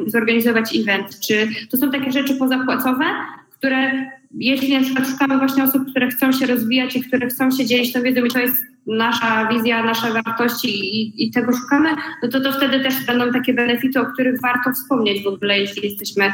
zorganizować 0.07 0.75
event. 0.75 1.19
Czy 1.19 1.47
to 1.71 1.77
są 1.77 1.91
takie 1.91 2.11
rzeczy 2.11 2.35
pozapłacowe, 2.35 3.05
które 3.51 3.91
jeśli 4.31 4.73
na 4.73 4.81
przykład 4.81 5.07
szukamy 5.07 5.37
właśnie 5.37 5.63
osób, 5.63 5.89
które 5.91 6.09
chcą 6.09 6.31
się 6.31 6.45
rozwijać 6.45 6.95
i 6.95 7.03
które 7.03 7.27
chcą 7.27 7.51
się 7.51 7.65
dzielić 7.65 7.93
tą 7.93 8.01
wiedzą 8.01 8.25
i 8.25 8.31
to 8.31 8.39
jest 8.39 8.63
nasza 8.87 9.49
wizja, 9.51 9.83
nasze 9.83 10.13
wartości 10.13 10.69
i, 10.69 11.23
i, 11.25 11.31
tego 11.31 11.57
szukamy, 11.57 11.89
no 12.23 12.29
to 12.29 12.41
to 12.41 12.51
wtedy 12.51 12.79
też 12.83 13.05
będą 13.05 13.31
takie 13.31 13.53
benefity, 13.53 13.99
o 13.99 14.05
których 14.05 14.41
warto 14.41 14.71
wspomnieć 14.71 15.23
w 15.23 15.27
ogóle, 15.27 15.59
jeśli 15.59 15.89
jesteśmy 15.89 16.33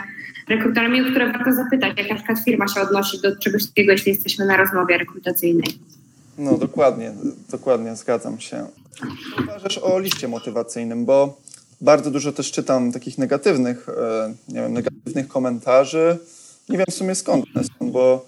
rekruterami, 0.49 1.01
o 1.01 1.06
które 1.06 1.32
warto 1.32 1.53
zapytać, 1.53 1.93
jak 1.97 2.10
na 2.10 2.15
przykład 2.15 2.39
firma 2.45 2.67
się 2.67 2.82
odnosi 2.82 3.21
do 3.21 3.36
czegoś 3.36 3.67
takiego, 3.67 3.91
jeśli 3.91 4.12
jesteśmy 4.12 4.45
na 4.45 4.58
rozmowie 4.58 4.97
rekrutacyjnej. 4.97 5.67
No 6.38 6.58
dokładnie, 6.58 7.12
dokładnie, 7.51 7.95
zgadzam 7.95 8.39
się. 8.39 8.65
Uważasz 9.43 9.77
o 9.77 9.99
liście 9.99 10.27
motywacyjnym, 10.27 11.06
bo 11.06 11.38
bardzo 11.82 12.12
dużo 12.12 12.32
też 12.32 12.51
czytam 12.51 12.91
takich 12.91 13.17
negatywnych, 13.17 13.89
e, 13.89 14.34
nie 14.49 14.62
wiem, 14.62 14.73
negatywnych 14.73 15.27
komentarzy, 15.27 16.17
nie 16.69 16.78
wiem 16.78 16.86
w 16.89 16.93
sumie 16.93 17.15
skąd 17.15 17.45
one 17.56 17.63
są, 17.63 17.91
bo 17.91 18.26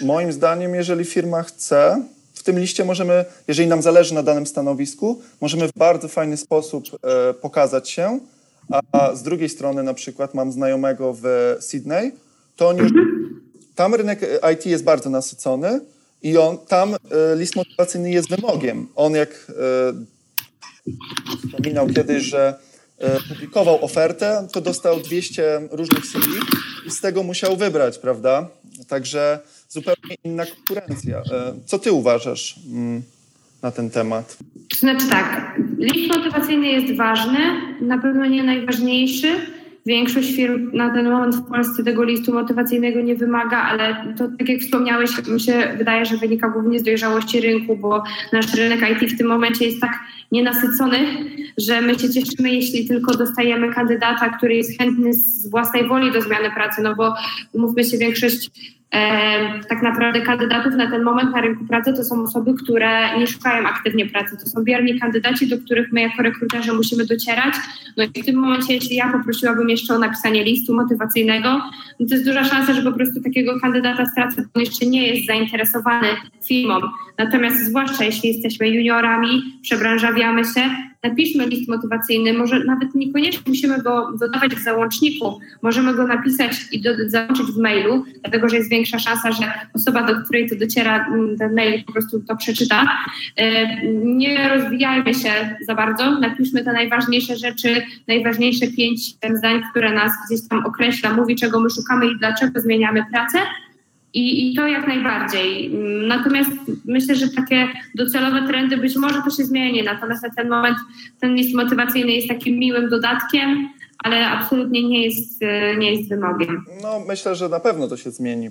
y, 0.00 0.04
moim 0.04 0.32
zdaniem, 0.32 0.74
jeżeli 0.74 1.04
firma 1.04 1.42
chce, 1.42 2.02
w 2.34 2.42
tym 2.42 2.58
liście 2.58 2.84
możemy, 2.84 3.24
jeżeli 3.48 3.68
nam 3.68 3.82
zależy 3.82 4.14
na 4.14 4.22
danym 4.22 4.46
stanowisku, 4.46 5.20
możemy 5.40 5.68
w 5.68 5.72
bardzo 5.76 6.08
fajny 6.08 6.36
sposób 6.36 6.84
y, 7.30 7.34
pokazać 7.34 7.90
się, 7.90 8.20
a 8.92 9.14
z 9.14 9.22
drugiej 9.22 9.48
strony 9.48 9.82
na 9.82 9.94
przykład 9.94 10.34
mam 10.34 10.52
znajomego 10.52 11.16
w 11.22 11.56
Sydney, 11.60 12.12
to 12.56 12.68
on 12.68 12.76
już, 12.76 12.92
tam 13.74 13.94
rynek 13.94 14.20
IT 14.54 14.66
jest 14.66 14.84
bardzo 14.84 15.10
nasycony 15.10 15.80
i 16.22 16.38
on, 16.38 16.58
tam 16.58 16.94
y, 16.94 16.98
list 17.36 17.56
motywacyjny 17.56 18.10
jest 18.10 18.28
wymogiem. 18.28 18.88
On 18.96 19.14
jak 19.14 19.52
wspominał 21.44 21.86
kiedyś, 21.86 22.22
że 22.22 22.58
E, 22.98 23.20
publikował 23.28 23.84
ofertę, 23.84 24.48
to 24.52 24.60
dostał 24.60 25.00
200 25.00 25.68
różnych 25.70 26.06
CV 26.06 26.26
z 26.88 27.00
tego 27.00 27.22
musiał 27.22 27.56
wybrać, 27.56 27.98
prawda? 27.98 28.48
Także 28.88 29.38
zupełnie 29.68 30.16
inna 30.24 30.46
konkurencja. 30.46 31.18
E, 31.18 31.54
co 31.66 31.78
ty 31.78 31.92
uważasz 31.92 32.56
mm, 32.72 33.02
na 33.62 33.70
ten 33.70 33.90
temat? 33.90 34.36
Znaczy 34.78 35.08
tak, 35.08 35.60
list 35.78 36.16
motywacyjny 36.16 36.66
jest 36.66 36.96
ważny, 36.96 37.38
na 37.80 37.98
pewno 37.98 38.26
nie 38.26 38.44
najważniejszy. 38.44 39.57
Większość 39.88 40.36
firm 40.36 40.70
na 40.72 40.94
ten 40.94 41.10
moment 41.10 41.36
w 41.36 41.48
Polsce 41.48 41.84
tego 41.84 42.04
listu 42.04 42.32
motywacyjnego 42.34 43.00
nie 43.00 43.14
wymaga, 43.14 43.58
ale 43.58 44.14
to, 44.18 44.28
tak 44.38 44.48
jak 44.48 44.60
wspomniałeś, 44.60 45.10
mi 45.28 45.40
się 45.40 45.74
wydaje, 45.78 46.06
że 46.06 46.16
wynika 46.16 46.48
głównie 46.48 46.80
z 46.80 46.82
dojrzałości 46.82 47.40
rynku, 47.40 47.76
bo 47.76 48.02
nasz 48.32 48.54
rynek 48.54 48.80
IT 48.90 49.12
w 49.12 49.18
tym 49.18 49.26
momencie 49.26 49.64
jest 49.64 49.80
tak 49.80 49.98
nienasycony, 50.32 50.98
że 51.58 51.80
my 51.80 51.98
się 51.98 52.10
cieszymy, 52.10 52.50
jeśli 52.50 52.88
tylko 52.88 53.14
dostajemy 53.16 53.74
kandydata, 53.74 54.28
który 54.28 54.54
jest 54.54 54.78
chętny 54.78 55.14
z 55.14 55.50
własnej 55.50 55.88
woli 55.88 56.12
do 56.12 56.22
zmiany 56.22 56.50
pracy, 56.50 56.82
no 56.82 56.94
bo 56.94 57.14
mówmy 57.54 57.84
się, 57.84 57.98
większość 57.98 58.50
tak 59.68 59.82
naprawdę 59.82 60.20
kandydatów 60.20 60.74
na 60.74 60.90
ten 60.90 61.02
moment 61.02 61.34
na 61.34 61.40
rynku 61.40 61.64
pracy 61.64 61.92
to 61.92 62.04
są 62.04 62.22
osoby, 62.22 62.54
które 62.54 63.18
nie 63.18 63.26
szukają 63.26 63.66
aktywnie 63.66 64.06
pracy. 64.06 64.36
To 64.44 64.46
są 64.46 64.64
bierni 64.64 65.00
kandydaci, 65.00 65.48
do 65.48 65.58
których 65.58 65.92
my 65.92 66.00
jako 66.00 66.22
rekruterzy 66.22 66.72
musimy 66.72 67.06
docierać. 67.06 67.54
No 67.96 68.04
i 68.04 68.22
w 68.22 68.26
tym 68.26 68.36
momencie, 68.36 68.74
jeśli 68.74 68.96
ja 68.96 69.12
poprosiłabym 69.12 69.68
jeszcze 69.68 69.94
o 69.94 69.98
napisanie 69.98 70.44
listu 70.44 70.74
motywacyjnego, 70.74 71.48
no 72.00 72.06
to 72.08 72.14
jest 72.14 72.26
duża 72.26 72.44
szansa, 72.44 72.74
że 72.74 72.82
po 72.82 72.92
prostu 72.92 73.22
takiego 73.22 73.60
kandydata 73.60 74.06
stracę, 74.06 74.44
bo 74.54 74.60
jeszcze 74.60 74.86
nie 74.86 75.08
jest 75.08 75.26
zainteresowany 75.26 76.08
firmą. 76.48 76.80
Natomiast 77.18 77.66
zwłaszcza 77.66 78.04
jeśli 78.04 78.28
jesteśmy 78.28 78.68
juniorami, 78.68 79.42
przebranżawiamy 79.62 80.44
się, 80.44 80.60
napiszmy 81.02 81.46
list 81.46 81.68
motywacyjny, 81.68 82.32
może 82.32 82.64
nawet 82.64 82.94
niekoniecznie 82.94 83.42
musimy 83.46 83.82
go 83.82 84.12
dodawać 84.20 84.54
w 84.54 84.64
załączniku, 84.64 85.40
możemy 85.62 85.94
go 85.94 86.06
napisać 86.06 86.52
i 86.72 86.80
do, 86.80 86.90
załączyć 87.06 87.46
w 87.46 87.58
mailu, 87.58 88.04
dlatego 88.22 88.48
że 88.48 88.56
jest 88.56 88.70
większa 88.70 88.98
szansa, 88.98 89.32
że 89.32 89.52
osoba, 89.74 90.02
do 90.02 90.20
której 90.20 90.48
to 90.50 90.56
dociera 90.56 91.06
mm, 91.06 91.38
ten 91.38 91.54
mail, 91.54 91.84
po 91.84 91.92
prostu 91.92 92.20
to 92.20 92.36
przeczyta. 92.36 92.86
E, 93.36 93.66
nie 94.04 94.48
rozwijajmy 94.48 95.14
się 95.14 95.56
za 95.66 95.74
bardzo, 95.74 96.18
napiszmy 96.18 96.64
te 96.64 96.72
najważniejsze 96.72 97.36
rzeczy, 97.36 97.82
najważniejsze 98.08 98.66
pięć 98.66 99.00
zdań, 99.34 99.62
które 99.70 99.94
nas 99.94 100.12
gdzieś 100.26 100.48
tam 100.48 100.66
określa, 100.66 101.12
mówi 101.12 101.36
czego 101.36 101.60
my 101.60 101.70
szukamy 101.70 102.06
i 102.06 102.18
dlaczego 102.18 102.60
zmieniamy 102.60 103.04
pracę 103.10 103.38
i, 104.14 104.52
I, 104.52 104.56
to 104.56 104.66
jak 104.66 104.86
najbardziej. 104.86 105.70
Natomiast 106.08 106.50
myślę, 106.84 107.14
że 107.14 107.28
takie 107.28 107.68
docelowe 107.94 108.46
trendy 108.46 108.76
być 108.76 108.96
może 108.96 109.22
to 109.22 109.30
się 109.30 109.44
zmieni. 109.44 109.82
Natomiast 109.82 110.22
na 110.22 110.30
ten 110.30 110.48
moment 110.48 110.78
ten 111.20 111.34
list 111.34 111.54
motywacyjny 111.54 112.12
jest 112.12 112.28
takim 112.28 112.58
miłym 112.58 112.88
dodatkiem, 112.88 113.68
ale 113.98 114.26
absolutnie 114.26 114.88
nie 114.88 115.04
jest, 115.04 115.40
nie 115.78 115.92
jest 115.94 116.08
wymogiem. 116.08 116.64
No 116.82 117.00
myślę, 117.08 117.36
że 117.36 117.48
na 117.48 117.60
pewno 117.60 117.88
to 117.88 117.96
się 117.96 118.10
zmieni. 118.10 118.46
E, 118.46 118.50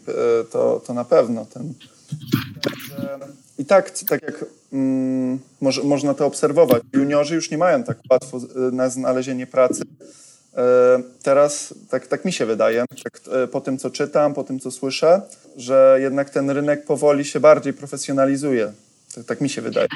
to, 0.52 0.82
to 0.88 0.94
na 0.94 1.06
pewno. 1.06 1.46
Ten, 1.46 1.74
I 3.60 3.66
tak, 3.66 3.92
tak 4.10 4.22
jak 4.24 4.46
mm, 4.74 5.40
może, 5.62 5.84
można 5.84 6.14
to 6.14 6.26
obserwować, 6.26 6.84
juniorzy 6.94 7.36
już 7.36 7.52
nie 7.52 7.58
mają 7.58 7.84
tak 7.84 7.98
łatwo 8.10 8.38
e, 8.38 8.72
na 8.72 8.90
znalezienie 8.90 9.48
pracy 9.48 9.84
E, 9.84 10.27
teraz 11.24 11.74
tak, 11.90 12.08
tak 12.08 12.26
mi 12.26 12.34
się 12.34 12.46
wydaje, 12.46 12.86
e, 13.32 13.48
po 13.48 13.62
tym 13.62 13.78
co 13.78 13.90
czytam, 13.90 14.34
po 14.34 14.44
tym 14.44 14.60
co 14.60 14.72
słyszę, 14.72 15.22
że 15.58 15.98
jednak 16.02 16.30
ten 16.30 16.50
rynek 16.50 16.86
powoli 16.86 17.26
się 17.26 17.40
bardziej 17.40 17.74
profesjonalizuje. 17.74 18.72
Tak, 19.16 19.26
tak 19.26 19.42
mi 19.42 19.50
się 19.50 19.62
wydaje. 19.62 19.88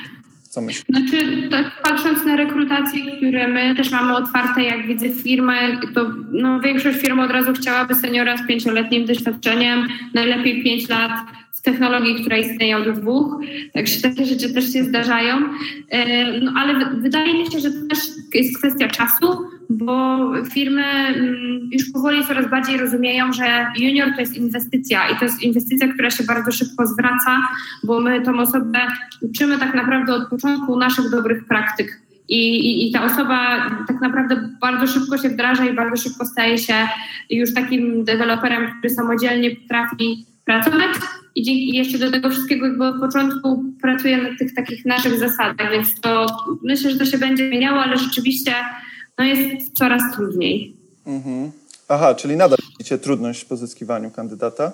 Co 0.49 0.61
myślisz? 0.61 0.85
Znaczy, 0.89 1.49
tak 1.51 1.81
patrząc 1.83 2.25
na 2.25 2.35
rekrutacje, 2.35 3.17
które 3.17 3.47
my 3.47 3.75
też 3.75 3.91
mamy 3.91 4.15
otwarte, 4.15 4.63
jak 4.63 4.87
widzę 4.87 5.09
firmę, 5.09 5.53
to 5.93 6.11
no, 6.31 6.59
większość 6.59 6.99
firm 6.99 7.19
od 7.19 7.31
razu 7.31 7.53
chciałaby 7.53 7.95
seniora 7.95 8.37
z 8.37 8.47
pięcioletnim 8.47 9.05
doświadczeniem, 9.05 9.87
najlepiej 10.13 10.63
pięć 10.63 10.89
lat 10.89 11.11
w 11.53 11.61
technologii, 11.61 12.21
która 12.21 12.37
istnieje 12.37 12.77
od 12.77 12.99
dwóch, 12.99 13.39
także 13.73 14.01
takie 14.01 14.25
rzeczy 14.25 14.53
też 14.53 14.73
się 14.73 14.83
zdarzają. 14.83 15.35
E, 15.89 16.39
no, 16.39 16.53
ale 16.57 16.85
wydaje 16.95 17.33
mi 17.33 17.51
się, 17.51 17.59
że 17.59 17.71
to 17.71 17.87
też 17.89 17.99
jest 18.33 18.57
kwestia 18.57 18.87
czasu, 18.87 19.37
bo 19.77 20.17
firmy 20.53 20.83
mm, 20.83 21.69
już 21.71 21.91
powoli 21.93 22.25
coraz 22.25 22.49
bardziej 22.49 22.77
rozumieją, 22.77 23.33
że 23.33 23.67
junior 23.77 24.13
to 24.15 24.21
jest 24.21 24.37
inwestycja 24.37 25.09
i 25.09 25.15
to 25.15 25.25
jest 25.25 25.43
inwestycja, 25.43 25.93
która 25.93 26.09
się 26.09 26.23
bardzo 26.23 26.51
szybko 26.51 26.87
zwraca, 26.87 27.37
bo 27.83 27.99
my 27.99 28.21
tą 28.21 28.39
osobę 28.39 28.79
uczymy 29.21 29.57
tak 29.57 29.73
naprawdę 29.75 30.13
od 30.13 30.29
początku 30.29 30.79
naszych 30.79 31.09
dobrych 31.09 31.45
praktyk. 31.45 32.01
I, 32.29 32.59
i, 32.59 32.89
I, 32.89 32.91
ta 32.91 33.03
osoba 33.05 33.69
tak 33.87 34.01
naprawdę 34.01 34.49
bardzo 34.61 34.87
szybko 34.87 35.17
się 35.17 35.29
wdraża 35.29 35.65
i 35.65 35.73
bardzo 35.73 36.03
szybko 36.03 36.25
staje 36.25 36.57
się 36.57 36.73
już 37.29 37.53
takim 37.53 38.03
deweloperem, 38.03 38.71
który 38.77 38.89
samodzielnie 38.89 39.55
potrafi 39.55 40.25
pracować 40.45 40.89
i 41.35 41.43
dzięki 41.43 41.77
jeszcze 41.77 41.97
do 41.97 42.11
tego 42.11 42.29
wszystkiego 42.29 42.87
od 42.87 42.99
początku 42.99 43.63
pracuje 43.81 44.17
na 44.17 44.37
tych 44.39 44.55
takich 44.55 44.85
naszych 44.85 45.19
zasadach, 45.19 45.71
więc 45.71 46.01
to 46.01 46.25
myślę, 46.63 46.91
że 46.91 46.97
to 46.97 47.05
się 47.05 47.17
będzie 47.17 47.47
zmieniało, 47.47 47.79
ale 47.79 47.97
rzeczywiście 47.97 48.53
no 49.17 49.25
jest 49.25 49.73
coraz 49.73 50.01
trudniej. 50.15 50.73
Mhm. 51.05 51.51
Aha, 51.89 52.15
czyli 52.15 52.35
nadal 52.35 52.57
widzicie 52.71 52.97
trudność 52.97 53.41
w 53.41 53.45
pozyskiwaniu 53.45 54.11
kandydata? 54.11 54.71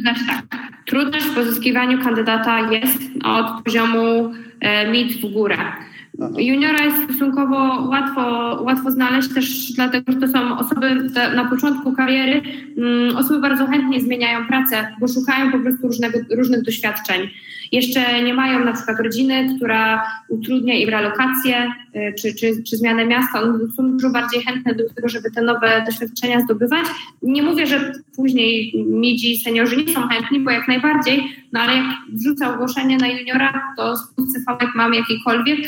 Znaczy 0.00 0.20
tak, 0.26 0.60
trudność 0.86 1.26
w 1.26 1.34
pozyskiwaniu 1.34 2.04
kandydata 2.04 2.70
jest 2.72 2.98
od 3.24 3.64
poziomu 3.64 4.32
e, 4.60 4.90
mid 4.90 5.12
w 5.12 5.32
górę. 5.32 5.56
Aha. 5.58 6.30
Juniora 6.38 6.84
jest 6.84 6.96
stosunkowo 7.04 7.88
łatwo, 7.88 8.22
łatwo 8.62 8.90
znaleźć 8.90 9.34
też 9.34 9.72
dlatego, 9.72 10.12
że 10.12 10.18
to 10.18 10.28
są 10.28 10.58
osoby 10.58 11.10
na 11.34 11.44
początku 11.50 11.92
kariery, 11.92 12.42
mm, 12.78 13.16
osoby 13.16 13.40
bardzo 13.40 13.66
chętnie 13.66 14.00
zmieniają 14.00 14.46
pracę, 14.46 14.96
bo 15.00 15.08
szukają 15.08 15.52
po 15.52 15.58
prostu 15.58 15.86
różnego, 15.86 16.18
różnych 16.30 16.62
doświadczeń. 16.62 17.30
Jeszcze 17.72 18.22
nie 18.22 18.34
mają 18.34 18.64
na 18.64 18.72
przykład 18.72 19.00
rodziny, 19.00 19.56
która 19.56 20.02
utrudnia 20.28 20.74
im 20.74 20.88
relokację 20.88 21.72
y, 21.96 22.14
czy, 22.18 22.34
czy, 22.34 22.62
czy 22.62 22.76
zmianę 22.76 23.06
miasta. 23.06 23.42
One 23.42 23.58
są 23.76 23.90
dużo 23.90 24.10
bardziej 24.10 24.42
chętne 24.42 24.74
do 24.74 24.94
tego, 24.94 25.08
żeby 25.08 25.30
te 25.30 25.42
nowe 25.42 25.84
doświadczenia 25.86 26.40
zdobywać. 26.40 26.86
Nie 27.22 27.42
mówię, 27.42 27.66
że 27.66 27.92
później 28.16 28.84
midzi 28.86 29.40
seniorzy 29.40 29.76
nie 29.76 29.94
są 29.94 30.08
chętni, 30.08 30.40
bo 30.40 30.50
jak 30.50 30.68
najbardziej, 30.68 31.36
no 31.52 31.60
ale 31.60 31.76
jak 31.76 31.86
wrzucę 32.12 32.54
ogłoszenie 32.54 32.96
na 32.96 33.08
juniora, 33.08 33.62
to 33.76 33.96
z 33.96 34.00
CV 34.16 34.44
mam 34.74 34.94
jakikolwiek, 34.94 35.58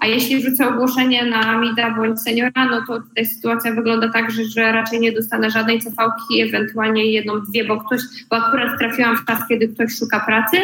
a 0.00 0.06
jeśli 0.06 0.36
wrzucę 0.36 0.68
ogłoszenie 0.68 1.24
na 1.24 1.58
MIDA 1.58 1.90
bądź 1.90 2.20
seniora, 2.20 2.64
no 2.70 2.84
to 2.86 3.00
tutaj 3.00 3.26
sytuacja 3.26 3.74
wygląda 3.74 4.08
tak, 4.08 4.30
że, 4.30 4.44
że 4.44 4.72
raczej 4.72 5.00
nie 5.00 5.12
dostanę 5.12 5.50
żadnej 5.50 5.80
cv 5.80 5.96
ewentualnie 6.42 7.12
jedną, 7.12 7.40
dwie, 7.40 7.64
bo 7.64 7.80
ktoś, 7.80 8.00
bo 8.30 8.36
akurat 8.36 8.78
trafiłam 8.78 9.16
w 9.16 9.24
czas, 9.24 9.40
kiedy 9.48 9.68
ktoś 9.68 9.98
szuka 9.98 10.20
pracy, 10.20 10.56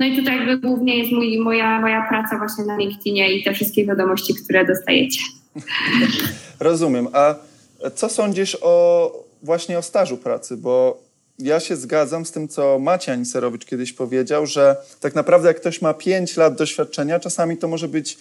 no 0.00 0.06
i 0.06 0.16
tutaj 0.16 0.36
jakby 0.36 0.58
głównie 0.58 0.98
jest 0.98 1.12
mój, 1.12 1.38
moja, 1.38 1.80
moja 1.80 2.06
praca 2.08 2.38
właśnie 2.38 2.64
na 2.64 2.76
LinkedInie 2.76 3.32
i 3.32 3.44
te 3.44 3.54
wszystkie 3.54 3.86
wiadomości, 3.86 4.34
które 4.34 4.64
dostajecie. 4.64 5.20
Rozumiem. 6.60 7.08
A 7.12 7.34
co 7.94 8.08
sądzisz 8.08 8.58
o 8.60 9.12
właśnie 9.42 9.78
o 9.78 9.82
stażu 9.82 10.16
pracy? 10.16 10.56
Bo 10.56 11.02
ja 11.38 11.60
się 11.60 11.76
zgadzam 11.76 12.26
z 12.26 12.32
tym, 12.32 12.48
co 12.48 12.78
Maciej 12.78 13.14
Aniserowicz 13.14 13.64
kiedyś 13.64 13.92
powiedział, 13.92 14.46
że 14.46 14.76
tak 15.00 15.14
naprawdę 15.14 15.48
jak 15.48 15.60
ktoś 15.60 15.82
ma 15.82 15.94
5 15.94 16.36
lat 16.36 16.56
doświadczenia, 16.56 17.20
czasami 17.20 17.56
to 17.56 17.68
może 17.68 17.88
być 17.88 18.18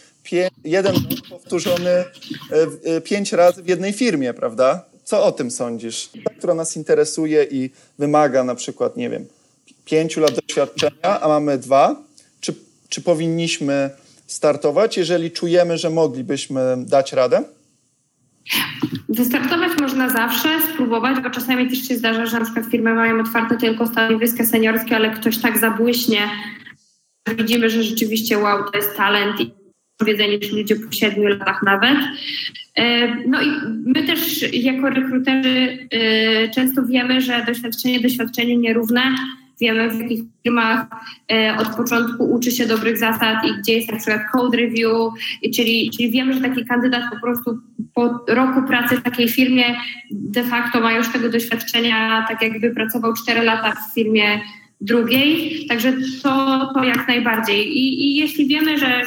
jeden 0.64 0.96
powtórzony 1.30 1.90
e, 1.90 2.06
e, 2.84 3.02
pięć 3.02 3.34
razy 3.34 3.64
w 3.64 3.68
jednej 3.68 3.94
firmie, 3.94 4.34
prawda? 4.34 4.86
Co 5.04 5.24
o 5.24 5.32
tym 5.32 5.52
sądzisz? 5.52 6.10
Ta, 6.26 6.34
która 6.34 6.54
nas 6.54 6.78
interesuje 6.78 7.44
i 7.44 7.70
wymaga 8.00 8.44
na 8.44 8.56
przykład, 8.56 8.98
nie 8.98 9.10
wiem, 9.10 9.26
pięciu 9.90 10.22
lat 10.22 10.32
doświadczenia, 10.48 11.20
a 11.22 11.28
mamy 11.28 11.58
dwa, 11.58 11.96
czy, 12.42 12.54
czy 12.90 13.02
powinniśmy 13.02 13.90
startować, 14.28 14.98
jeżeli 14.98 15.32
czujemy, 15.32 15.78
że 15.78 15.90
moglibyśmy 15.90 16.62
dać 16.78 17.14
radę? 17.14 17.44
Wystartować 19.10 19.72
można 19.82 20.10
zawsze, 20.10 20.50
spróbować, 20.74 21.20
bo 21.24 21.30
czasami 21.30 21.70
też 21.70 21.88
się 21.88 21.96
zdarza, 21.96 22.26
że 22.26 22.40
na 22.40 22.46
przykład 22.46 22.66
firmy 22.66 22.94
mają 22.94 23.20
otwarte 23.20 23.58
tylko 23.58 23.88
stanowiska 23.88 24.46
seniorskie, 24.46 24.96
ale 24.96 25.12
ktoś 25.12 25.38
tak 25.38 25.58
zabłyśnie, 25.58 26.22
widzimy, 27.38 27.70
że 27.70 27.84
rzeczywiście 27.84 28.38
wow, 28.38 28.72
to 28.72 28.78
jest 28.78 28.98
talent 28.98 29.42
i 29.42 29.52
wiedzenie 30.06 30.38
niż 30.38 30.52
ludzie 30.52 30.76
po 30.76 30.92
siedmiu 30.92 31.28
latach 31.28 31.64
nawet. 31.64 31.98
E, 32.76 33.16
no 33.16 33.42
i 33.42 33.48
my 33.86 34.04
też 34.04 34.54
jako 34.54 34.90
rekruterzy 34.90 35.88
e, 35.92 36.50
często 36.50 36.86
wiemy, 36.86 37.22
że 37.22 37.46
doświadczenie 37.48 38.00
doświadczeniu 38.00 38.60
nierówne 38.60 39.02
wiemy 39.62 39.90
w 39.90 40.00
jakich 40.00 40.24
firmach 40.44 40.86
e, 41.32 41.58
od 41.58 41.76
początku 41.76 42.32
uczy 42.32 42.52
się 42.52 42.66
dobrych 42.66 42.98
zasad 42.98 43.46
i 43.46 43.62
gdzie 43.62 43.74
jest 43.74 43.92
na 43.92 43.98
przykład 43.98 44.22
code 44.32 44.58
review, 44.58 45.12
czyli, 45.56 45.92
czyli 45.98 46.12
wiemy, 46.12 46.34
że 46.34 46.42
taki 46.42 46.66
kandydat 46.66 47.04
po 47.12 47.20
prostu 47.20 47.60
po 47.94 48.26
roku 48.28 48.68
pracy 48.68 48.98
w 48.98 49.04
takiej 49.04 49.30
firmie 49.30 49.64
de 50.12 50.44
facto 50.44 50.82
ma 50.82 50.94
już 50.94 51.12
tego 51.12 51.30
doświadczenia, 51.30 52.26
tak 52.30 52.42
jakby 52.42 52.70
pracował 52.70 53.14
4 53.14 53.42
lata 53.42 53.72
w 53.72 53.94
firmie 53.94 54.42
drugiej, 54.82 55.66
także 55.70 55.94
to, 56.24 56.66
to 56.74 56.84
jak 56.84 57.08
najbardziej. 57.08 57.78
I, 57.78 58.04
I 58.04 58.16
jeśli 58.16 58.48
wiemy, 58.48 58.78
że 58.78 59.02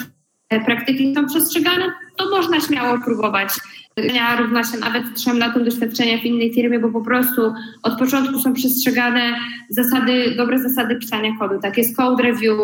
praktyki 0.66 1.14
są 1.14 1.26
przestrzegane, 1.26 1.92
to 2.16 2.30
można 2.30 2.60
śmiało 2.60 2.98
próbować 2.98 3.48
doświadczenia 3.96 4.36
równa 4.36 4.64
się 4.64 4.78
nawet 4.78 5.14
trzem 5.14 5.38
latom 5.38 5.64
doświadczenia 5.64 6.18
w 6.18 6.24
innej 6.24 6.54
firmie, 6.54 6.78
bo 6.78 6.88
po 6.88 7.00
prostu 7.00 7.42
od 7.82 7.98
początku 7.98 8.38
są 8.38 8.54
przestrzegane 8.54 9.34
zasady, 9.68 10.34
dobre 10.36 10.58
zasady 10.58 10.96
pisania 10.96 11.30
kodu. 11.38 11.60
Tak 11.62 11.78
jest 11.78 11.96
code 11.96 12.22
review, 12.22 12.58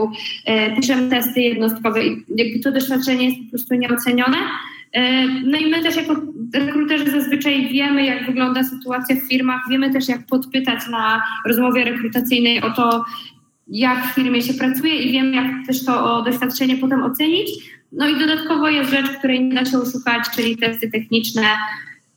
e, 0.45 0.77
piszemy 0.77 1.11
testy 1.11 1.41
jednostkowe 1.41 2.07
i 2.07 2.25
jakby 2.37 2.61
to 2.61 2.73
doświadczenie 2.73 3.27
jest 3.27 3.39
po 3.45 3.51
prostu 3.51 3.75
nieocenione. 3.75 4.37
E, 4.93 5.27
no 5.27 5.59
i 5.59 5.71
my 5.71 5.83
też 5.83 5.97
jako 5.97 6.17
rekruterzy 6.55 7.11
zazwyczaj 7.11 7.69
wiemy, 7.69 8.07
jak 8.07 8.27
wygląda 8.27 8.65
sytuacja 8.65 9.17
w 9.17 9.29
firmach, 9.29 9.61
wiemy 9.71 9.91
też, 9.91 10.09
jak 10.09 10.27
podpytać 10.27 10.81
na 10.91 11.23
rozmowie 11.47 11.85
rekrutacyjnej 11.85 12.63
o 12.63 12.71
to, 12.71 13.05
jak 13.69 14.07
w 14.07 14.15
firmie 14.15 14.43
się 14.43 14.55
pracuje 14.55 14.95
i 15.03 15.13
wiemy, 15.13 15.37
jak 15.37 15.67
też 15.67 15.85
to 15.85 16.23
doświadczenie 16.23 16.77
potem 16.77 17.03
ocenić. 17.03 17.51
No 17.93 18.09
i 18.09 18.19
dodatkowo 18.19 18.69
jest 18.69 18.91
rzecz, 18.91 19.11
której 19.19 19.45
nie 19.45 19.55
da 19.55 19.65
się 19.65 19.79
oszukać, 19.79 20.23
czyli 20.35 20.57
testy 20.57 20.91
techniczne. 20.91 21.43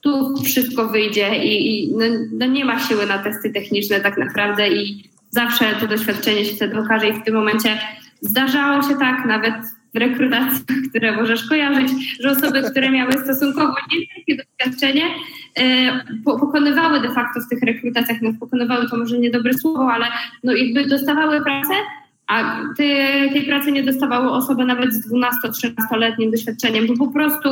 Tu 0.01 0.43
wszystko 0.43 0.87
wyjdzie 0.87 1.43
i, 1.45 1.83
i 1.83 1.95
no, 1.95 2.05
no, 2.31 2.45
nie 2.45 2.65
ma 2.65 2.79
siły 2.79 3.05
na 3.05 3.17
testy 3.17 3.49
techniczne 3.49 3.99
tak 3.99 4.17
naprawdę 4.17 4.69
i 4.69 5.09
zawsze 5.29 5.65
to 5.79 5.87
doświadczenie 5.87 6.45
się 6.45 6.55
wtedy 6.55 6.79
okaże 6.79 7.09
i 7.09 7.13
w 7.13 7.23
tym 7.23 7.35
momencie 7.35 7.77
zdarzało 8.21 8.81
się 8.81 8.97
tak, 8.99 9.25
nawet 9.25 9.53
w 9.93 9.97
rekrutacjach, 9.97 10.61
które 10.89 11.11
możesz 11.11 11.49
kojarzyć, 11.49 11.91
że 12.19 12.31
osoby, 12.31 12.63
które 12.71 12.91
miały 12.91 13.13
stosunkowo 13.13 13.75
niewielkie 13.91 14.43
doświadczenie, 14.43 15.05
e, 15.59 15.91
pokonywały 16.25 17.01
de 17.01 17.11
facto 17.11 17.39
w 17.39 17.49
tych 17.49 17.61
rekrutacjach, 17.61 18.21
no 18.21 18.31
pokonywały 18.39 18.89
to 18.89 18.97
może 18.97 19.19
niedobre 19.19 19.53
słowo, 19.53 19.91
ale 19.91 20.05
no 20.43 20.53
jakby 20.53 20.85
dostawały 20.85 21.41
pracę, 21.41 21.73
a 22.31 22.63
te, 22.77 22.83
tej 23.33 23.45
pracy 23.45 23.71
nie 23.71 23.83
dostawały 23.83 24.31
osoby 24.31 24.65
nawet 24.65 24.93
z 24.93 25.11
12-13-letnim 25.11 26.31
doświadczeniem, 26.31 26.87
bo 26.87 27.05
po 27.05 27.13
prostu 27.13 27.49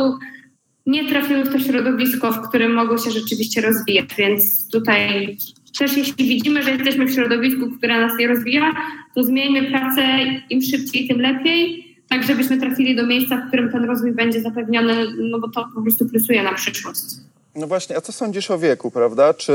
nie 0.86 1.09
trafiły 1.09 1.43
w 1.43 1.51
to 1.51 1.59
środowisko, 1.59 2.32
w 2.32 2.49
którym 2.49 2.73
mogą 2.73 2.97
się 2.97 3.11
rzeczywiście 3.11 3.61
rozwijać, 3.61 4.09
więc 4.17 4.69
tutaj 4.69 5.38
też 5.80 5.97
jeśli 5.97 6.25
widzimy, 6.25 6.63
że 6.63 6.71
jesteśmy 6.71 7.05
w 7.05 7.13
środowisku, 7.13 7.71
które 7.77 8.01
nas 8.01 8.19
nie 8.19 8.27
rozwija, 8.27 8.73
to 9.15 9.23
zmieńmy 9.23 9.69
pracę 9.69 10.01
im 10.49 10.61
szybciej, 10.61 11.07
tym 11.07 11.21
lepiej, 11.21 11.86
tak 12.09 12.23
żebyśmy 12.23 12.59
trafili 12.59 12.95
do 12.95 13.05
miejsca, 13.05 13.38
w 13.38 13.47
którym 13.47 13.71
ten 13.71 13.86
rozwój 13.86 14.11
będzie 14.11 14.41
zapewniony, 14.41 15.05
no 15.17 15.39
bo 15.39 15.49
to 15.49 15.67
po 15.75 15.82
prostu 15.82 16.09
plusuje 16.09 16.43
na 16.43 16.53
przyszłość. 16.53 17.03
No 17.55 17.67
właśnie, 17.67 17.97
a 17.97 18.01
co 18.01 18.11
sądzisz 18.11 18.51
o 18.51 18.59
wieku, 18.59 18.91
prawda? 18.91 19.34
Czy 19.34 19.53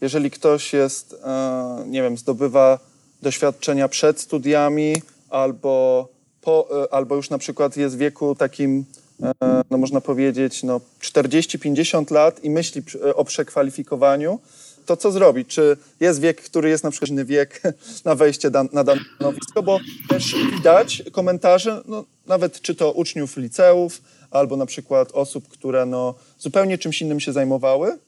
jeżeli 0.00 0.30
ktoś 0.30 0.72
jest, 0.72 1.16
e, 1.24 1.84
nie 1.86 2.02
wiem, 2.02 2.16
zdobywa 2.16 2.89
doświadczenia 3.22 3.88
przed 3.88 4.20
studiami 4.20 4.94
albo, 5.30 6.08
po, 6.40 6.84
e, 6.84 6.94
albo 6.94 7.16
już 7.16 7.30
na 7.30 7.38
przykład 7.38 7.76
jest 7.76 7.94
w 7.94 7.98
wieku 7.98 8.34
takim, 8.34 8.84
e, 9.22 9.62
no 9.70 9.78
można 9.78 10.00
powiedzieć, 10.00 10.62
no 10.62 10.80
40-50 11.00 12.10
lat 12.10 12.44
i 12.44 12.50
myśli 12.50 12.82
o 13.14 13.24
przekwalifikowaniu, 13.24 14.40
to 14.86 14.96
co 14.96 15.12
zrobić? 15.12 15.48
Czy 15.48 15.76
jest 16.00 16.20
wiek, 16.20 16.42
który 16.42 16.68
jest 16.68 16.84
na 16.84 16.90
przykład 16.90 17.10
inny 17.10 17.24
wiek 17.24 17.62
na 18.04 18.14
wejście 18.14 18.50
dan, 18.50 18.68
na 18.72 18.84
dane 18.84 19.00
stanowisko? 19.16 19.62
Bo 19.62 19.78
też 20.08 20.34
widać 20.56 21.02
komentarze, 21.12 21.82
no, 21.86 22.04
nawet 22.26 22.60
czy 22.60 22.74
to 22.74 22.92
uczniów 22.92 23.36
liceów, 23.36 24.02
albo 24.30 24.56
na 24.56 24.66
przykład 24.66 25.12
osób, 25.12 25.48
które 25.48 25.86
no, 25.86 26.14
zupełnie 26.38 26.78
czymś 26.78 27.02
innym 27.02 27.20
się 27.20 27.32
zajmowały, 27.32 27.98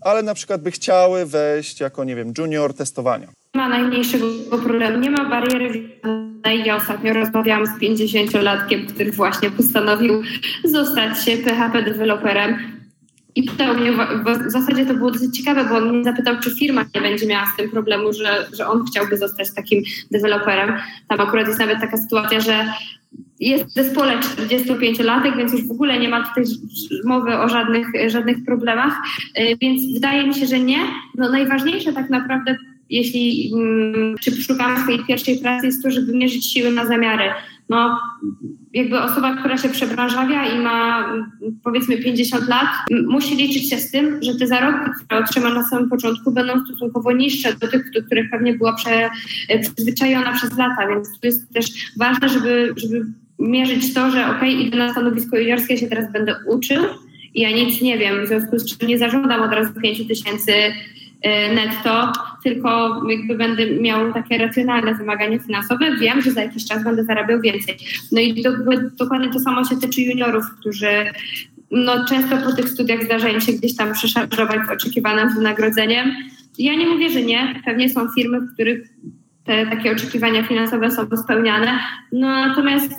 ale 0.00 0.22
na 0.22 0.34
przykład 0.34 0.62
by 0.62 0.70
chciały 0.70 1.26
wejść 1.26 1.80
jako, 1.80 2.04
nie 2.04 2.16
wiem, 2.16 2.32
junior 2.38 2.74
testowania. 2.74 3.37
Nie 3.54 3.60
ma 3.60 3.68
najmniejszego 3.68 4.26
problemu, 4.64 4.98
nie 4.98 5.10
ma 5.10 5.24
bariery. 5.24 5.88
Ja 6.64 6.76
ostatnio 6.76 7.12
rozmawiałam 7.12 7.66
z 7.66 7.78
50-latkiem, 7.80 8.86
który 8.86 9.12
właśnie 9.12 9.50
postanowił 9.50 10.22
zostać 10.64 11.30
PHP 11.44 11.82
deweloperem 11.82 12.58
i 13.34 13.42
pytał 13.42 13.74
mnie, 13.74 13.92
w 14.46 14.50
zasadzie 14.50 14.86
to 14.86 14.94
było 14.94 15.10
dosyć 15.10 15.36
ciekawe, 15.36 15.64
bo 15.64 15.76
on 15.76 15.88
mnie 15.88 16.04
zapytał, 16.04 16.34
czy 16.42 16.54
firma 16.54 16.84
nie 16.94 17.00
będzie 17.00 17.26
miała 17.26 17.46
z 17.46 17.56
tym 17.56 17.70
problemu, 17.70 18.12
że, 18.12 18.46
że 18.56 18.66
on 18.66 18.84
chciałby 18.84 19.16
zostać 19.16 19.54
takim 19.54 19.82
deweloperem. 20.10 20.72
Tam 21.08 21.20
akurat 21.20 21.46
jest 21.46 21.58
nawet 21.58 21.80
taka 21.80 21.96
sytuacja, 21.96 22.40
że 22.40 22.72
jest 23.40 23.64
w 23.64 23.72
zespole 23.72 24.18
45-latek, 24.18 25.36
więc 25.36 25.52
już 25.52 25.68
w 25.68 25.70
ogóle 25.70 25.98
nie 25.98 26.08
ma 26.08 26.26
tutaj 26.26 26.44
mowy 27.04 27.38
o 27.38 27.48
żadnych, 27.48 27.86
żadnych 28.06 28.44
problemach, 28.44 28.94
y, 29.38 29.56
więc 29.60 29.94
wydaje 29.94 30.26
mi 30.26 30.34
się, 30.34 30.46
że 30.46 30.60
nie. 30.60 30.78
No 31.14 31.30
najważniejsze 31.30 31.92
tak 31.92 32.10
naprawdę 32.10 32.56
jeśli 32.90 33.52
mm, 33.54 34.16
czy 34.20 34.42
szukamy 34.42 34.80
swojej 34.80 35.04
pierwszej 35.04 35.38
pracy, 35.38 35.66
jest 35.66 35.82
to, 35.82 35.90
żeby 35.90 36.12
mierzyć 36.12 36.52
siły 36.52 36.70
na 36.70 36.86
zamiary. 36.86 37.24
No 37.68 38.00
jakby 38.74 39.00
osoba, 39.00 39.36
która 39.36 39.58
się 39.58 39.68
przebranżawia 39.68 40.54
i 40.54 40.58
ma 40.58 41.08
powiedzmy 41.64 41.98
50 41.98 42.48
lat, 42.48 42.68
musi 43.06 43.36
liczyć 43.36 43.70
się 43.70 43.76
z 43.76 43.90
tym, 43.90 44.22
że 44.22 44.34
te 44.34 44.46
zarobki, 44.46 44.90
które 45.04 45.24
otrzyma 45.24 45.54
na 45.54 45.68
samym 45.68 45.90
początku, 45.90 46.32
będą 46.32 46.64
stosunkowo 46.64 47.12
niższe 47.12 47.54
do 47.54 47.68
tych, 47.68 47.90
do 47.90 48.02
których 48.02 48.30
pewnie 48.30 48.54
była 48.54 48.72
prze, 48.72 49.10
przyzwyczajona 49.62 50.32
przez 50.32 50.58
lata, 50.58 50.88
więc 50.88 51.20
to 51.20 51.26
jest 51.26 51.52
też 51.52 51.66
ważne, 51.96 52.28
żeby, 52.28 52.74
żeby 52.76 53.06
mierzyć 53.38 53.94
to, 53.94 54.10
że 54.10 54.26
ok, 54.26 54.42
idę 54.42 54.78
na 54.78 54.92
stanowisko 54.92 55.36
juniorskie, 55.38 55.74
ja 55.74 55.80
się 55.80 55.86
teraz 55.86 56.12
będę 56.12 56.36
uczył 56.46 56.84
i 57.34 57.40
ja 57.40 57.50
nic 57.50 57.82
nie 57.82 57.98
wiem, 57.98 58.24
w 58.24 58.28
związku 58.28 58.58
z 58.58 58.76
czym 58.76 58.88
nie 58.88 58.98
zażądam 58.98 59.42
od 59.42 59.52
razu 59.52 59.80
5 59.82 60.08
tysięcy 60.08 60.52
netto, 61.54 62.12
tylko 62.44 63.02
jakby 63.10 63.34
będę 63.34 63.66
miał 63.66 64.12
takie 64.12 64.38
racjonalne 64.38 64.94
wymagania 64.94 65.38
finansowe, 65.38 65.96
wiem, 65.96 66.22
że 66.22 66.30
za 66.30 66.42
jakiś 66.42 66.64
czas 66.64 66.84
będę 66.84 67.04
zarabiał 67.04 67.40
więcej. 67.40 67.76
No 68.12 68.20
i 68.20 68.42
do, 68.42 68.50
dokładnie 68.98 69.32
to 69.32 69.40
samo 69.40 69.64
się 69.64 69.76
tyczy 69.76 70.02
juniorów, 70.02 70.44
którzy 70.60 71.06
no, 71.70 72.04
często 72.04 72.36
po 72.36 72.52
tych 72.52 72.68
studiach 72.68 73.04
zdarza 73.04 73.28
im 73.28 73.40
się 73.40 73.52
gdzieś 73.52 73.76
tam 73.76 73.92
przeszarżować 73.92 74.66
z 74.66 74.70
oczekiwanym 74.70 75.34
wynagrodzeniem. 75.34 76.14
Ja 76.58 76.74
nie 76.74 76.86
mówię, 76.86 77.10
że 77.10 77.22
nie. 77.22 77.62
Pewnie 77.64 77.88
są 77.88 78.08
firmy, 78.08 78.40
w 78.40 78.54
których 78.54 78.88
te 79.44 79.66
takie 79.66 79.92
oczekiwania 79.92 80.42
finansowe 80.42 80.90
są 80.90 81.06
spełniane. 81.24 81.78
No 82.12 82.28
natomiast 82.28 82.92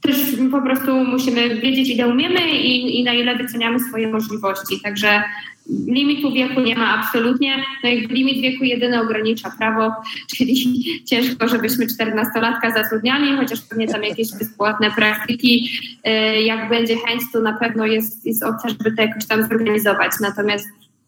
też 0.00 0.16
po 0.50 0.62
prostu 0.62 1.04
musimy 1.04 1.60
wiedzieć, 1.60 1.88
ile 1.88 2.08
umiemy 2.08 2.50
i, 2.50 3.00
i 3.00 3.04
na 3.04 3.12
ile 3.12 3.36
wyceniamy 3.36 3.80
swoje 3.80 4.08
możliwości. 4.08 4.80
Także 4.84 5.22
Limitu 5.66 6.32
wieku 6.32 6.60
nie 6.60 6.76
ma 6.76 6.98
absolutnie. 6.98 7.64
No 7.84 7.90
i 7.90 8.06
limit 8.06 8.42
wieku 8.42 8.64
jedyny 8.64 9.00
ogranicza 9.00 9.50
prawo, 9.58 9.94
czyli 10.36 10.84
ciężko, 11.04 11.48
żebyśmy 11.48 11.86
14-latka 11.86 12.74
zatrudniali, 12.74 13.36
chociaż 13.36 13.60
pewnie 13.60 13.88
tam 13.88 14.02
jakieś 14.02 14.32
bezpłatne 14.32 14.90
praktyki. 14.90 15.70
Y, 16.06 16.42
jak 16.42 16.68
będzie 16.68 16.96
chęć, 16.96 17.22
to 17.32 17.40
na 17.40 17.52
pewno 17.52 17.86
jest, 17.86 18.26
jest 18.26 18.42
opcja, 18.42 18.70
żeby 18.70 18.96
to 18.96 19.02
jakoś 19.02 19.26
tam 19.26 19.48
zorganizować. 19.48 20.12
Natomiast 20.20 20.66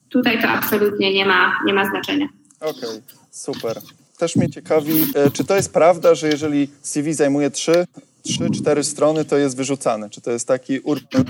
tutaj 0.09 0.43
to 0.43 0.49
absolutnie 0.49 1.15
nie 1.15 1.27
ma, 1.27 1.53
nie 1.67 1.75
ma 1.75 1.91
znaczenia. 1.91 2.29
Okej, 2.61 2.73
okay, 2.73 3.03
super. 3.31 3.81
Też 4.19 4.37
mnie 4.37 4.51
ciekawi, 4.51 4.93
e, 5.15 5.31
czy 5.31 5.45
to 5.45 5.57
jest 5.57 5.73
prawda, 5.73 6.15
że 6.15 6.29
jeżeli 6.29 6.69
CV 6.83 7.15
zajmuje 7.15 7.51
3 7.51 7.87
trzy, 8.25 8.51
cztery 8.51 8.85
strony 8.85 9.25
to 9.25 9.37
jest 9.37 9.57
wyrzucane. 9.57 10.11
Czy 10.11 10.21
to 10.21 10.31
jest 10.31 10.49
taki 10.49 10.81
urban, 10.81 11.25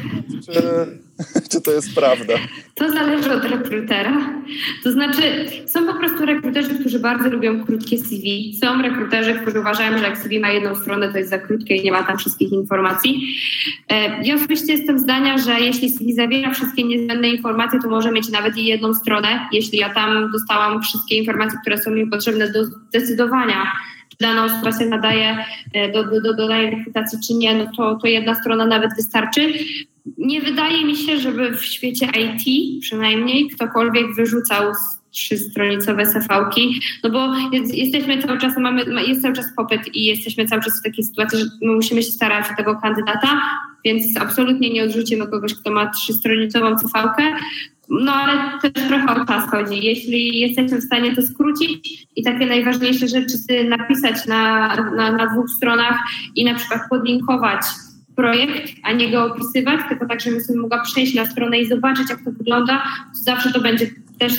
czy, 0.45 0.63
czy 1.51 1.61
to 1.61 1.73
jest 1.73 1.95
prawda? 1.95 2.35
To 2.75 2.93
zależy 2.93 3.33
od 3.33 3.45
rekrutera. 3.45 4.35
To 4.85 4.93
znaczy, 4.93 5.23
są 5.67 5.87
po 5.87 5.95
prostu 5.95 6.27
rekruterzy, 6.27 6.79
którzy 6.81 6.99
bardzo 6.99 7.31
lubią 7.31 7.65
krótkie 7.65 7.99
CV. 7.99 8.55
Są 8.61 8.83
rekruterzy, 8.83 9.35
którzy 9.35 9.61
uważają, 9.61 9.99
że 9.99 10.05
jak 10.05 10.19
CV 10.19 10.41
ma 10.41 10.51
jedną 10.51 10.75
stronę, 10.75 11.13
to 11.13 11.19
jest 11.19 11.31
za 11.31 11.39
krótkie 11.39 11.77
i 11.77 11.85
nie 11.85 11.93
ma 11.93 12.03
tam 12.03 12.19
wszystkich 12.19 12.53
informacji. 12.53 13.37
E, 13.89 14.25
ja 14.25 14.35
osobiście 14.35 14.73
jestem 14.73 14.99
zdania, 14.99 15.39
że 15.39 15.61
jeśli 15.61 15.91
CV 15.91 16.15
zawiera 16.15 16.55
wszystkie 16.55 16.85
niezbędne 16.85 17.29
informacje, 17.29 17.81
to 17.81 17.89
może 17.89 18.13
mieć 18.13 18.29
nawet 18.29 18.57
i 18.57 18.65
jedną 18.65 18.95
stronę. 18.95 19.49
Jeśli 19.53 19.79
ja 19.79 19.95
tam 19.95 20.31
dostałam 20.33 20.83
wszystkie 20.83 21.17
informacje, 21.17 21.59
które 21.61 21.79
są 21.79 21.91
mi 21.91 22.07
potrzebne 22.07 22.53
do 22.53 22.65
zdecydowania, 22.65 23.73
dana 24.21 24.45
osoba 24.45 24.79
się 24.79 24.87
nadaje 24.87 25.45
e, 25.73 25.93
do, 25.93 26.05
do, 26.05 26.21
do, 26.21 26.35
do 26.35 26.49
danej 26.49 26.71
rekrutacji, 26.71 27.19
czy 27.27 27.35
nie, 27.35 27.55
no 27.55 27.71
to, 27.77 27.95
to 27.95 28.07
jedna 28.07 28.35
strona 28.35 28.67
nawet 28.67 28.97
wystarczy. 28.97 29.53
Nie 30.19 30.41
wydaje 30.41 30.85
mi 30.85 30.97
się, 30.97 31.19
żeby 31.19 31.57
w 31.57 31.65
świecie 31.65 32.07
IT 32.07 32.83
przynajmniej 32.83 33.49
ktokolwiek 33.49 34.15
wyrzucał 34.15 34.73
trzystronicowe 35.15 36.07
CV-ki, 36.07 36.81
no 37.05 37.11
bo 37.11 37.35
jest, 37.53 37.75
jesteśmy 37.75 38.23
cały 38.23 38.39
czas, 38.39 38.57
mamy, 38.59 38.85
jest 39.07 39.23
cały 39.23 39.35
czas 39.35 39.47
popyt 39.57 39.95
i 39.95 40.05
jesteśmy 40.05 40.47
cały 40.47 40.63
czas 40.63 40.81
w 40.81 40.83
takiej 40.83 41.05
sytuacji, 41.05 41.39
że 41.39 41.45
my 41.63 41.73
musimy 41.73 42.03
się 42.03 42.11
starać 42.11 42.47
o 42.53 42.57
tego 42.57 42.77
kandydata, 42.77 43.41
więc 43.85 44.17
absolutnie 44.21 44.71
nie 44.71 44.85
odrzucimy 44.85 45.27
kogoś, 45.27 45.55
kto 45.55 45.71
ma 45.71 45.91
trzystronicową 45.91 46.79
CV-kę, 46.79 47.37
no 47.89 48.13
ale 48.13 48.61
też 48.61 48.85
trochę 48.89 49.23
o 49.23 49.27
czas 49.27 49.51
chodzi. 49.51 49.85
Jeśli 49.85 50.41
jesteśmy 50.41 50.79
w 50.79 50.85
stanie 50.85 51.17
to 51.17 51.23
skrócić 51.23 52.07
i 52.17 52.23
takie 52.23 52.47
najważniejsze 52.47 53.09
rzeczy 53.09 53.37
napisać 53.69 54.27
na, 54.27 54.75
na, 54.97 55.13
na 55.13 55.27
dwóch 55.27 55.51
stronach 55.51 55.99
i 56.37 56.45
na 56.45 56.55
przykład 56.55 56.81
podlinkować 56.91 57.61
projekt, 58.17 58.73
a 58.83 58.93
nie 58.93 59.11
go 59.11 59.25
opisywać, 59.25 59.81
tylko 59.89 60.07
tak, 60.07 60.21
żebym 60.21 60.41
sobie 60.41 60.61
mogła 60.61 60.83
przejść 60.83 61.15
na 61.15 61.27
stronę 61.27 61.59
i 61.59 61.69
zobaczyć, 61.69 62.11
jak 62.11 62.25
to 62.25 62.33
wygląda, 62.33 62.83
to 63.13 63.19
zawsze 63.25 63.53
to 63.53 63.61
będzie 63.61 63.91
też 64.19 64.33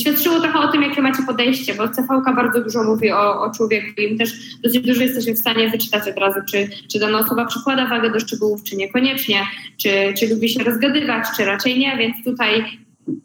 świadczyło 0.00 0.40
trochę 0.40 0.58
o 0.58 0.72
tym, 0.72 0.82
jakie 0.82 1.02
macie 1.02 1.22
podejście, 1.22 1.74
bo 1.74 1.88
CVK 1.88 2.34
bardzo 2.36 2.60
dużo 2.60 2.84
mówi 2.84 3.12
o, 3.12 3.42
o 3.42 3.50
człowieku 3.50 4.00
i 4.00 4.12
my 4.12 4.18
też 4.18 4.32
dosyć 4.62 4.80
dużo 4.80 5.02
jesteśmy 5.02 5.34
w 5.34 5.38
stanie 5.38 5.70
wyczytać 5.70 6.08
od 6.08 6.18
razu, 6.18 6.40
czy, 6.50 6.68
czy 6.92 6.98
dana 6.98 7.18
osoba 7.18 7.46
przykłada 7.46 7.88
wagę 7.88 8.10
do 8.10 8.20
szczegółów, 8.20 8.62
czy 8.62 8.76
niekoniecznie, 8.76 9.46
czy, 9.76 10.14
czy 10.18 10.28
lubi 10.28 10.48
się 10.48 10.64
rozgadywać, 10.64 11.24
czy 11.36 11.44
raczej 11.44 11.78
nie, 11.78 11.96
więc 11.96 12.24
tutaj 12.24 12.64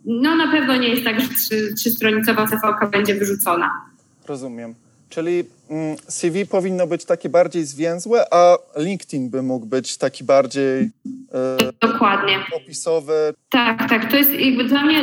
no 0.06 0.36
na 0.36 0.52
pewno 0.52 0.76
nie 0.76 0.88
jest 0.88 1.04
tak, 1.04 1.22
że 1.22 1.28
trzy, 1.28 1.74
trzystronicowa 1.74 2.48
CVK 2.48 2.90
będzie 2.92 3.16
wyrzucona. 3.16 3.72
Rozumiem. 4.28 4.74
Czyli 5.10 5.34
mm, 5.34 5.48
CV 6.08 6.46
powinno 6.46 6.88
być 6.88 7.06
takie 7.06 7.30
bardziej 7.30 7.66
zwięzłe, 7.66 8.26
a 8.32 8.58
LinkedIn 8.78 9.30
by 9.30 9.42
mógł 9.42 9.66
być 9.66 9.98
taki 9.98 10.24
bardziej 10.24 10.82
e, 10.82 11.58
Dokładnie. 11.82 12.40
opisowy. 12.56 13.14
Tak, 13.50 13.90
tak. 13.90 14.12
To 14.12 14.18
jest 14.18 14.34
jakby 14.34 14.64
dla 14.64 14.86
mnie, 14.86 15.02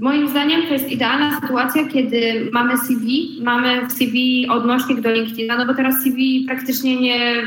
moim 0.00 0.28
zdaniem, 0.28 0.62
to 0.66 0.72
jest 0.72 0.88
idealna 0.88 1.40
sytuacja, 1.40 1.88
kiedy 1.88 2.50
mamy 2.52 2.78
CV, 2.78 3.38
mamy 3.42 3.86
w 3.86 3.92
CV 3.92 4.46
odnośnik 4.48 5.00
do 5.00 5.10
LinkedIna, 5.10 5.56
no 5.56 5.66
bo 5.66 5.74
teraz 5.74 6.02
CV 6.02 6.44
praktycznie 6.48 7.00
nie 7.00 7.42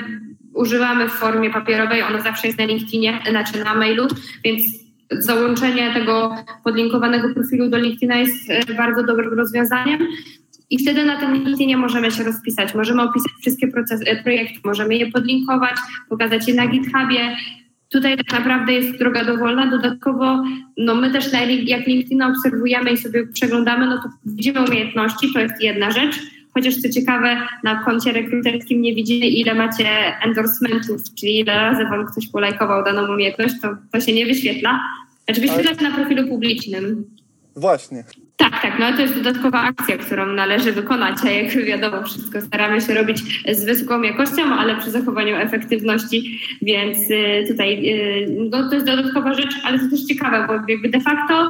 używamy 0.54 1.10
w 1.10 1.12
formie 1.12 1.50
papierowej, 1.50 2.04
ono 2.04 2.22
zawsze 2.22 2.48
jest 2.48 2.60
na 2.60 2.66
LinkedInie, 2.66 3.20
znaczy 3.30 3.64
na 3.64 3.76
mailu, 3.76 4.08
więc 4.44 4.64
załączenie 5.12 5.94
tego 5.94 6.36
podlinkowanego 6.64 7.34
profilu 7.34 7.70
do 7.70 7.78
LinkedIna 7.78 8.16
jest 8.18 8.50
e, 8.50 8.74
bardzo 8.74 9.04
dobrym 9.04 9.34
rozwiązaniem. 9.34 10.08
I 10.70 10.80
wtedy 10.84 11.06
na 11.06 11.20
tym 11.20 11.34
LinkedInie 11.34 11.78
możemy 11.78 12.12
się 12.12 12.24
rozpisać. 12.24 12.76
Możemy 12.76 13.02
opisać 13.02 13.32
wszystkie 13.42 13.68
procesy, 13.68 14.06
projekty, 14.24 14.60
możemy 14.66 14.96
je 14.96 15.12
podlinkować, 15.12 15.76
pokazać 16.10 16.48
je 16.48 16.54
na 16.54 16.68
GitHubie. 16.68 17.36
Tutaj 17.90 18.18
tak 18.18 18.40
naprawdę 18.40 18.74
jest 18.74 18.98
droga 18.98 19.26
dowolna. 19.26 19.68
Dodatkowo, 19.68 20.44
no 20.78 20.96
my 20.96 21.12
też 21.12 21.32
na, 21.32 21.42
jak 21.42 21.88
LinkedIn 21.88 22.22
obserwujemy 22.22 22.92
i 22.92 22.98
sobie 22.98 23.28
przeglądamy, 23.28 23.86
no 23.86 23.98
to 23.98 24.10
widzimy 24.26 24.66
umiejętności, 24.66 25.34
to 25.34 25.40
jest 25.40 25.64
jedna 25.64 25.92
rzecz. 25.92 26.20
Chociaż 26.54 26.76
co 26.76 26.90
ciekawe, 26.90 27.38
na 27.64 27.84
koncie 27.84 28.12
rekruterskim 28.12 28.82
nie 28.82 28.96
widzimy, 28.96 29.28
ile 29.28 29.54
macie 29.54 29.88
endorsementów, 30.26 31.02
czyli 31.20 31.40
ile 31.40 31.56
razy 31.56 31.84
wam 31.84 32.06
ktoś 32.06 32.28
polajkował 32.28 32.84
daną 32.84 33.14
umiejętność, 33.14 33.56
to, 33.62 33.78
to 33.92 34.02
się 34.02 34.14
nie 34.14 34.26
wyświetla. 34.26 34.80
Znaczy 35.26 35.42
wyświetla 35.42 35.76
się 35.76 35.84
na 35.84 35.96
profilu 35.96 36.28
publicznym. 36.28 37.06
Właśnie. 37.56 38.04
Tak, 38.40 38.62
tak, 38.62 38.80
no 38.80 38.94
to 38.94 39.02
jest 39.02 39.16
dodatkowa 39.16 39.62
akcja, 39.62 39.98
którą 39.98 40.26
należy 40.26 40.72
wykonać, 40.72 41.18
a 41.24 41.30
jak 41.30 41.66
wiadomo, 41.66 42.04
wszystko 42.04 42.42
staramy 42.42 42.82
się 42.82 42.94
robić 42.94 43.44
z 43.52 43.66
wysoką 43.66 44.02
jakością, 44.02 44.44
ale 44.44 44.76
przy 44.76 44.92
zachowaniu 44.92 45.36
efektywności, 45.36 46.40
więc 46.62 46.98
y, 47.12 47.46
tutaj 47.48 47.94
y, 47.94 48.28
no, 48.52 48.70
to 48.70 48.74
jest 48.74 48.86
dodatkowa 48.86 49.34
rzecz, 49.34 49.56
ale 49.64 49.80
to 49.80 49.90
też 49.90 50.06
ciekawe, 50.06 50.48
bo 50.48 50.72
jakby 50.72 50.90
de 50.90 51.02
facto 51.02 51.50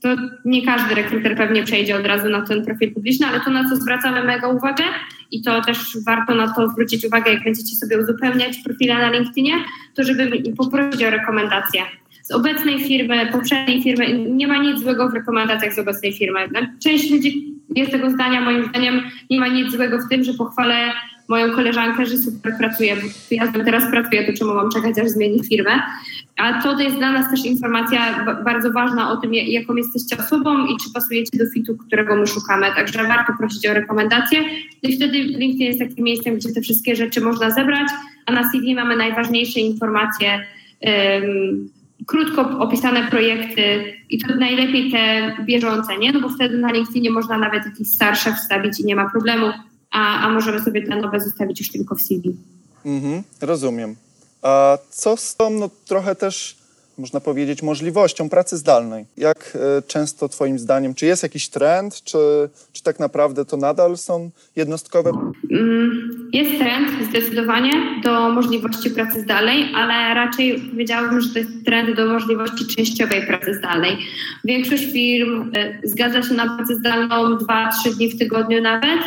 to 0.00 0.08
nie 0.44 0.66
każdy 0.66 0.94
rekruter 0.94 1.36
pewnie 1.36 1.62
przejdzie 1.62 1.96
od 1.96 2.06
razu 2.06 2.28
na 2.28 2.46
ten 2.46 2.64
profil 2.64 2.94
publiczny, 2.94 3.26
ale 3.26 3.40
to 3.40 3.50
na 3.50 3.68
co 3.68 3.76
zwracamy 3.76 4.24
mega 4.24 4.48
uwagę 4.48 4.84
i 5.30 5.42
to 5.42 5.62
też 5.62 5.78
warto 6.06 6.34
na 6.34 6.54
to 6.54 6.68
zwrócić 6.68 7.04
uwagę, 7.04 7.32
jak 7.32 7.44
będziecie 7.44 7.76
sobie 7.76 7.98
uzupełniać 7.98 8.58
profile 8.64 8.94
na 8.94 9.10
LinkedInie, 9.10 9.54
to 9.94 10.02
żeby 10.02 10.42
poprosić 10.56 11.04
o 11.04 11.10
rekomendacje 11.10 11.82
z 12.22 12.30
obecnej 12.30 12.84
firmy, 12.84 13.28
poprzedniej 13.32 13.82
firmy. 13.82 14.18
Nie 14.18 14.48
ma 14.48 14.62
nic 14.62 14.80
złego 14.80 15.08
w 15.08 15.14
rekomendacjach 15.14 15.74
z 15.74 15.78
obecnej 15.78 16.12
firmy. 16.12 16.40
No, 16.52 16.60
część 16.84 17.10
ludzi 17.10 17.54
jest 17.76 17.92
tego 17.92 18.10
zdania, 18.10 18.40
moim 18.40 18.68
zdaniem 18.68 19.02
nie 19.30 19.40
ma 19.40 19.48
nic 19.48 19.72
złego 19.72 19.98
w 19.98 20.08
tym, 20.08 20.24
że 20.24 20.34
pochwalę 20.34 20.92
moją 21.28 21.54
koleżankę, 21.54 22.06
że 22.06 22.16
super 22.16 22.54
pracuje, 22.58 22.96
bo 22.96 23.02
ja 23.30 23.52
teraz 23.52 23.90
pracuję, 23.90 24.26
to 24.26 24.38
czemu 24.38 24.54
mam 24.54 24.70
czekać, 24.70 24.98
aż 24.98 25.08
zmieni 25.08 25.44
firmę. 25.44 25.70
A 26.36 26.62
to 26.62 26.80
jest 26.80 26.96
dla 26.96 27.12
nas 27.12 27.30
też 27.30 27.44
informacja 27.44 28.26
bardzo 28.44 28.72
ważna 28.72 29.10
o 29.10 29.16
tym, 29.16 29.34
jaką 29.34 29.76
jesteście 29.76 30.16
osobą 30.18 30.66
i 30.66 30.76
czy 30.84 30.92
pasujecie 30.94 31.38
do 31.38 31.50
fitu, 31.50 31.76
którego 31.76 32.16
my 32.16 32.26
szukamy. 32.26 32.66
Także 32.76 33.02
warto 33.02 33.32
prosić 33.38 33.66
o 33.66 33.74
rekomendacje. 33.74 34.38
I 34.82 34.96
wtedy 34.96 35.18
LinkedIn 35.18 35.66
jest 35.66 35.78
takim 35.78 36.04
miejscem, 36.04 36.36
gdzie 36.36 36.52
te 36.52 36.60
wszystkie 36.60 36.96
rzeczy 36.96 37.20
można 37.20 37.50
zebrać, 37.50 37.88
a 38.26 38.32
na 38.32 38.50
CV 38.50 38.74
mamy 38.74 38.96
najważniejsze 38.96 39.60
informacje. 39.60 40.46
Krótko 42.06 42.58
opisane 42.58 43.10
projekty 43.10 43.94
i 44.10 44.18
to 44.18 44.34
najlepiej 44.34 44.92
te 44.92 45.32
bieżące, 45.44 45.98
nie? 45.98 46.12
No 46.12 46.20
bo 46.20 46.28
wtedy 46.28 46.58
na 46.58 46.72
LinkedInie 46.72 47.10
można 47.10 47.38
nawet 47.38 47.64
jakieś 47.64 47.88
starsze 47.88 48.34
wstawić 48.34 48.80
i 48.80 48.84
nie 48.84 48.96
ma 48.96 49.10
problemu, 49.10 49.46
a, 49.90 50.20
a 50.20 50.28
możemy 50.28 50.62
sobie 50.62 50.86
te 50.86 50.96
nowe 50.96 51.20
zostawić 51.20 51.60
już 51.60 51.70
tylko 51.70 51.94
w 51.94 52.02
CV. 52.02 52.36
Mhm, 52.84 53.22
rozumiem. 53.40 53.96
A 54.42 54.78
co 54.90 55.16
z 55.16 55.36
tą, 55.36 55.50
no 55.50 55.70
trochę 55.86 56.14
też 56.14 56.61
można 56.98 57.20
powiedzieć, 57.20 57.62
możliwością 57.62 58.28
pracy 58.28 58.56
zdalnej. 58.56 59.04
Jak 59.16 59.58
e, 59.78 59.82
często 59.82 60.28
Twoim 60.28 60.58
zdaniem, 60.58 60.94
czy 60.94 61.06
jest 61.06 61.22
jakiś 61.22 61.48
trend, 61.48 62.02
czy, 62.04 62.18
czy 62.72 62.82
tak 62.82 63.00
naprawdę 63.00 63.44
to 63.44 63.56
nadal 63.56 63.96
są 63.96 64.30
jednostkowe? 64.56 65.10
Mm, 65.50 66.30
jest 66.32 66.58
trend 66.58 66.88
zdecydowanie 67.08 67.72
do 68.02 68.30
możliwości 68.30 68.90
pracy 68.90 69.20
zdalnej, 69.20 69.74
ale 69.74 70.14
raczej 70.14 70.60
powiedziałabym, 70.70 71.20
że 71.20 71.32
to 71.32 71.38
jest 71.38 71.50
trend 71.64 71.96
do 71.96 72.06
możliwości 72.06 72.66
częściowej 72.66 73.26
pracy 73.26 73.54
zdalnej. 73.54 73.96
Większość 74.44 74.84
firm 74.92 75.52
e, 75.54 75.80
zgadza 75.84 76.22
się 76.22 76.34
na 76.34 76.56
pracę 76.56 76.74
zdalną 76.74 77.36
2-3 77.36 77.94
dni 77.96 78.08
w 78.08 78.18
tygodniu 78.18 78.60
nawet. 78.62 79.00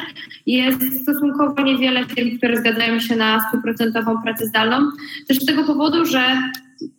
Jest 0.45 1.01
stosunkowo 1.01 1.61
niewiele 1.61 2.05
firm, 2.05 2.37
które 2.37 2.57
zgadzają 2.57 2.99
się 2.99 3.15
na 3.15 3.49
stuprocentową 3.49 4.21
pracę 4.21 4.45
zdalną. 4.45 4.91
Też 5.27 5.37
z 5.37 5.45
tego 5.45 5.63
powodu, 5.63 6.05
że 6.05 6.37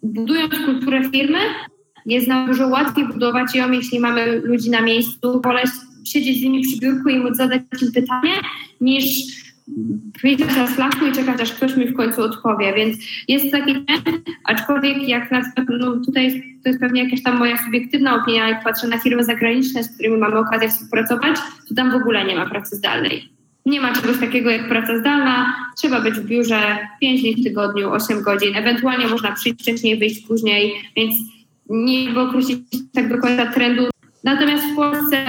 budując 0.03 0.55
kulturę 0.65 1.11
firmy, 1.11 1.39
jest 2.07 2.29
nam 2.29 2.47
dużo 2.47 2.69
łatwiej 2.69 3.09
budować 3.09 3.55
ją, 3.55 3.73
jeśli 3.73 4.01
mamy 4.01 4.41
ludzi 4.41 4.71
na 4.71 4.81
miejscu. 4.81 5.41
Wolę 5.45 5.63
siedzieć 6.05 6.41
z 6.41 6.43
nimi 6.43 6.63
przy 6.63 6.81
biurku 6.81 7.09
i 7.09 7.19
móc 7.19 7.37
zadać 7.37 7.63
im 7.83 7.93
pytanie, 7.93 8.33
niż 8.81 9.05
pisać 10.23 10.57
na 10.57 10.67
Slacku 10.67 11.07
i 11.07 11.13
czekać, 11.13 11.41
aż 11.41 11.53
ktoś 11.53 11.77
mi 11.77 11.87
w 11.87 11.97
końcu 11.97 12.23
odpowie. 12.23 12.73
Więc 12.75 12.97
jest 13.29 13.53
taki 13.53 13.85
trend, 13.85 14.09
aczkolwiek 14.45 15.09
jak 15.09 15.31
na 15.31 15.43
no 15.81 15.97
tutaj 16.07 16.43
to 16.63 16.69
jest 16.69 16.81
pewnie 16.81 17.05
jakaś 17.05 17.23
tam 17.23 17.39
moja 17.39 17.65
subiektywna 17.65 18.23
opinia, 18.23 18.49
jak 18.49 18.65
patrzę 18.65 18.89
na 18.89 18.99
firmy 18.99 19.25
zagraniczne, 19.25 19.85
z 19.85 19.95
którymi 19.95 20.17
mamy 20.17 20.39
okazję 20.39 20.69
współpracować, 20.69 21.37
to 21.69 21.75
tam 21.75 21.91
w 21.91 21.95
ogóle 21.95 22.25
nie 22.25 22.37
ma 22.37 22.47
pracy 22.47 22.77
zdalnej. 22.77 23.36
Nie 23.67 23.81
ma 23.81 23.93
czegoś 23.93 24.19
takiego 24.19 24.51
jak 24.51 24.69
praca 24.69 24.99
zdalna, 24.99 25.55
trzeba 25.77 26.01
być 26.01 26.15
w 26.15 26.25
biurze 26.25 26.79
5 27.01 27.21
dni 27.21 27.35
w 27.35 27.45
tygodniu, 27.45 27.93
8 27.93 28.23
godzin, 28.23 28.57
ewentualnie 28.57 29.07
można 29.07 29.33
przyjść 29.33 29.63
wcześniej, 29.63 29.99
wyjść 29.99 30.27
później, 30.27 30.73
więc 30.97 31.15
nie 31.71 32.11
było 32.11 32.25
określić 32.25 32.59
tak 32.95 33.09
do 33.09 33.19
końca 33.19 33.47
trendu. 33.47 33.89
Natomiast 34.25 34.65
w 34.65 34.77
Polsce 34.77 35.25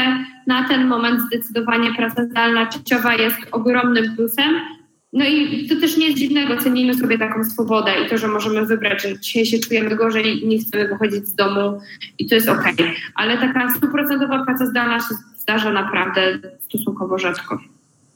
na 0.47 0.67
ten 0.67 0.87
moment 0.87 1.21
zdecydowanie 1.21 1.93
praca 1.93 2.25
zdalna 2.25 2.65
częściowa 2.65 3.15
jest 3.15 3.37
ogromnym 3.51 4.15
plusem. 4.15 4.55
No 5.13 5.25
i 5.25 5.67
to 5.69 5.75
też 5.75 5.97
nie 5.97 6.05
jest 6.05 6.17
dziwnego, 6.17 6.57
cenimy 6.57 6.93
sobie 6.93 7.17
taką 7.17 7.43
swobodę 7.43 7.91
i 8.05 8.09
to, 8.09 8.17
że 8.17 8.27
możemy 8.27 8.65
wybrać, 8.65 9.03
że 9.03 9.19
dzisiaj 9.19 9.45
się 9.45 9.59
czujemy 9.59 9.95
gorzej 9.95 10.43
i 10.43 10.47
nie 10.47 10.59
chcemy 10.59 10.87
wychodzić 10.87 11.27
z 11.27 11.35
domu 11.35 11.79
i 12.19 12.29
to 12.29 12.35
jest 12.35 12.49
ok. 12.49 12.63
Ale 13.15 13.37
taka 13.37 13.73
stuprocentowa 13.73 14.45
praca 14.45 14.65
zdalna 14.65 14.99
się 14.99 15.15
zdarza 15.37 15.71
naprawdę 15.71 16.39
stosunkowo 16.59 17.17
rzadko. 17.17 17.59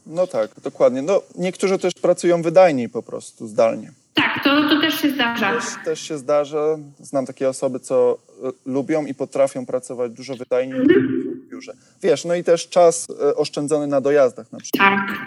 No 0.06 0.28
tak, 0.28 0.52
dokładnie. 0.64 1.02
No, 1.02 1.22
niektórzy 1.36 1.80
też 1.80 1.94
pracują 1.94 2.42
wydajniej 2.42 2.90
po 2.90 3.04
prostu, 3.04 3.48
zdalnie. 3.48 3.92
Tak, 4.14 4.44
to, 4.44 4.70
to 4.70 4.82
też 4.82 5.02
się 5.02 5.10
zdarza. 5.12 5.54
Też, 5.54 5.66
też 5.86 6.02
się 6.02 6.18
zdarza. 6.18 6.78
Znam 7.00 7.26
takie 7.26 7.50
osoby, 7.50 7.80
co 7.80 8.18
y, 8.46 8.52
lubią 8.66 9.06
i 9.06 9.14
potrafią 9.14 9.66
pracować 9.66 10.12
dużo 10.12 10.36
wydajniej 10.36 10.82
w 10.82 11.50
biurze. 11.50 11.74
Wiesz, 12.02 12.26
no 12.26 12.36
i 12.36 12.44
też 12.44 12.70
czas 12.70 13.10
y, 13.10 13.36
oszczędzony 13.36 13.88
na 13.88 14.02
dojazdach 14.02 14.52
na 14.52 14.60
przykład. 14.60 14.90
Tak. 14.90 15.18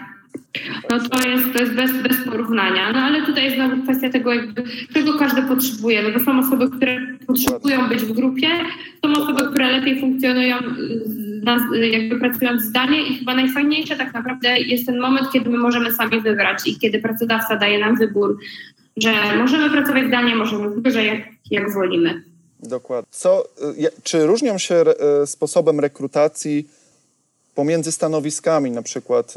No 0.89 0.99
to 1.09 1.29
jest, 1.29 1.53
to 1.53 1.59
jest 1.59 1.73
bez, 1.73 1.91
bez 2.01 2.17
porównania. 2.25 2.91
No 2.93 2.99
ale 2.99 3.25
tutaj 3.25 3.43
jest 3.43 3.55
znowu 3.55 3.83
kwestia 3.83 4.09
tego, 4.09 4.33
jakby, 4.33 4.63
czego 4.93 5.17
każdy 5.19 5.41
potrzebuje. 5.41 6.03
No 6.03 6.19
bo 6.19 6.25
są 6.25 6.39
osoby, 6.39 6.69
które 6.77 6.97
potrzebują 7.27 7.89
być 7.89 7.99
w 7.99 8.11
grupie, 8.11 8.47
są 9.05 9.23
osoby, 9.23 9.49
które 9.49 9.71
lepiej 9.71 10.01
funkcjonują 10.01 10.57
jakby 11.91 12.19
pracując 12.19 12.61
zdalnie 12.61 13.07
i 13.07 13.17
chyba 13.17 13.35
najfajniejsze 13.35 13.95
tak 13.95 14.13
naprawdę 14.13 14.59
jest 14.59 14.85
ten 14.85 14.99
moment, 14.99 15.27
kiedy 15.33 15.49
my 15.49 15.57
możemy 15.57 15.93
sami 15.93 16.21
wybrać 16.21 16.67
i 16.67 16.79
kiedy 16.79 16.99
pracodawca 16.99 17.55
daje 17.55 17.79
nam 17.79 17.95
wybór, 17.95 18.37
że 18.97 19.37
możemy 19.37 19.69
pracować 19.69 20.07
zdalnie, 20.07 20.35
możemy 20.35 20.69
w 20.69 20.81
biurze, 20.81 21.05
jak, 21.05 21.19
jak 21.51 21.73
wolimy. 21.73 22.23
Dokładnie. 22.63 23.07
Co, 23.11 23.45
y, 23.77 23.91
czy 24.03 24.25
różnią 24.25 24.57
się 24.57 24.83
y, 25.23 25.27
sposobem 25.27 25.79
rekrutacji 25.79 26.67
pomiędzy 27.55 27.91
stanowiskami, 27.91 28.71
na 28.71 28.81
przykład 28.81 29.33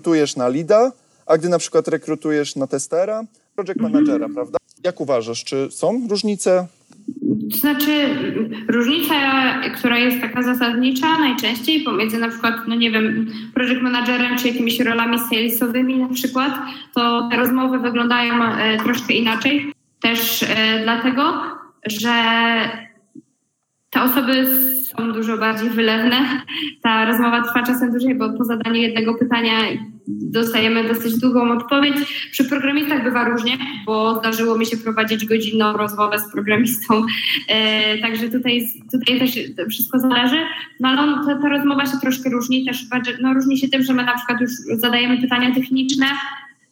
rekrutujesz 0.00 0.36
na 0.36 0.48
lida, 0.48 0.92
a 1.26 1.38
gdy 1.38 1.48
na 1.48 1.58
przykład 1.58 1.88
rekrutujesz 1.88 2.56
na 2.56 2.66
testera, 2.66 3.22
project 3.54 3.80
managera, 3.80 4.28
prawda? 4.34 4.58
Jak 4.84 5.00
uważasz, 5.00 5.44
czy 5.44 5.68
są 5.70 6.06
różnice? 6.10 6.66
To 7.50 7.56
znaczy, 7.56 8.16
różnica, 8.68 9.14
która 9.76 9.98
jest 9.98 10.20
taka 10.20 10.42
zasadnicza 10.42 11.18
najczęściej 11.18 11.80
pomiędzy 11.80 12.18
na 12.18 12.28
przykład, 12.28 12.54
no 12.68 12.74
nie 12.74 12.90
wiem, 12.90 13.26
project 13.54 13.82
managerem 13.82 14.38
czy 14.38 14.48
jakimiś 14.48 14.80
rolami 14.80 15.18
salesowymi 15.18 15.96
na 15.96 16.08
przykład, 16.08 16.52
to 16.94 17.28
te 17.30 17.36
rozmowy 17.36 17.78
wyglądają 17.78 18.42
e, 18.44 18.78
troszkę 18.78 19.14
inaczej. 19.14 19.72
Też 20.00 20.42
e, 20.42 20.46
dlatego, 20.82 21.42
że 21.86 22.12
te 23.90 24.02
osoby 24.02 24.46
są 24.96 25.12
dużo 25.12 25.38
bardziej 25.38 25.70
wylewne. 25.70 26.16
Ta 26.82 27.04
rozmowa 27.04 27.42
trwa 27.42 27.62
czasem 27.62 27.90
dłużej, 27.90 28.14
bo 28.14 28.32
po 28.32 28.44
zadaniu 28.44 28.76
jednego 28.76 29.14
pytania 29.14 29.52
dostajemy 30.08 30.88
dosyć 30.88 31.18
długą 31.18 31.52
odpowiedź. 31.52 31.94
Przy 32.32 32.44
programistach 32.44 33.04
bywa 33.04 33.24
różnie, 33.24 33.58
bo 33.86 34.18
zdarzyło 34.18 34.58
mi 34.58 34.66
się 34.66 34.76
prowadzić 34.76 35.26
godzinną 35.26 35.72
rozmowę 35.72 36.18
z 36.18 36.32
programistą, 36.32 37.02
e, 37.48 37.98
także 37.98 38.28
tutaj, 38.28 38.66
tutaj 38.92 39.18
też 39.18 39.38
wszystko 39.70 39.98
zależy. 39.98 40.36
No 40.80 40.88
ale 40.88 41.00
on, 41.00 41.26
ta, 41.26 41.42
ta, 41.42 41.48
rozmowa 41.48 41.86
się 41.86 41.98
troszkę 42.00 42.30
różni, 42.30 42.66
też 42.66 42.86
no, 43.20 43.34
różni 43.34 43.58
się 43.58 43.68
tym, 43.68 43.82
że 43.82 43.94
my 43.94 44.04
na 44.04 44.16
przykład 44.16 44.40
już 44.40 44.50
zadajemy 44.76 45.20
pytania 45.20 45.54
techniczne, 45.54 46.06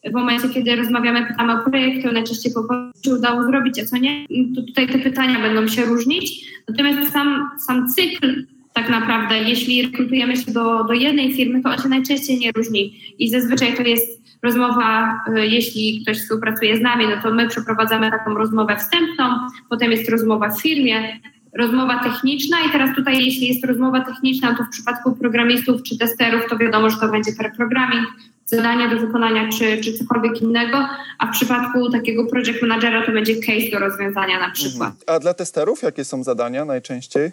w 0.05 0.13
momencie, 0.13 0.49
kiedy 0.49 0.77
rozmawiamy, 0.77 1.27
pytamy 1.27 1.61
o 1.61 1.71
projekcie, 1.71 2.13
najczęściej 2.13 2.53
po 2.53 2.61
co 2.95 3.17
udało 3.17 3.43
zrobić, 3.43 3.81
a 3.81 3.85
co 3.85 3.97
nie, 3.97 4.27
to 4.55 4.63
tutaj 4.63 4.89
te 4.89 4.99
pytania 4.99 5.41
będą 5.41 5.69
się 5.69 5.85
różnić. 5.85 6.45
Natomiast 6.69 7.13
sam, 7.13 7.51
sam 7.67 7.89
cykl 7.89 8.47
tak 8.73 8.91
naprawdę, 8.91 9.39
jeśli 9.39 9.83
rekrutujemy 9.83 10.37
się 10.37 10.53
do, 10.53 10.85
do 10.85 10.93
jednej 10.93 11.35
firmy, 11.35 11.63
to 11.63 11.71
on 11.71 11.79
się 11.79 11.89
najczęściej 11.89 12.39
nie 12.39 12.53
różni. 12.53 13.01
I 13.19 13.29
zazwyczaj 13.29 13.77
to 13.77 13.83
jest 13.83 14.23
rozmowa, 14.43 15.21
y, 15.29 15.47
jeśli 15.47 16.03
ktoś 16.03 16.19
współpracuje 16.19 16.77
z 16.77 16.81
nami, 16.81 17.05
no 17.07 17.23
to 17.23 17.35
my 17.35 17.49
przeprowadzamy 17.49 18.11
taką 18.11 18.35
rozmowę 18.35 18.77
wstępną, 18.77 19.25
potem 19.71 19.91
jest 19.91 20.11
rozmowa 20.11 20.51
w 20.51 20.63
firmie, 20.63 21.21
rozmowa 21.53 22.03
techniczna 22.05 22.57
i 22.69 22.73
teraz 22.73 22.97
tutaj 22.97 23.25
jeśli 23.25 23.49
jest 23.49 23.65
rozmowa 23.65 24.05
techniczna, 24.05 24.57
to 24.57 24.65
w 24.65 24.69
przypadku 24.69 25.17
programistów 25.17 25.83
czy 25.83 25.99
testerów 25.99 26.43
to 26.51 26.59
wiadomo, 26.59 26.91
że 26.91 26.97
to 26.97 27.09
będzie 27.09 27.33
per 27.33 27.53
programming, 27.57 28.09
zadanie 28.45 28.89
do 28.89 29.07
wykonania 29.07 29.49
czy, 29.49 29.81
czy 29.81 29.99
cokolwiek 29.99 30.43
innego, 30.43 30.89
a 31.19 31.27
w 31.27 31.31
przypadku 31.31 31.91
takiego 31.91 32.27
project 32.27 32.63
managera 32.63 33.07
to 33.07 33.13
będzie 33.13 33.37
case 33.37 33.71
do 33.73 33.79
rozwiązania 33.79 34.41
na 34.41 34.51
przykład. 34.51 34.93
A 35.07 35.19
dla 35.19 35.35
testerów 35.35 35.83
jakie 35.83 36.05
są 36.05 36.25
zadania 36.25 36.65
najczęściej? 36.65 37.33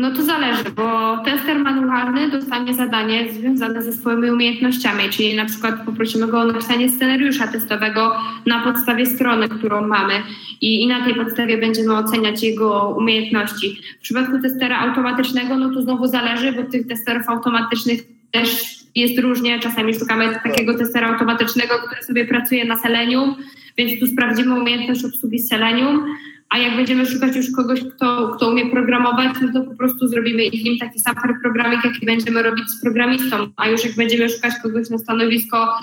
No 0.00 0.10
to 0.10 0.22
zależy, 0.22 0.64
bo 0.76 1.18
tester 1.24 1.58
manualny 1.58 2.30
dostanie 2.30 2.74
zadanie 2.74 3.32
związane 3.32 3.82
ze 3.82 3.92
swoimi 3.92 4.30
umiejętnościami, 4.30 5.10
czyli 5.10 5.34
na 5.34 5.44
przykład 5.44 5.74
poprosimy 5.86 6.26
go 6.26 6.40
o 6.40 6.44
napisanie 6.44 6.88
scenariusza 6.88 7.46
testowego 7.46 8.16
na 8.46 8.60
podstawie 8.60 9.06
strony, 9.06 9.48
którą 9.48 9.86
mamy 9.88 10.14
i, 10.60 10.82
i 10.82 10.86
na 10.86 11.04
tej 11.04 11.14
podstawie 11.14 11.58
będziemy 11.58 11.96
oceniać 11.96 12.42
jego 12.42 12.94
umiejętności. 12.98 13.80
W 13.98 14.02
przypadku 14.02 14.38
testera 14.42 14.78
automatycznego, 14.78 15.56
no 15.56 15.74
to 15.74 15.82
znowu 15.82 16.06
zależy, 16.06 16.52
bo 16.52 16.62
tych 16.62 16.86
testerów 16.86 17.28
automatycznych 17.28 18.00
też 18.30 18.78
jest 18.94 19.18
różnie. 19.18 19.60
Czasami 19.60 19.94
szukamy 19.94 20.40
takiego 20.42 20.78
testera 20.78 21.08
automatycznego, 21.08 21.74
który 21.86 22.02
sobie 22.02 22.26
pracuje 22.26 22.64
na 22.64 22.76
Selenium, 22.76 23.34
więc 23.76 24.00
tu 24.00 24.06
sprawdzimy 24.06 24.60
umiejętność 24.60 25.04
obsługi 25.04 25.38
Selenium, 25.38 26.04
a 26.50 26.58
jak 26.58 26.76
będziemy 26.76 27.06
szukać 27.06 27.36
już 27.36 27.46
kogoś, 27.56 27.80
kto, 27.80 28.28
kto 28.28 28.50
umie 28.50 28.70
programować, 28.70 29.36
no 29.42 29.52
to 29.52 29.70
po 29.70 29.76
prostu 29.76 30.08
zrobimy 30.08 30.42
z 30.60 30.64
nim 30.64 30.78
taki 30.78 31.00
sam 31.00 31.14
programik, 31.42 31.84
jaki 31.84 32.06
będziemy 32.06 32.42
robić 32.42 32.70
z 32.70 32.82
programistą. 32.82 33.36
A 33.56 33.68
już 33.68 33.84
jak 33.84 33.94
będziemy 33.96 34.28
szukać 34.28 34.52
kogoś 34.62 34.90
na 34.90 34.98
stanowisko 34.98 35.78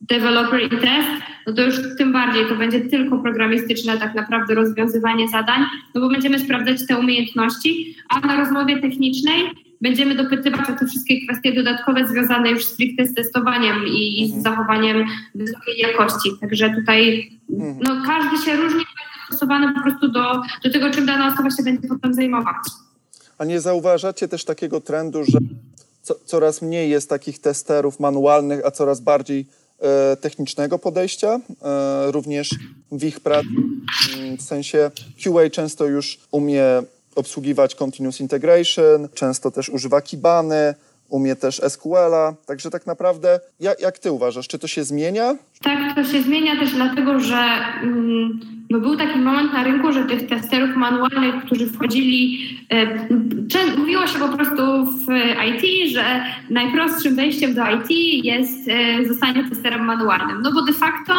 developer 0.00 0.62
i 0.62 0.70
test, 0.70 1.08
no 1.46 1.52
to 1.52 1.62
już 1.62 1.74
tym 1.98 2.12
bardziej 2.12 2.46
to 2.46 2.56
będzie 2.56 2.80
tylko 2.80 3.18
programistyczne 3.18 3.98
tak 3.98 4.14
naprawdę 4.14 4.54
rozwiązywanie 4.54 5.28
zadań, 5.28 5.60
no 5.94 6.00
bo 6.00 6.08
będziemy 6.08 6.38
sprawdzać 6.38 6.86
te 6.86 6.98
umiejętności, 6.98 7.96
a 8.08 8.20
na 8.20 8.36
rozmowie 8.36 8.80
technicznej 8.80 9.50
będziemy 9.80 10.14
dopytywać 10.14 10.70
o 10.70 10.72
te 10.72 10.86
wszystkie 10.86 11.26
kwestie 11.26 11.52
dodatkowe 11.52 12.08
związane 12.08 12.50
już 12.50 12.64
stricte 12.64 13.06
z 13.06 13.14
testowaniem 13.14 13.76
i, 13.86 14.28
z 14.28 14.42
zachowaniem 14.42 15.04
wysokiej 15.34 15.78
jakości. 15.78 16.30
Także 16.40 16.70
tutaj 16.70 17.30
no, 17.80 18.02
każdy 18.06 18.44
się 18.44 18.56
różni, 18.56 18.84
dostosowany 19.30 19.74
po 19.74 19.82
prostu 19.82 20.08
do, 20.08 20.42
do 20.64 20.72
tego, 20.72 20.90
czym 20.90 21.06
dana 21.06 21.34
osoba 21.34 21.50
się 21.50 21.62
będzie 21.62 21.88
potem 21.88 22.14
zajmować. 22.14 22.56
A 23.38 23.44
nie 23.44 23.60
zauważacie 23.60 24.28
też 24.28 24.44
takiego 24.44 24.80
trendu, 24.80 25.24
że 25.24 25.38
co, 26.02 26.14
coraz 26.24 26.62
mniej 26.62 26.90
jest 26.90 27.08
takich 27.08 27.38
testerów 27.38 28.00
manualnych, 28.00 28.66
a 28.66 28.70
coraz 28.70 29.00
bardziej 29.00 29.46
e, 29.80 30.16
technicznego 30.16 30.78
podejścia, 30.78 31.40
e, 31.62 32.10
również 32.12 32.50
w 32.92 33.04
ich 33.04 33.20
pracy. 33.20 33.48
Mm, 34.18 34.36
W 34.36 34.42
sensie 34.42 34.90
QA 35.24 35.50
często 35.50 35.86
już 35.86 36.18
umie 36.30 36.64
obsługiwać 37.14 37.74
continuous 37.74 38.20
integration, 38.20 39.08
często 39.14 39.50
też 39.50 39.68
używa 39.68 40.00
Kibany, 40.00 40.74
umie 41.08 41.36
też 41.36 41.60
SQL-a. 41.68 42.34
Także 42.46 42.70
tak 42.70 42.86
naprawdę, 42.86 43.40
jak, 43.60 43.80
jak 43.80 43.98
ty 43.98 44.12
uważasz, 44.12 44.48
czy 44.48 44.58
to 44.58 44.66
się 44.66 44.84
zmienia? 44.84 45.36
Tak, 45.62 45.94
to 45.94 46.04
się 46.04 46.22
zmienia 46.22 46.60
też 46.60 46.72
dlatego, 46.74 47.20
że 47.20 47.36
mm, 47.82 48.40
no 48.70 48.80
był 48.80 48.96
taki 48.96 49.18
moment 49.18 49.52
na 49.52 49.64
rynku, 49.64 49.92
że 49.92 50.04
tych 50.04 50.26
testerów 50.26 50.76
manualnych, 50.76 51.44
którzy 51.44 51.66
wchodzili, 51.66 52.48
e, 52.70 53.08
mówiło 53.78 54.06
się 54.06 54.18
po 54.18 54.28
prostu 54.28 54.62
w 54.86 55.06
IT, 55.48 55.90
że 55.92 56.24
najprostszym 56.50 57.16
wejściem 57.16 57.54
do 57.54 57.62
IT 57.70 57.90
jest 58.24 58.68
e, 58.68 59.04
zostanie 59.06 59.44
testerem 59.44 59.84
manualnym. 59.84 60.42
No 60.42 60.52
bo 60.52 60.62
de 60.62 60.72
facto, 60.72 61.14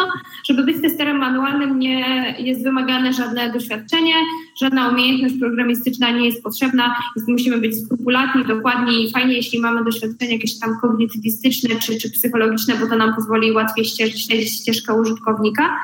żeby 0.46 0.64
być 0.64 0.82
testerem 0.82 1.18
manualnym 1.18 1.80
nie 1.80 2.36
jest 2.40 2.64
wymagane 2.64 3.14
żadne 3.14 3.52
doświadczenie, 3.52 4.14
żadna 4.62 4.90
umiejętność 4.90 5.36
programistyczna 5.40 6.12
nie 6.12 6.26
jest 6.26 6.44
potrzebna, 6.44 6.96
więc 7.16 7.28
musimy 7.28 7.58
być 7.58 7.84
skrupulatni, 7.84 8.46
dokładni 8.46 9.04
i 9.04 9.12
fajnie, 9.12 9.34
jeśli 9.34 9.60
mamy 9.60 9.84
doświadczenie 9.84 10.34
jakieś 10.34 10.60
tam 10.60 10.80
kognitywistyczne 10.82 11.76
czy, 11.76 11.98
czy 11.98 12.12
psychologiczne, 12.12 12.76
bo 12.76 12.88
to 12.88 12.96
nam 12.96 13.16
pozwoli 13.16 13.52
łatwiej 13.52 13.86
śledzić 13.86 14.62
ścieżkę 14.62 14.94
użytkownika. 14.94 15.80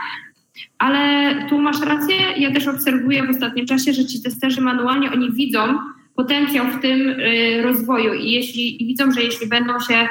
Ale 0.78 1.36
tu 1.50 1.60
masz 1.60 1.82
rację, 1.82 2.16
ja 2.38 2.52
też 2.52 2.68
obserwuję 2.68 3.24
w 3.24 3.30
ostatnim 3.30 3.66
czasie, 3.66 3.94
że 3.94 4.06
ci 4.06 4.22
testerzy 4.22 4.62
manualnie, 4.62 5.12
oni 5.12 5.32
widzą 5.32 5.80
potencjał 6.16 6.66
w 6.68 6.82
tym 6.82 7.10
y, 7.10 7.62
rozwoju. 7.64 8.14
I 8.14 8.32
jeśli 8.32 8.84
i 8.84 8.88
widzą, 8.88 9.12
że 9.12 9.22
jeśli 9.22 9.48
będą 9.48 9.80
się 9.80 10.08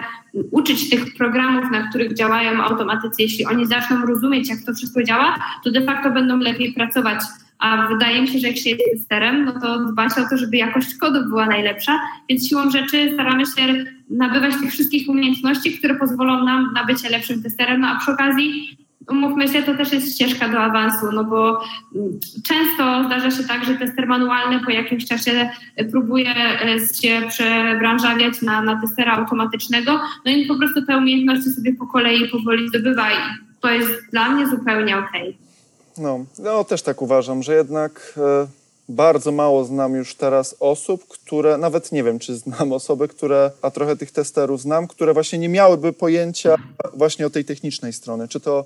uczyć 0.50 0.90
tych 0.90 1.14
programów, 1.14 1.70
na 1.70 1.88
których 1.88 2.14
działają 2.14 2.62
automatycy, 2.62 3.22
jeśli 3.22 3.46
oni 3.46 3.66
zaczną 3.66 4.06
rozumieć, 4.06 4.48
jak 4.48 4.58
to 4.66 4.74
wszystko 4.74 5.02
działa, 5.02 5.38
to 5.64 5.70
de 5.70 5.84
facto 5.84 6.10
będą 6.10 6.36
lepiej 6.36 6.72
pracować. 6.72 7.20
A 7.58 7.86
wydaje 7.88 8.22
mi 8.22 8.28
się, 8.28 8.38
że 8.38 8.48
jak 8.48 8.56
się 8.56 8.70
jest 8.70 8.82
testerem, 8.92 9.44
no 9.44 9.60
to 9.60 9.84
dba 9.84 10.08
się 10.08 10.22
o 10.22 10.28
to, 10.30 10.36
żeby 10.36 10.56
jakość 10.56 10.94
kodu 10.94 11.24
była 11.24 11.46
najlepsza, 11.46 12.00
więc 12.28 12.48
siłą 12.48 12.70
rzeczy 12.70 13.10
staramy 13.14 13.46
się 13.46 13.84
nabywać 14.10 14.54
tych 14.60 14.72
wszystkich 14.72 15.08
umiejętności, 15.08 15.78
które 15.78 15.94
pozwolą 15.94 16.44
nam 16.44 16.72
na 16.74 16.84
bycie 16.84 17.08
lepszym 17.08 17.42
testerem, 17.42 17.80
no 17.80 17.88
a 17.88 17.98
przy 17.98 18.10
okazji 18.10 18.78
umówmy 19.08 19.48
się, 19.48 19.62
to 19.62 19.74
też 19.74 19.92
jest 19.92 20.14
ścieżka 20.14 20.48
do 20.48 20.58
awansu, 20.58 21.12
no 21.12 21.24
bo 21.24 21.60
mm, 21.94 22.20
często 22.44 23.04
zdarza 23.06 23.30
się 23.30 23.44
tak, 23.44 23.64
że 23.64 23.74
tester 23.74 24.06
manualny 24.06 24.60
po 24.64 24.70
jakimś 24.70 25.06
czasie 25.06 25.50
próbuje 25.90 26.34
e, 26.36 26.94
się 27.02 27.22
przebranżawiać 27.28 28.42
na, 28.42 28.62
na 28.62 28.80
testera 28.80 29.12
automatycznego, 29.12 30.00
no 30.24 30.32
i 30.32 30.46
po 30.46 30.58
prostu 30.58 30.86
te 30.86 30.96
umiejętności 30.96 31.50
sobie 31.50 31.74
po 31.74 31.86
kolei 31.86 32.28
powoli 32.28 32.68
zdobywa 32.68 33.10
i 33.10 33.16
to 33.60 33.70
jest 33.70 33.90
dla 34.10 34.30
mnie 34.30 34.48
zupełnie 34.48 34.98
okej. 34.98 35.38
No, 35.98 36.24
no 36.38 36.64
też 36.64 36.82
tak 36.82 37.02
uważam, 37.02 37.42
że 37.42 37.54
jednak 37.54 38.14
e, 38.16 38.46
bardzo 38.88 39.32
mało 39.32 39.64
znam 39.64 39.94
już 39.94 40.14
teraz 40.14 40.56
osób, 40.60 41.08
które, 41.08 41.58
nawet 41.58 41.92
nie 41.92 42.04
wiem, 42.04 42.18
czy 42.18 42.36
znam 42.36 42.72
osoby, 42.80 43.08
które, 43.08 43.50
a 43.62 43.70
trochę 43.70 43.96
tych 43.96 44.10
testerów 44.10 44.60
znam, 44.60 44.88
które 44.88 45.14
właśnie 45.14 45.38
nie 45.38 45.48
miałyby 45.48 45.92
pojęcia 45.92 46.56
właśnie 46.94 47.26
o 47.26 47.30
tej 47.30 47.44
technicznej 47.44 47.92
strony. 47.92 48.28
Czy 48.28 48.40
to, 48.40 48.64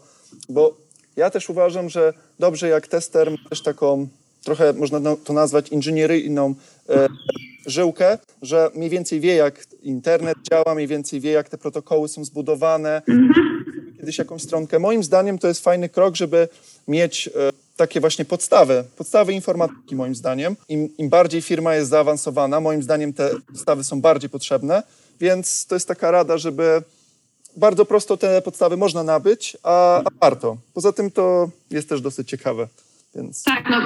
bo 0.49 0.77
ja 1.17 1.31
też 1.31 1.51
uważam, 1.51 1.89
że 1.89 2.13
dobrze 2.39 2.69
jak 2.69 2.89
tester 2.89 3.31
ma 3.31 3.49
też 3.49 3.63
taką, 3.63 4.09
trochę 4.45 4.73
można 4.73 5.01
no- 5.01 5.17
to 5.17 5.33
nazwać 5.33 5.69
inżynieryjną 5.69 6.55
e, 6.89 7.09
żyłkę, 7.67 8.19
że 8.43 8.71
mniej 8.75 8.91
więcej 8.91 9.21
wie, 9.21 9.35
jak 9.35 9.65
internet 9.83 10.39
działa, 10.51 10.75
mniej 10.75 10.87
więcej 10.87 11.21
wie, 11.21 11.31
jak 11.31 11.49
te 11.49 11.59
protokoły 11.59 12.09
są 12.09 12.25
zbudowane, 12.25 13.03
kiedyś 13.97 14.19
jakąś 14.19 14.43
stronkę. 14.43 14.79
Moim 14.79 15.05
zdaniem 15.05 15.39
to 15.39 15.49
jest 15.49 15.65
fajny 15.65 15.89
krok, 15.89 16.17
żeby 16.17 16.49
mieć 16.89 17.29
e, 17.29 17.31
takie 17.77 18.01
właśnie 18.01 18.25
podstawy, 18.25 18.85
podstawy 18.97 19.33
informatyki 19.33 19.97
moim 19.97 20.15
zdaniem. 20.15 20.57
Im, 20.69 20.97
Im 20.99 21.09
bardziej 21.09 21.43
firma 21.43 21.75
jest 21.75 21.91
zaawansowana, 21.91 22.61
moim 22.61 22.83
zdaniem 22.83 23.13
te 23.13 23.31
podstawy 23.47 23.85
są 23.85 24.01
bardziej 24.01 24.31
potrzebne, 24.31 24.83
więc 25.21 25.67
to 25.67 25.77
jest 25.77 25.89
taka 25.89 26.11
rada, 26.11 26.39
żeby 26.39 26.83
bardzo 27.57 27.85
prosto 27.85 28.17
te 28.17 28.43
podstawy 28.43 28.77
można 28.77 29.03
nabyć, 29.03 29.57
a, 29.63 29.99
a 29.99 30.11
warto. 30.21 30.57
Poza 30.75 30.93
tym 30.93 31.11
to 31.11 31.51
jest 31.71 31.89
też 31.89 32.01
dosyć 32.01 32.29
ciekawe. 32.29 32.69
Więc 33.17 33.43
Tak, 33.43 33.71
no, 33.71 33.81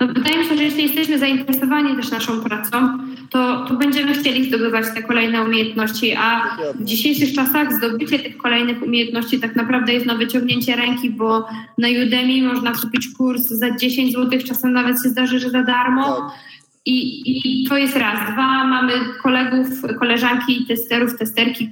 no 0.00 0.06
wydaje 0.06 0.38
mi 0.38 0.48
się, 0.48 0.56
że 0.56 0.62
jeśli 0.62 0.82
jesteśmy 0.82 1.18
zainteresowani 1.18 1.96
też 1.96 2.10
naszą 2.10 2.40
pracą, 2.40 2.98
to, 3.30 3.64
to 3.68 3.74
będziemy 3.74 4.14
chcieli 4.14 4.48
zdobywać 4.48 4.86
te 4.94 5.02
kolejne 5.02 5.44
umiejętności, 5.44 6.14
a 6.18 6.56
w 6.74 6.84
dzisiejszych 6.84 7.34
czasach 7.34 7.72
zdobycie 7.72 8.18
tych 8.18 8.36
kolejnych 8.36 8.82
umiejętności 8.82 9.40
tak 9.40 9.56
naprawdę 9.56 9.92
jest 9.92 10.06
na 10.06 10.14
wyciągnięcie 10.14 10.76
ręki, 10.76 11.10
bo 11.10 11.46
na 11.78 11.88
Udemy 12.06 12.42
można 12.42 12.72
kupić 12.72 13.08
kurs 13.18 13.42
za 13.42 13.76
10 13.76 14.12
zł, 14.12 14.40
czasem 14.46 14.72
nawet 14.72 15.02
się 15.02 15.08
zdarzy, 15.08 15.38
że 15.38 15.50
za 15.50 15.62
darmo. 15.62 16.16
Tak. 16.16 16.38
I, 16.86 17.62
I 17.62 17.68
to 17.68 17.78
jest 17.78 17.96
raz. 17.96 18.32
Dwa, 18.32 18.64
mamy 18.64 18.92
kolegów, 19.22 19.66
koleżanki, 19.98 20.66
testerów, 20.68 21.18
testerki, 21.18 21.70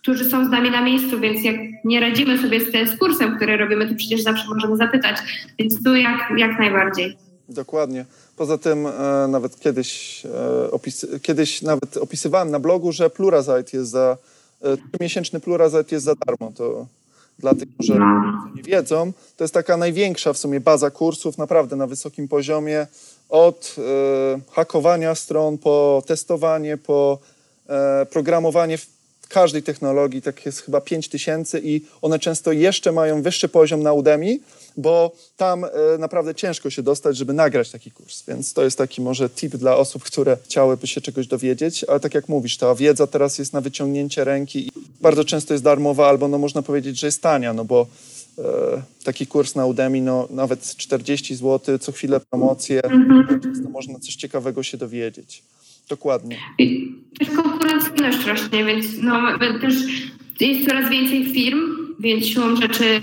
którzy 0.00 0.30
są 0.30 0.46
z 0.46 0.50
nami 0.50 0.70
na 0.70 0.82
miejscu, 0.82 1.20
więc 1.20 1.44
jak 1.44 1.56
nie 1.84 2.00
radzimy 2.00 2.38
sobie 2.38 2.60
z, 2.60 2.90
z 2.90 2.98
kursem, 2.98 3.36
który 3.36 3.56
robimy, 3.56 3.88
to 3.88 3.94
przecież 3.94 4.22
zawsze 4.22 4.44
możemy 4.48 4.76
zapytać. 4.76 5.16
Więc 5.58 5.84
tu 5.84 5.96
jak, 5.96 6.32
jak 6.38 6.58
najbardziej. 6.58 7.16
Dokładnie. 7.48 8.04
Poza 8.36 8.58
tym 8.58 8.86
e, 8.86 9.28
nawet 9.28 9.60
kiedyś, 9.60 10.22
e, 10.26 10.70
opis, 10.70 11.06
kiedyś 11.22 11.62
nawet 11.62 11.96
opisywałem 11.96 12.50
na 12.50 12.60
blogu, 12.60 12.92
że 12.92 13.10
Pluralsight 13.10 13.74
jest 13.74 13.90
za, 13.90 14.16
e, 14.64 14.76
miesięczny 15.00 15.40
Pluralsight 15.40 15.92
jest 15.92 16.04
za 16.04 16.14
darmo. 16.26 16.52
To 16.56 16.86
dla 17.38 17.54
tych, 17.54 17.68
którzy 17.74 17.98
nie 18.54 18.62
wiedzą, 18.62 19.12
to 19.36 19.44
jest 19.44 19.54
taka 19.54 19.76
największa 19.76 20.32
w 20.32 20.38
sumie 20.38 20.60
baza 20.60 20.90
kursów, 20.90 21.38
naprawdę 21.38 21.76
na 21.76 21.86
wysokim 21.86 22.28
poziomie, 22.28 22.86
od 23.28 23.76
e, 23.78 24.40
hakowania 24.50 25.14
stron, 25.14 25.58
po 25.58 26.02
testowanie, 26.06 26.76
po 26.76 27.18
e, 27.68 28.06
programowanie 28.06 28.78
każdej 29.32 29.62
technologii, 29.62 30.22
tak 30.22 30.46
jest 30.46 30.60
chyba 30.60 30.80
5 30.80 31.08
tysięcy 31.08 31.60
i 31.64 31.80
one 32.02 32.18
często 32.18 32.52
jeszcze 32.52 32.92
mają 32.92 33.22
wyższy 33.22 33.48
poziom 33.48 33.82
na 33.82 33.92
Udemy, 33.92 34.38
bo 34.76 35.12
tam 35.36 35.64
e, 35.64 35.68
naprawdę 35.98 36.34
ciężko 36.34 36.70
się 36.70 36.82
dostać, 36.82 37.16
żeby 37.16 37.32
nagrać 37.32 37.70
taki 37.70 37.90
kurs. 37.90 38.22
Więc 38.28 38.52
to 38.52 38.64
jest 38.64 38.78
taki 38.78 39.00
może 39.00 39.30
tip 39.30 39.56
dla 39.56 39.76
osób, 39.76 40.02
które 40.02 40.36
chciałyby 40.44 40.86
się 40.86 41.00
czegoś 41.00 41.26
dowiedzieć, 41.26 41.84
ale 41.84 42.00
tak 42.00 42.14
jak 42.14 42.28
mówisz, 42.28 42.56
ta 42.56 42.74
wiedza 42.74 43.06
teraz 43.06 43.38
jest 43.38 43.52
na 43.52 43.60
wyciągnięcie 43.60 44.24
ręki 44.24 44.66
i 44.66 44.70
bardzo 45.00 45.24
często 45.24 45.54
jest 45.54 45.64
darmowa 45.64 46.08
albo 46.08 46.28
no 46.28 46.38
można 46.38 46.62
powiedzieć, 46.62 47.00
że 47.00 47.06
jest 47.06 47.22
tania, 47.22 47.52
no 47.52 47.64
bo 47.64 47.86
taki 49.04 49.26
kurs 49.26 49.54
na 49.54 49.66
Udemy, 49.66 50.00
no 50.00 50.28
nawet 50.30 50.76
40 50.76 51.36
zł, 51.36 51.78
co 51.78 51.92
chwilę 51.92 52.20
promocje, 52.20 52.84
Mhm. 52.84 53.40
często 53.40 53.68
można 53.68 53.98
coś 53.98 54.14
ciekawego 54.14 54.62
się 54.62 54.78
dowiedzieć. 54.78 55.42
Dokładnie. 55.88 56.36
I 56.58 56.94
też 57.18 57.30
konkurencyjność 57.30 58.26
rośnie, 58.26 58.64
więc 58.64 58.86
no, 59.02 59.38
też 59.60 59.74
jest 60.40 60.68
coraz 60.68 60.90
więcej 60.90 61.24
firm, 61.32 61.60
więc 62.00 62.26
siłą 62.26 62.56
rzeczy 62.56 63.00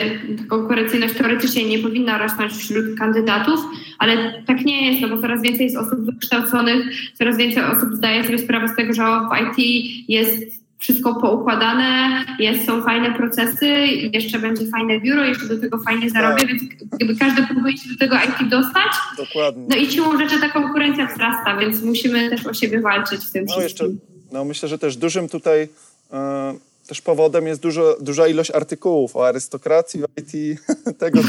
konkurencyjność 0.48 1.14
teoretycznie 1.14 1.66
nie 1.66 1.80
powinna 1.80 2.18
rosnąć 2.18 2.54
wśród 2.54 2.98
kandydatów, 2.98 3.60
ale 3.98 4.44
tak 4.48 4.66
nie 4.66 4.92
jest, 4.92 5.02
no 5.02 5.10
bo 5.16 5.22
coraz 5.22 5.42
więcej 5.42 5.64
jest 5.64 5.78
osób 5.78 6.00
wykształconych, 6.00 6.86
coraz 7.14 7.38
więcej 7.38 7.64
osób 7.64 7.90
zdaje 7.94 8.24
sobie 8.24 8.38
sprawę 8.38 8.68
z 8.68 8.76
tego, 8.76 8.94
że 8.94 9.04
w 9.04 9.60
IT 9.60 9.86
jest 10.08 10.60
wszystko 10.80 11.22
poukładane, 11.22 12.24
jest, 12.40 12.66
są 12.66 12.84
fajne 12.84 13.14
procesy, 13.18 13.66
jeszcze 14.14 14.40
będzie 14.40 14.68
fajne 14.68 15.00
biuro, 15.00 15.24
jeszcze 15.26 15.48
do 15.48 15.60
tego 15.60 15.78
fajnie 15.78 16.10
zarobię, 16.10 16.46
więc 16.48 16.64
gdyby 16.92 17.16
każdy 17.16 17.48
próbuje 17.48 17.78
się 17.78 17.90
do 17.90 17.98
tego 17.98 18.16
IT 18.16 18.50
dostać, 18.50 18.92
Dokładnie. 19.18 19.66
no 19.70 19.76
i 19.76 19.92
siłą 19.92 20.18
rzeczy 20.18 20.40
ta 20.42 20.50
konkurencja 20.50 21.08
wzrasta, 21.08 21.58
więc 21.58 21.82
musimy 21.82 22.30
też 22.30 22.46
o 22.46 22.54
siebie 22.54 22.82
walczyć 22.82 23.26
w 23.26 23.32
tym 23.32 23.46
No 23.46 23.62
jeszcze, 23.62 23.84
wszystkim. 23.84 24.00
no 24.32 24.46
myślę, 24.46 24.70
że 24.70 24.78
też 24.80 24.98
dużym 24.98 25.30
tutaj 25.30 25.68
e, 26.14 26.54
też 26.88 27.02
powodem 27.02 27.48
jest 27.48 27.62
dużo, 27.62 27.98
duża 28.02 28.28
ilość 28.28 28.52
artykułów 28.52 29.16
o 29.16 29.28
arystokracji 29.28 30.02
w 30.02 30.06
IT, 30.20 30.60
tego, 31.00 31.20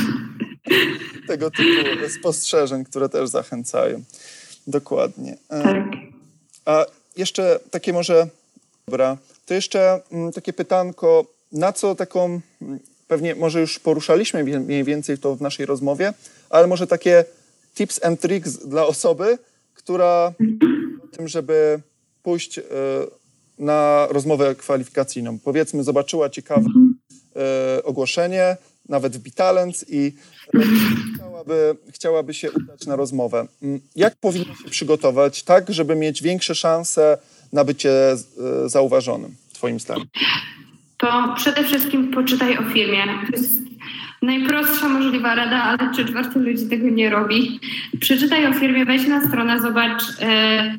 tego 1.26 1.50
typu 1.50 2.08
spostrzeżeń, 2.20 2.84
które 2.84 3.08
też 3.08 3.28
zachęcają. 3.28 4.02
Dokładnie. 4.66 5.36
Tak. 5.48 5.76
A 6.64 6.84
jeszcze 7.16 7.60
takie 7.70 7.92
może, 7.92 8.26
dobra, 8.86 9.16
to 9.46 9.54
jeszcze 9.54 10.00
mm, 10.12 10.32
takie 10.32 10.52
pytanko, 10.52 11.26
na 11.52 11.72
co 11.72 11.94
taką, 11.94 12.40
mm, 12.62 12.78
pewnie 13.08 13.34
może 13.34 13.60
już 13.60 13.78
poruszaliśmy 13.78 14.44
mniej 14.44 14.84
więcej 14.84 15.18
to 15.18 15.36
w 15.36 15.40
naszej 15.40 15.66
rozmowie, 15.66 16.12
ale 16.50 16.66
może 16.66 16.86
takie 16.86 17.24
tips 17.74 18.04
and 18.04 18.20
tricks 18.20 18.52
dla 18.66 18.86
osoby, 18.86 19.38
która 19.74 20.32
tym, 21.12 21.28
żeby 21.28 21.80
pójść 22.22 22.58
e, 22.58 22.62
na 23.58 24.06
rozmowę 24.10 24.54
kwalifikacyjną. 24.54 25.38
Powiedzmy, 25.38 25.84
zobaczyła 25.84 26.30
ciekawe 26.30 26.66
e, 27.36 27.82
ogłoszenie, 27.84 28.56
nawet 28.88 29.16
w 29.16 29.18
Bitalents 29.18 29.84
i 29.88 30.14
e, 30.54 30.60
chciałaby, 31.14 31.76
chciałaby 31.90 32.34
się 32.34 32.50
udać 32.50 32.86
na 32.86 32.96
rozmowę. 32.96 33.46
Mm, 33.62 33.80
Jak 33.96 34.16
powinna 34.16 34.54
się 34.64 34.70
przygotować 34.70 35.42
tak, 35.42 35.72
żeby 35.72 35.96
mieć 35.96 36.22
większe 36.22 36.54
szanse 36.54 37.18
na 37.52 37.64
bycie 37.64 37.90
e, 38.12 38.16
zauważonym, 38.68 39.34
twoim 39.52 39.80
zdaniem? 39.80 40.06
To 40.96 41.34
przede 41.36 41.64
wszystkim 41.64 42.10
poczytaj 42.10 42.58
o 42.58 42.62
firmie. 42.62 43.04
To 43.26 43.32
jest 43.32 43.60
najprostsza 44.22 44.88
możliwa 44.88 45.34
rada, 45.34 45.62
ale 45.62 45.92
trzy 45.92 46.04
czwarte 46.04 46.38
ludzi 46.38 46.68
tego 46.68 46.88
nie 46.88 47.10
robi. 47.10 47.60
Przeczytaj 48.00 48.46
o 48.46 48.52
firmie, 48.52 48.84
wejdź 48.84 49.08
na 49.08 49.28
stronę, 49.28 49.60
zobacz, 49.60 50.02
e, 50.20 50.78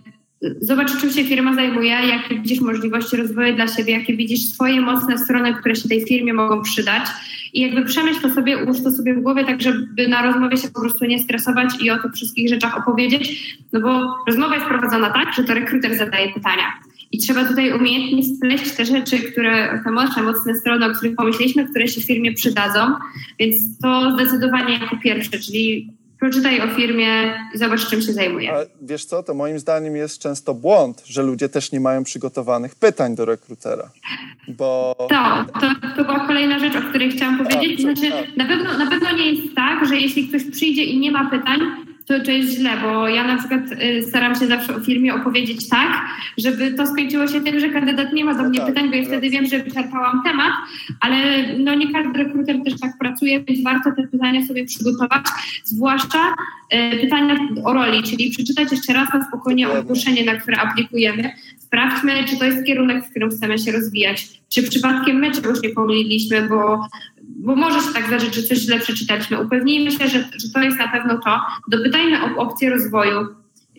zobacz 0.62 1.02
czym 1.02 1.12
się 1.12 1.24
firma 1.24 1.56
zajmuje, 1.56 1.90
jakie 1.90 2.36
widzisz 2.36 2.60
możliwości 2.60 3.18
rozwoju 3.18 3.56
dla 3.56 3.68
siebie, 3.68 3.94
jakie 3.94 4.18
widzisz 4.18 4.40
swoje 4.40 4.82
mocne 4.82 5.18
strony, 5.18 5.54
które 5.54 5.76
się 5.76 5.90
tej 5.90 6.06
firmie 6.06 6.34
mogą 6.34 6.62
przydać. 6.62 7.04
I 7.54 7.62
jakby 7.62 7.86
przemyśl 7.86 8.22
to 8.22 8.30
sobie, 8.30 8.64
ułóż 8.64 8.84
to 8.84 8.92
sobie 8.92 9.14
w 9.14 9.22
głowie, 9.22 9.46
tak 9.46 9.62
żeby 9.62 10.08
na 10.08 10.22
rozmowie 10.22 10.58
się 10.58 10.68
po 10.68 10.82
prostu 10.82 11.06
nie 11.06 11.20
stresować 11.20 11.70
i 11.82 11.92
o 11.92 11.98
tych 12.02 12.14
wszystkich 12.14 12.50
rzeczach 12.50 12.78
opowiedzieć, 12.78 13.56
no 13.74 13.82
bo 13.82 14.16
rozmowa 14.28 14.56
jest 14.56 14.68
prowadzona 14.68 15.10
tak, 15.10 15.34
że 15.34 15.44
to 15.44 15.54
rekruter 15.54 15.98
zadaje 15.98 16.34
pytania. 16.34 16.64
I 17.12 17.18
trzeba 17.18 17.46
tutaj 17.46 17.74
umiejętnie 17.74 18.24
spleść 18.36 18.72
te 18.72 18.86
rzeczy, 18.86 19.20
które, 19.20 19.82
te 19.84 19.92
mocne, 19.92 20.24
mocne 20.24 20.56
strony, 20.56 20.86
o 20.86 20.94
których 20.94 21.16
pomyśleliśmy, 21.16 21.70
które 21.70 21.88
się 21.88 22.02
firmie 22.02 22.34
przydadzą. 22.34 22.80
Więc 23.40 23.80
to 23.82 24.12
zdecydowanie 24.12 24.74
jako 24.74 24.98
pierwsze, 25.04 25.40
czyli 25.40 25.94
przeczytaj 26.22 26.62
o 26.62 26.68
firmie 26.68 27.34
i 27.56 27.58
zobacz, 27.58 27.88
czym 27.90 28.02
się 28.02 28.14
zajmuje. 28.14 28.54
A 28.54 28.58
wiesz 28.82 29.06
co, 29.06 29.24
to 29.24 29.34
moim 29.34 29.60
zdaniem 29.60 29.96
jest 29.96 30.20
często 30.22 30.54
błąd, 30.54 31.04
że 31.06 31.24
ludzie 31.24 31.50
też 31.50 31.72
nie 31.72 31.80
mają 31.80 32.04
przygotowanych 32.04 32.76
pytań 32.76 33.16
do 33.16 33.26
rekrutera. 33.26 33.90
Bo 34.48 34.96
To, 35.10 35.60
to, 35.60 35.68
to 35.98 36.04
była 36.06 36.28
kolejna 36.28 36.60
rzecz, 36.60 36.76
o 36.76 36.82
której 36.82 37.12
chciałam 37.12 37.38
powiedzieć. 37.38 37.84
tak, 37.84 37.98
Znaczy, 37.98 38.12
tak. 38.12 38.38
na 38.38 38.46
pewno, 38.46 38.78
na 38.78 38.90
pewno 38.90 39.12
nie 39.18 39.32
jest 39.34 39.56
tak, 39.56 39.88
że 39.88 39.96
jeśli 39.96 40.28
ktoś 40.28 40.44
przyjdzie 40.52 40.84
i 40.84 41.00
nie 41.00 41.12
ma 41.12 41.30
pytań, 41.30 41.60
to, 42.06 42.20
to 42.20 42.32
jest 42.32 42.54
źle, 42.54 42.70
bo 42.82 43.08
ja 43.08 43.24
na 43.24 43.38
przykład 43.38 43.62
y, 43.72 44.04
staram 44.04 44.36
się 44.36 44.48
zawsze 44.48 44.76
o 44.76 44.80
firmie 44.80 45.16
opowiedzieć 45.16 45.70
tak, 45.70 46.06
żeby 46.38 46.72
to 46.72 46.88
skończyło 46.88 47.28
się 47.28 47.42
tym, 47.42 47.60
że 47.60 47.70
kandydat 47.70 48.14
nie 48.14 48.26
ma 48.26 48.34
do 48.34 48.44
No 48.44 48.50
mnie 48.50 48.60
tak, 48.60 48.68
pytań, 48.68 48.90
bo 48.90 48.96
ja 48.96 49.04
wtedy 49.04 49.30
wiem, 49.30 49.46
że 49.46 49.64
wyczerpałam 49.64 50.22
temat, 50.26 50.54
ale 51.00 51.18
no 51.58 51.76
nie 51.76 51.94
każdy 51.94 52.24
rekruter 52.24 52.64
też 52.64 52.80
tak 52.80 52.98
pracuje, 52.98 53.44
więc 53.44 53.64
warto 53.64 53.92
te 53.96 54.08
pytania 54.08 54.46
sobie 54.46 54.66
przygotować, 54.66 55.26
zwłaszcza 55.64 56.34
y, 56.74 57.00
pytania 57.02 57.36
o 57.64 57.74
roli, 57.74 58.04
czyli 58.04 58.32
przeczytać 58.32 58.72
jeszcze 58.72 58.94
raz 58.94 59.14
na 59.14 59.28
spokojnie 59.28 59.70
ogłoszenie, 59.70 60.26
na 60.26 60.36
które 60.36 60.58
aplikujemy, 60.58 61.32
sprawdźmy, 61.72 62.24
czy 62.24 62.38
to 62.38 62.46
jest 62.46 62.66
kierunek, 62.66 63.06
w 63.06 63.10
którym 63.10 63.30
chcemy 63.30 63.60
się 63.60 63.72
rozwijać, 63.72 64.28
czy 64.50 64.64
przypadkiem 64.64 65.18
my 65.18 65.32
czegoś 65.32 65.62
nie 65.64 65.70
pomyliliśmy, 65.70 66.50
bo, 66.50 66.88
bo 67.24 67.56
może 67.56 67.80
się 67.80 67.94
tak 67.94 68.08
zdarzyć, 68.08 68.36
że 68.36 68.44
coś 68.44 68.58
źle 68.58 68.80
przeczytaliśmy. 68.80 69.42
Upewnijmy 69.42 69.92
się, 69.92 70.08
że, 70.08 70.20
że 70.36 70.50
to 70.54 70.62
jest 70.62 70.78
na 70.78 70.88
pewno 70.88 71.18
to. 71.18 71.42
Dopytajmy 71.92 72.36
o 72.36 72.38
opcję 72.38 72.70
rozwoju. 72.70 73.20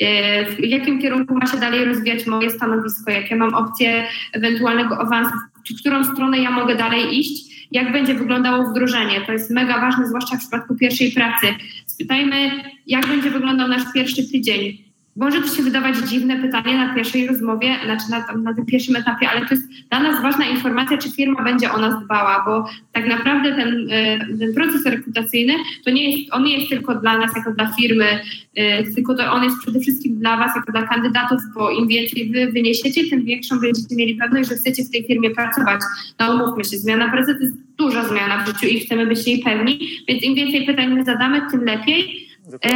Yy, 0.00 0.08
W 0.56 0.64
jakim 0.64 1.02
kierunku 1.02 1.34
ma 1.34 1.46
się 1.46 1.56
dalej 1.56 1.84
rozwijać 1.84 2.26
moje 2.26 2.50
stanowisko, 2.50 3.10
jakie 3.10 3.36
mam 3.36 3.54
opcje 3.54 4.06
ewentualnego 4.32 4.98
awansu, 4.98 5.32
w 5.70 5.80
którą 5.80 6.04
stronę 6.04 6.38
ja 6.38 6.50
mogę 6.50 6.76
dalej 6.76 7.18
iść, 7.18 7.66
jak 7.70 7.92
będzie 7.92 8.14
wyglądało 8.14 8.70
wdrożenie. 8.70 9.20
To 9.26 9.32
jest 9.32 9.50
mega 9.50 9.80
ważne, 9.80 10.08
zwłaszcza 10.08 10.36
w 10.36 10.40
przypadku 10.40 10.76
pierwszej 10.76 11.12
pracy. 11.12 11.46
Spytajmy, 11.86 12.50
jak 12.86 13.06
będzie 13.06 13.30
wyglądał 13.30 13.68
nasz 13.68 13.92
pierwszy 13.94 14.28
tydzień. 14.32 14.91
Może 15.16 15.42
to 15.42 15.48
się 15.48 15.62
wydawać 15.62 15.96
dziwne 15.96 16.36
pytanie 16.36 16.76
na 16.76 16.94
pierwszej 16.94 17.26
rozmowie, 17.26 17.76
znaczy 17.84 18.10
na, 18.10 18.22
tam, 18.22 18.42
na 18.42 18.54
tym 18.54 18.66
pierwszym 18.66 18.96
etapie, 18.96 19.28
ale 19.28 19.46
to 19.46 19.54
jest 19.54 19.68
dla 19.90 20.00
nas 20.00 20.22
ważna 20.22 20.44
informacja, 20.44 20.98
czy 20.98 21.10
firma 21.10 21.42
będzie 21.44 21.72
o 21.72 21.78
nas 21.78 22.04
dbała, 22.04 22.44
bo 22.46 22.68
tak 22.92 23.08
naprawdę 23.08 23.54
ten, 23.56 23.88
e, 23.90 24.18
ten 24.38 24.54
proces 24.54 24.86
rekrutacyjny 24.86 25.54
to 25.84 25.90
nie 25.90 26.10
jest, 26.10 26.34
on 26.34 26.44
nie 26.44 26.58
jest 26.58 26.70
tylko 26.70 26.94
dla 26.94 27.18
nas 27.18 27.36
jako 27.36 27.52
dla 27.52 27.72
firmy, 27.72 28.20
e, 28.54 28.84
tylko 28.84 29.14
to 29.14 29.32
on 29.32 29.44
jest 29.44 29.58
przede 29.62 29.80
wszystkim 29.80 30.18
dla 30.18 30.36
Was 30.36 30.56
jako 30.56 30.72
dla 30.72 30.82
kandydatów, 30.82 31.40
bo 31.54 31.70
im 31.70 31.88
więcej 31.88 32.30
Wy 32.30 32.52
wyniesiecie, 32.52 33.10
tym 33.10 33.24
większą 33.24 33.60
będziecie 33.60 33.96
mieli 33.96 34.14
pewność, 34.14 34.48
że 34.48 34.54
chcecie 34.54 34.84
w 34.84 34.90
tej 34.90 35.06
firmie 35.06 35.30
pracować. 35.30 35.80
No 36.20 36.34
umówmy 36.34 36.64
się, 36.64 36.76
zmiana 36.78 37.10
pracy 37.10 37.34
to 37.34 37.40
jest 37.40 37.56
duża 37.78 38.08
zmiana 38.08 38.44
w 38.44 38.46
życiu 38.46 38.66
i 38.66 38.80
chcemy 38.80 39.06
być 39.06 39.26
jej 39.26 39.38
pewni, 39.38 39.78
więc 40.08 40.22
im 40.22 40.34
więcej 40.34 40.66
pytań 40.66 40.94
my 40.94 41.04
zadamy, 41.04 41.42
tym 41.50 41.64
lepiej. 41.64 42.28
E, 42.62 42.70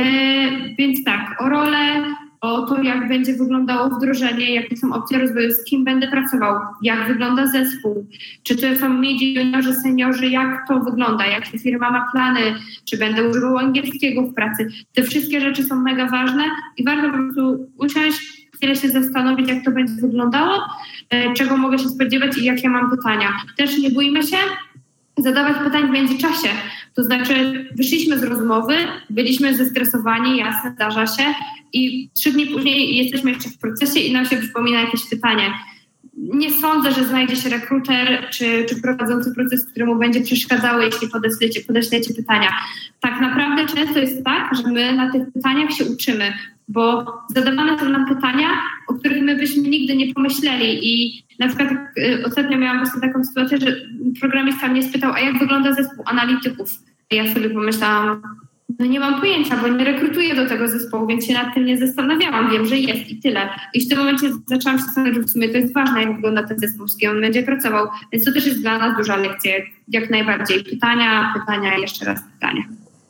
więc 0.78 1.04
tak, 1.04 1.42
o 1.42 1.48
rolę, 1.48 2.04
o 2.40 2.66
to, 2.66 2.82
jak 2.82 3.08
będzie 3.08 3.34
wyglądało 3.34 3.90
wdrożenie, 3.90 4.54
jakie 4.54 4.76
są 4.76 4.92
opcje 4.92 5.18
rozwoju, 5.18 5.50
z 5.50 5.64
kim 5.64 5.84
będę 5.84 6.08
pracował, 6.08 6.60
jak 6.82 7.08
wygląda 7.08 7.46
zespół, 7.46 8.06
czy 8.42 8.56
to 8.56 8.76
są 8.80 8.88
midi, 8.88 9.34
juniorzy, 9.34 9.74
seniorzy, 9.74 10.26
jak 10.26 10.68
to 10.68 10.80
wygląda, 10.80 11.26
jakie 11.26 11.58
firma 11.58 11.90
ma 11.90 12.08
plany, 12.12 12.40
czy 12.84 12.98
będę 12.98 13.28
używał 13.28 13.58
angielskiego 13.58 14.22
w 14.22 14.34
pracy. 14.34 14.68
Te 14.94 15.02
wszystkie 15.02 15.40
rzeczy 15.40 15.64
są 15.64 15.76
mega 15.76 16.06
ważne 16.06 16.44
i 16.76 16.84
warto 16.84 17.10
po 17.10 17.18
prostu 17.18 17.70
usiąść, 17.78 18.48
chwilę 18.54 18.76
się 18.76 18.88
zastanowić, 18.88 19.48
jak 19.48 19.64
to 19.64 19.70
będzie 19.70 19.94
wyglądało, 19.94 20.64
e, 21.10 21.34
czego 21.34 21.56
mogę 21.56 21.78
się 21.78 21.88
spodziewać 21.88 22.38
i 22.38 22.44
jakie 22.44 22.68
mam 22.68 22.90
pytania. 22.90 23.32
Też 23.56 23.78
nie 23.78 23.90
bójmy 23.90 24.22
się 24.22 24.36
zadawać 25.18 25.56
pytań 25.64 25.88
w 25.88 25.90
międzyczasie. 25.90 26.48
To 26.94 27.02
znaczy, 27.02 27.66
wyszliśmy 27.74 28.18
z 28.18 28.22
rozmowy, 28.22 28.74
byliśmy 29.10 29.56
zestresowani, 29.56 30.36
jasne, 30.36 30.72
zdarza 30.72 31.06
się, 31.06 31.22
i 31.76 32.10
trzy 32.14 32.32
dni 32.32 32.46
później 32.46 32.96
jesteśmy 32.96 33.30
jeszcze 33.30 33.48
w 33.48 33.58
procesie 33.58 34.00
i 34.00 34.12
nam 34.12 34.26
się 34.26 34.36
przypomina 34.36 34.80
jakieś 34.80 35.08
pytanie. 35.10 35.52
Nie 36.16 36.50
sądzę, 36.50 36.92
że 36.92 37.04
znajdzie 37.04 37.36
się 37.36 37.48
rekruter 37.48 38.26
czy, 38.30 38.66
czy 38.68 38.82
prowadzący 38.82 39.34
proces, 39.34 39.66
któremu 39.70 39.96
będzie 39.96 40.20
przeszkadzały, 40.20 40.84
jeśli 40.84 41.08
podeślecie, 41.08 41.60
podeślecie 41.60 42.14
pytania. 42.14 42.48
Tak 43.00 43.20
naprawdę 43.20 43.66
często 43.66 43.98
jest 43.98 44.24
tak, 44.24 44.54
że 44.56 44.72
my 44.72 44.92
na 44.92 45.12
tych 45.12 45.32
pytaniach 45.32 45.70
się 45.70 45.84
uczymy, 45.84 46.32
bo 46.68 47.04
zadawane 47.34 47.78
są 47.78 47.88
nam 47.88 48.06
pytania, 48.06 48.48
o 48.88 48.94
których 48.94 49.22
my 49.22 49.36
byśmy 49.36 49.62
nigdy 49.62 49.96
nie 49.96 50.14
pomyśleli 50.14 50.78
i 50.82 51.24
na 51.38 51.48
przykład 51.48 51.70
y, 51.98 52.24
ostatnio 52.26 52.58
miałam 52.58 52.78
właśnie 52.78 53.00
taką 53.00 53.24
sytuację, 53.24 53.58
że 53.58 53.76
programista 54.20 54.68
mnie 54.68 54.82
spytał, 54.82 55.12
a 55.12 55.20
jak 55.20 55.38
wygląda 55.38 55.72
zespół 55.72 56.04
analityków? 56.06 56.70
Ja 57.10 57.34
sobie 57.34 57.50
pomyślałam, 57.50 58.22
no 58.78 58.86
nie 58.86 59.00
mam 59.00 59.20
pojęcia, 59.20 59.56
bo 59.56 59.68
nie 59.68 59.84
rekrutuję 59.84 60.34
do 60.34 60.48
tego 60.48 60.68
zespołu, 60.68 61.06
więc 61.06 61.26
się 61.26 61.34
nad 61.34 61.54
tym 61.54 61.64
nie 61.64 61.78
zastanawiałam. 61.78 62.50
Wiem, 62.50 62.66
że 62.66 62.76
jest 62.76 63.10
i 63.10 63.20
tyle. 63.20 63.48
I 63.74 63.86
w 63.86 63.88
tym 63.88 63.98
momencie 63.98 64.30
zaczęłam 64.46 64.78
się 64.78 64.84
zastanawiać, 64.84 65.14
że 65.16 65.22
w 65.22 65.30
sumie 65.30 65.48
to 65.48 65.58
jest 65.58 65.74
ważne, 65.74 66.02
jak 66.02 66.14
wygląda 66.14 66.46
ten 66.46 66.58
zespół, 66.58 66.88
z 66.88 66.96
kim 66.96 67.10
on 67.10 67.20
będzie 67.20 67.42
pracował. 67.42 67.86
Więc 68.12 68.24
to 68.24 68.32
też 68.32 68.46
jest 68.46 68.60
dla 68.60 68.78
nas 68.78 68.96
duża 68.96 69.16
lekcja, 69.16 69.52
jak 69.88 70.10
najbardziej. 70.10 70.64
Pytania, 70.64 71.34
pytania 71.40 71.78
jeszcze 71.78 72.04
raz 72.04 72.20
pytania. 72.34 72.62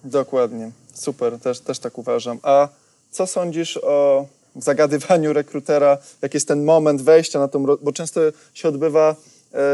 Dokładnie. 0.04 0.70
Super, 0.94 1.38
też, 1.38 1.60
też 1.60 1.78
tak 1.78 1.98
uważam. 1.98 2.38
A 2.42 2.68
co 3.10 3.26
sądzisz 3.26 3.76
o 3.76 4.26
zagadywaniu 4.56 5.32
rekrutera? 5.32 5.98
Jak 6.22 6.34
jest 6.34 6.48
ten 6.48 6.64
moment 6.64 7.02
wejścia 7.02 7.38
na 7.38 7.48
tą, 7.48 7.66
bo 7.82 7.92
często 7.92 8.20
się 8.54 8.68
odbywa 8.68 9.16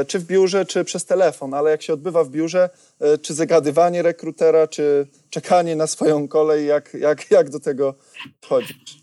czy 0.07 0.19
w 0.19 0.25
biurze, 0.25 0.67
czy 0.67 0.85
przez 0.85 1.05
telefon, 1.05 1.55
ale 1.55 1.71
jak 1.71 1.83
się 1.83 1.93
odbywa 1.93 2.25
w 2.25 2.31
biurze, 2.31 2.71
e, 3.01 3.19
czy 3.19 3.35
zagadywanie 3.35 4.03
rekrutera, 4.03 4.69
czy 4.69 5.07
czekanie 5.31 5.77
na 5.77 5.87
swoją 5.87 6.29
kolej, 6.29 6.67
jak, 6.67 6.95
jak, 6.95 7.31
jak 7.31 7.51
do 7.51 7.61
tego 7.61 7.95
podchodzisz? 8.41 9.02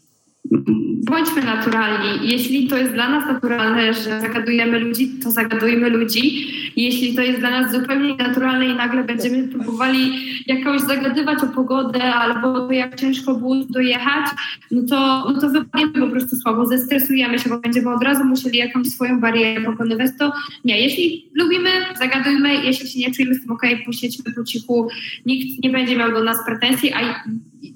Bądźmy 1.09 1.41
naturalni. 1.41 2.29
Jeśli 2.29 2.67
to 2.67 2.77
jest 2.77 2.93
dla 2.93 3.09
nas 3.09 3.25
naturalne, 3.25 3.93
że 3.93 4.21
zagadujemy 4.21 4.79
ludzi, 4.79 5.09
to 5.23 5.31
zagadujmy 5.31 5.89
ludzi. 5.89 6.47
Jeśli 6.75 7.15
to 7.15 7.21
jest 7.21 7.39
dla 7.39 7.49
nas 7.49 7.71
zupełnie 7.71 8.15
naturalne 8.15 8.65
i 8.65 8.75
nagle 8.75 9.03
będziemy 9.03 9.47
próbowali 9.47 10.11
jakoś 10.47 10.81
zagadywać 10.81 11.43
o 11.43 11.47
pogodę 11.47 12.03
albo 12.03 12.67
to, 12.67 12.71
jak 12.71 12.95
ciężko 12.95 13.35
było 13.35 13.55
dojechać, 13.55 14.25
no 14.71 14.81
to, 14.89 15.31
no 15.33 15.41
to 15.41 15.49
wypadniemy 15.49 16.07
po 16.07 16.07
prostu 16.07 16.35
słabo, 16.35 16.65
zestresujemy 16.65 17.39
się, 17.39 17.49
bo 17.49 17.59
będziemy 17.59 17.93
od 17.93 18.03
razu 18.03 18.23
musieli 18.25 18.57
jakąś 18.57 18.87
swoją 18.87 19.19
barierę 19.19 19.61
pokonywać. 19.61 20.11
To 20.19 20.33
nie, 20.65 20.81
jeśli 20.81 21.29
lubimy, 21.33 21.69
zagadujmy, 21.99 22.65
jeśli 22.65 22.89
się 22.89 22.99
nie 22.99 23.15
czujemy 23.15 23.35
z 23.35 23.41
tym 23.41 23.51
ok, 23.51 23.63
posiedźmy 23.85 24.33
po 24.33 24.43
cichu, 24.43 24.87
nikt 25.25 25.63
nie 25.63 25.69
będzie 25.69 25.95
miał 25.95 26.11
do 26.11 26.23
nas 26.23 26.45
pretensji, 26.45 26.93
a 26.93 27.23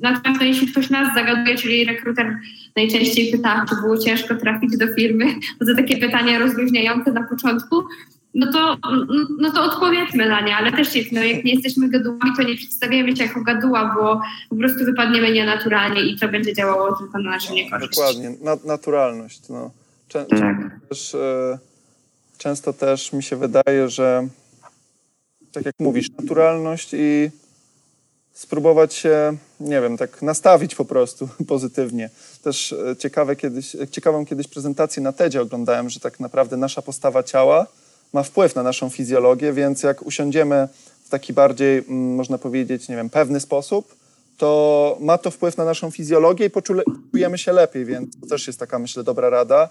natomiast 0.02 0.42
jeśli 0.42 0.68
ktoś 0.68 0.90
nas 0.90 1.14
zagaduje, 1.14 1.58
czyli 1.58 1.86
rekruter 1.86 2.38
najczęściej 2.76 3.32
pyta, 3.32 3.66
czy 3.70 3.76
było 3.76 3.98
ciężko 3.98 4.36
trafić 4.36 4.78
do 4.78 4.88
firmy, 4.96 5.26
to 5.60 5.66
to 5.66 5.76
takie 5.76 5.98
pytania 5.98 6.40
rozluźniające 6.40 7.12
na 7.12 7.24
początku, 7.24 7.84
no 8.34 8.52
to, 8.52 8.78
no 9.40 9.52
to 9.52 9.64
odpowiedzmy 9.64 10.30
na 10.30 10.42
nie, 10.42 10.56
ale 10.56 10.72
też 10.72 11.12
no 11.12 11.24
jak 11.24 11.44
nie 11.44 11.54
jesteśmy 11.54 11.90
gadułami, 11.90 12.32
to 12.38 12.44
nie 12.44 12.56
przedstawiamy 12.56 13.16
się 13.16 13.24
jako 13.24 13.42
gaduła, 13.42 13.96
bo 13.96 14.22
po 14.50 14.56
prostu 14.56 14.86
wypadniemy 14.86 15.32
nienaturalnie 15.32 16.02
i 16.02 16.20
to 16.20 16.28
będzie 16.28 16.54
działało 16.54 16.96
tylko 16.96 17.20
na 17.20 17.30
naszą 17.30 17.54
niekorzyść. 17.54 17.96
Dokładnie, 17.96 18.36
na, 18.42 18.58
naturalność. 18.66 19.50
No. 19.50 19.72
Czę, 20.08 20.26
tak. 20.26 20.58
też, 20.90 21.16
e, 21.16 21.58
często 22.38 22.74
też 22.74 23.14
mi 23.14 23.24
się 23.24 23.36
wydaje, 23.36 23.90
że 23.90 24.28
tak 25.52 25.66
jak 25.66 25.76
mówisz, 25.80 26.10
naturalność 26.22 26.90
i 26.94 27.30
spróbować 28.34 28.94
się, 28.94 29.38
nie 29.60 29.82
wiem, 29.82 29.98
tak 29.98 30.22
nastawić 30.22 30.76
po 30.76 30.86
prostu 30.86 31.30
pozytywnie. 31.48 32.10
Też 32.44 32.74
e, 32.74 32.96
ciekawe 32.96 33.36
kiedyś, 33.36 33.76
ciekawą 33.92 34.26
kiedyś 34.26 34.48
prezentację 34.48 35.04
na 35.04 35.12
TEDzie 35.12 35.42
oglądałem, 35.42 35.90
że 35.90 36.00
tak 36.00 36.20
naprawdę 36.20 36.58
nasza 36.58 36.82
postawa 36.82 37.24
ciała 37.24 37.68
ma 38.14 38.24
wpływ 38.24 38.56
na 38.56 38.64
naszą 38.64 38.90
fizjologię, 38.90 39.54
więc 39.54 39.84
jak 39.84 40.06
usiądziemy 40.06 40.68
w 41.04 41.10
taki 41.10 41.34
bardziej, 41.34 41.78
mm, 41.78 42.16
można 42.16 42.38
powiedzieć, 42.38 42.90
nie 42.90 42.96
wiem, 42.96 43.10
pewny 43.10 43.40
sposób, 43.40 43.96
to 44.38 44.98
ma 45.00 45.18
to 45.18 45.32
wpływ 45.32 45.58
na 45.58 45.66
naszą 45.66 45.92
fizjologię 45.92 46.46
i 46.46 46.50
poczujemy 46.50 47.38
się 47.38 47.54
lepiej, 47.54 47.86
więc 47.86 48.20
to 48.22 48.28
też 48.28 48.48
jest 48.48 48.60
taka, 48.60 48.80
myślę, 48.80 49.04
dobra 49.04 49.30
rada. 49.30 49.70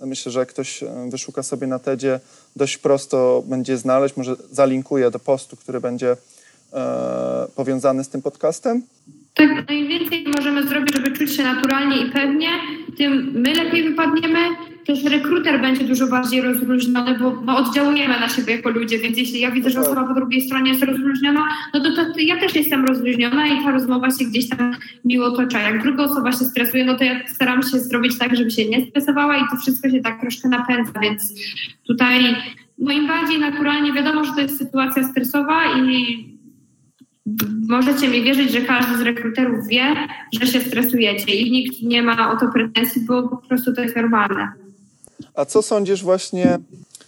Myślę, 0.00 0.32
że 0.32 0.40
jak 0.40 0.48
ktoś 0.48 0.82
e, 0.82 1.08
wyszuka 1.10 1.42
sobie 1.42 1.66
na 1.66 1.78
TEDzie, 1.78 2.20
dość 2.56 2.78
prosto 2.78 3.42
będzie 3.46 3.78
znaleźć, 3.78 4.16
może 4.16 4.36
zalinkuję 4.50 5.10
do 5.10 5.18
postu, 5.18 5.56
który 5.56 5.80
będzie 5.80 6.10
e, 6.10 6.16
powiązany 7.56 8.04
z 8.04 8.08
tym 8.08 8.22
podcastem. 8.22 8.82
Tak, 9.34 9.68
najwięcej 9.68 10.24
możemy 10.36 10.62
zrobić, 10.62 10.96
żeby 10.96 11.10
czuć 11.10 11.36
się 11.36 11.42
naturalnie 11.42 11.96
i 11.96 12.10
pewnie, 12.10 12.48
tym 12.98 13.30
my 13.34 13.54
lepiej 13.54 13.88
wypadniemy, 13.88 14.38
też 14.86 15.04
rekruter 15.04 15.60
będzie 15.60 15.84
dużo 15.84 16.06
bardziej 16.06 16.40
rozluźniony, 16.40 17.18
bo, 17.18 17.30
bo 17.30 17.56
oddziałujemy 17.56 18.20
na 18.20 18.28
siebie 18.28 18.56
jako 18.56 18.70
ludzie, 18.70 18.98
więc 18.98 19.18
jeśli 19.18 19.40
ja 19.40 19.50
widzę, 19.50 19.70
że 19.70 19.80
osoba 19.80 20.04
po 20.04 20.14
drugiej 20.14 20.40
stronie 20.40 20.70
jest 20.70 20.82
rozluźniona, 20.82 21.44
no 21.74 21.80
to, 21.80 21.96
to, 21.96 22.12
to 22.12 22.20
ja 22.20 22.40
też 22.40 22.54
jestem 22.54 22.84
rozluźniona 22.84 23.46
i 23.46 23.64
ta 23.64 23.70
rozmowa 23.70 24.10
się 24.10 24.24
gdzieś 24.24 24.48
tam 24.48 24.76
miło 25.04 25.30
tocza. 25.30 25.60
Jak 25.60 25.82
druga 25.82 26.04
osoba 26.04 26.32
się 26.32 26.44
stresuje, 26.44 26.84
no 26.84 26.98
to 26.98 27.04
ja 27.04 27.28
staram 27.28 27.62
się 27.62 27.78
zrobić 27.78 28.18
tak, 28.18 28.36
żeby 28.36 28.50
się 28.50 28.68
nie 28.68 28.86
stresowała 28.86 29.36
i 29.36 29.42
to 29.50 29.56
wszystko 29.56 29.90
się 29.90 30.00
tak 30.00 30.20
troszkę 30.20 30.48
napędza, 30.48 30.92
więc 31.02 31.34
tutaj 31.86 32.36
no 32.78 32.92
im 32.92 33.06
bardziej 33.06 33.40
naturalnie 33.40 33.92
wiadomo, 33.92 34.24
że 34.24 34.32
to 34.32 34.40
jest 34.40 34.58
sytuacja 34.58 35.08
stresowa 35.08 35.62
i 35.78 36.31
możecie 37.68 38.08
mi 38.08 38.22
wierzyć, 38.22 38.52
że 38.52 38.60
każdy 38.60 38.98
z 38.98 39.00
rekruterów 39.00 39.66
wie, 39.66 39.96
że 40.40 40.46
się 40.46 40.60
stresujecie 40.60 41.34
i 41.34 41.50
nikt 41.50 41.82
nie 41.82 42.02
ma 42.02 42.32
o 42.32 42.36
to 42.36 42.52
pretensji, 42.52 43.02
bo 43.02 43.28
po 43.28 43.36
prostu 43.36 43.74
to 43.74 43.82
jest 43.82 43.96
normalne. 43.96 44.52
A 45.34 45.44
co 45.44 45.62
sądzisz 45.62 46.02
właśnie 46.02 46.54
o 46.54 46.58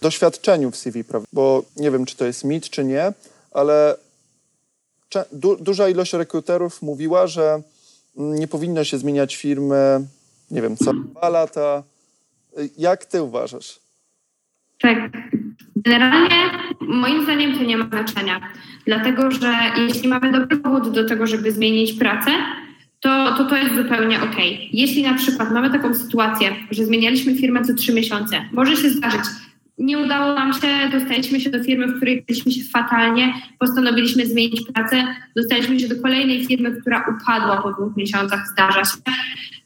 doświadczeniu 0.01 0.71
w 0.71 0.75
CV, 0.75 1.03
prawda? 1.03 1.27
Bo 1.33 1.63
nie 1.77 1.91
wiem, 1.91 2.05
czy 2.05 2.15
to 2.15 2.25
jest 2.25 2.43
mit, 2.43 2.69
czy 2.69 2.85
nie, 2.85 3.13
ale 3.51 3.95
du 5.31 5.55
duża 5.55 5.89
ilość 5.89 6.13
rekruterów 6.13 6.81
mówiła, 6.81 7.27
że 7.27 7.61
nie 8.15 8.47
powinno 8.47 8.83
się 8.83 8.97
zmieniać 8.97 9.35
firmy, 9.35 10.05
nie 10.51 10.61
wiem, 10.61 10.77
co 10.77 10.93
dwa 10.93 11.29
lata. 11.29 11.83
Jak 12.77 13.05
ty 13.05 13.23
uważasz? 13.23 13.79
Tak. 14.79 15.11
Generalnie 15.85 16.35
moim 16.81 17.23
zdaniem 17.23 17.57
to 17.57 17.63
nie 17.63 17.77
ma 17.77 17.85
znaczenia, 17.87 18.41
dlatego 18.85 19.31
że 19.31 19.53
jeśli 19.87 20.09
mamy 20.09 20.31
dobry 20.31 20.57
powód 20.57 20.91
do 20.91 21.07
tego, 21.07 21.27
żeby 21.27 21.51
zmienić 21.51 21.93
pracę, 21.93 22.31
to, 22.99 23.33
to 23.37 23.45
to 23.45 23.57
jest 23.57 23.75
zupełnie 23.75 24.21
ok. 24.21 24.35
Jeśli 24.73 25.03
na 25.03 25.13
przykład 25.13 25.51
mamy 25.51 25.69
taką 25.69 25.93
sytuację, 25.93 26.55
że 26.71 26.85
zmienialiśmy 26.85 27.35
firmę 27.35 27.61
co 27.61 27.73
trzy 27.73 27.93
miesiące, 27.93 28.45
może 28.51 28.75
się 28.75 28.89
zdarzyć, 28.89 29.21
nie 29.77 29.97
udało 29.97 30.33
nam 30.33 30.53
się, 30.53 30.67
dostaliśmy 30.91 31.39
się 31.39 31.49
do 31.49 31.63
firmy, 31.63 31.87
w 31.87 31.95
której 31.95 32.25
byliśmy 32.27 32.51
się 32.51 32.63
fatalnie, 32.63 33.33
postanowiliśmy 33.59 34.25
zmienić 34.25 34.61
pracę, 34.73 35.03
dostaliśmy 35.35 35.79
się 35.79 35.87
do 35.87 36.01
kolejnej 36.01 36.45
firmy, 36.45 36.71
która 36.81 37.05
upadła 37.15 37.61
po 37.61 37.71
dwóch 37.73 37.97
miesiącach, 37.97 38.47
zdarza 38.51 38.85
się. 38.85 38.97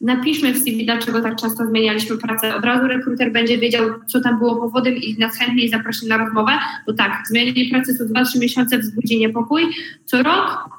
Napiszmy 0.02 0.54
w 0.54 0.58
CV, 0.58 0.86
dlaczego 0.86 1.22
tak 1.22 1.36
często 1.36 1.66
zmienialiśmy 1.66 2.18
pracę. 2.18 2.56
Od 2.56 2.66
razu 2.66 2.88
rekruter 2.88 3.32
będzie 3.32 3.58
wiedział, 3.58 3.90
co 4.08 4.22
tam 4.22 4.38
było 4.38 4.56
powodem 4.56 4.96
i 4.96 5.18
nas 5.18 5.38
chętniej 5.38 5.70
zaprosi 5.70 6.08
na 6.08 6.18
rozmowę, 6.18 6.52
bo 6.88 6.94
tak, 6.94 7.24
zmienienie 7.28 7.70
pracy 7.70 7.98
co 7.98 8.06
2-3 8.06 8.40
miesiące 8.40 8.80
wzbudzi 8.80 9.20
niepokój. 9.20 9.64
Co 10.06 10.24
rok 10.24 10.70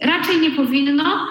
raczej 0.00 0.40
nie 0.40 0.50
powinno, 0.50 1.28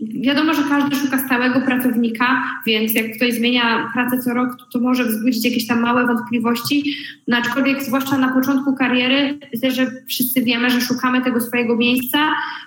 Wiadomo, 0.00 0.54
że 0.54 0.62
każdy 0.62 0.96
szuka 0.96 1.18
stałego 1.18 1.60
pracownika, 1.60 2.42
więc 2.66 2.94
jak 2.94 3.16
ktoś 3.16 3.34
zmienia 3.34 3.90
pracę 3.92 4.22
co 4.22 4.34
rok, 4.34 4.48
to, 4.72 4.80
może 4.80 5.04
wzbudzić 5.04 5.44
jakieś 5.44 5.66
tam 5.66 5.80
małe 5.80 6.06
wątpliwości. 6.06 6.94
No 7.28 7.36
aczkolwiek, 7.36 7.82
zwłaszcza 7.82 8.18
na 8.18 8.28
początku 8.28 8.74
kariery, 8.74 9.38
myślę, 9.54 9.70
że 9.70 9.90
wszyscy 10.08 10.42
wiemy, 10.42 10.70
że 10.70 10.80
szukamy 10.80 11.22
tego 11.22 11.40
swojego 11.40 11.76
miejsca 11.76 12.18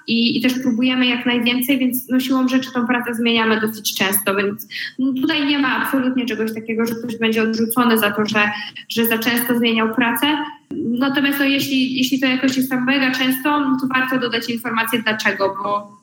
i, 0.08 0.38
i 0.38 0.42
też 0.42 0.54
próbujemy 0.54 1.06
jak 1.06 1.26
najwięcej, 1.26 1.78
więc 1.80 2.10
no, 2.10 2.20
siłą 2.20 2.48
rzeczy 2.48 2.72
tą 2.74 2.88
pracę 2.88 3.16
zmieniamy 3.16 3.62
dosyć 3.62 3.98
często, 3.98 4.36
więc 4.36 4.68
no, 5.00 5.14
tutaj 5.22 5.48
nie 5.48 5.60
ma 5.60 5.78
absolutnie 5.78 6.26
czegoś 6.26 6.54
takiego, 6.54 6.86
że 6.86 6.96
ktoś 6.96 7.18
będzie 7.18 7.44
odrzucony 7.44 7.98
za 7.98 8.12
to, 8.12 8.26
że, 8.26 8.52
że 8.90 9.06
za 9.06 9.18
często 9.18 9.58
zmieniał 9.58 9.96
pracę. 9.96 10.28
Natomiast 11.00 11.40
no, 11.40 11.46
jeśli, 11.46 11.98
jeśli 11.98 12.20
to 12.20 12.28
jakoś 12.28 12.58
jest 12.58 12.70
tam 12.70 12.86
mega 12.86 13.12
często, 13.12 13.60
no, 13.60 13.78
to 13.82 13.88
warto 13.88 14.20
dodać 14.20 14.50
informację 14.50 15.02
dlaczego, 15.04 15.56
bo 15.64 15.99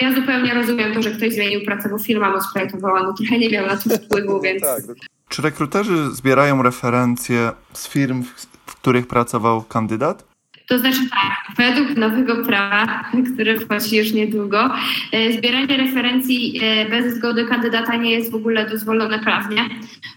ja 0.00 0.14
zupełnie 0.14 0.54
rozumiem 0.54 0.94
to, 0.94 1.02
że 1.02 1.10
ktoś 1.10 1.32
zmienił 1.34 1.64
pracę, 1.64 1.88
bo 1.88 1.98
firma 1.98 2.30
mu 2.30 2.40
splajtowała, 2.40 3.02
no 3.02 3.12
trochę 3.12 3.38
nie 3.38 3.50
miał 3.50 3.66
na 3.66 3.76
to 3.76 3.90
wpływu, 3.90 4.40
więc... 4.40 4.62
Tak. 4.62 4.82
Czy 5.28 5.42
rekruterzy 5.42 6.14
zbierają 6.14 6.62
referencje 6.62 7.52
z 7.72 7.88
firm, 7.88 8.24
w 8.66 8.76
których 8.76 9.06
pracował 9.06 9.62
kandydat? 9.62 10.29
To 10.70 10.78
znaczy 10.78 10.98
tak, 11.10 11.56
według 11.56 11.96
nowego 11.96 12.44
prawa, 12.44 13.04
które 13.34 13.60
wchodzi 13.60 13.96
już 13.96 14.12
niedługo, 14.12 14.70
e, 15.12 15.32
zbieranie 15.32 15.76
referencji 15.76 16.60
e, 16.62 16.88
bez 16.88 17.14
zgody 17.14 17.44
kandydata 17.44 17.96
nie 17.96 18.10
jest 18.10 18.30
w 18.30 18.34
ogóle 18.34 18.70
dozwolone 18.70 19.18
prawnie. 19.18 19.62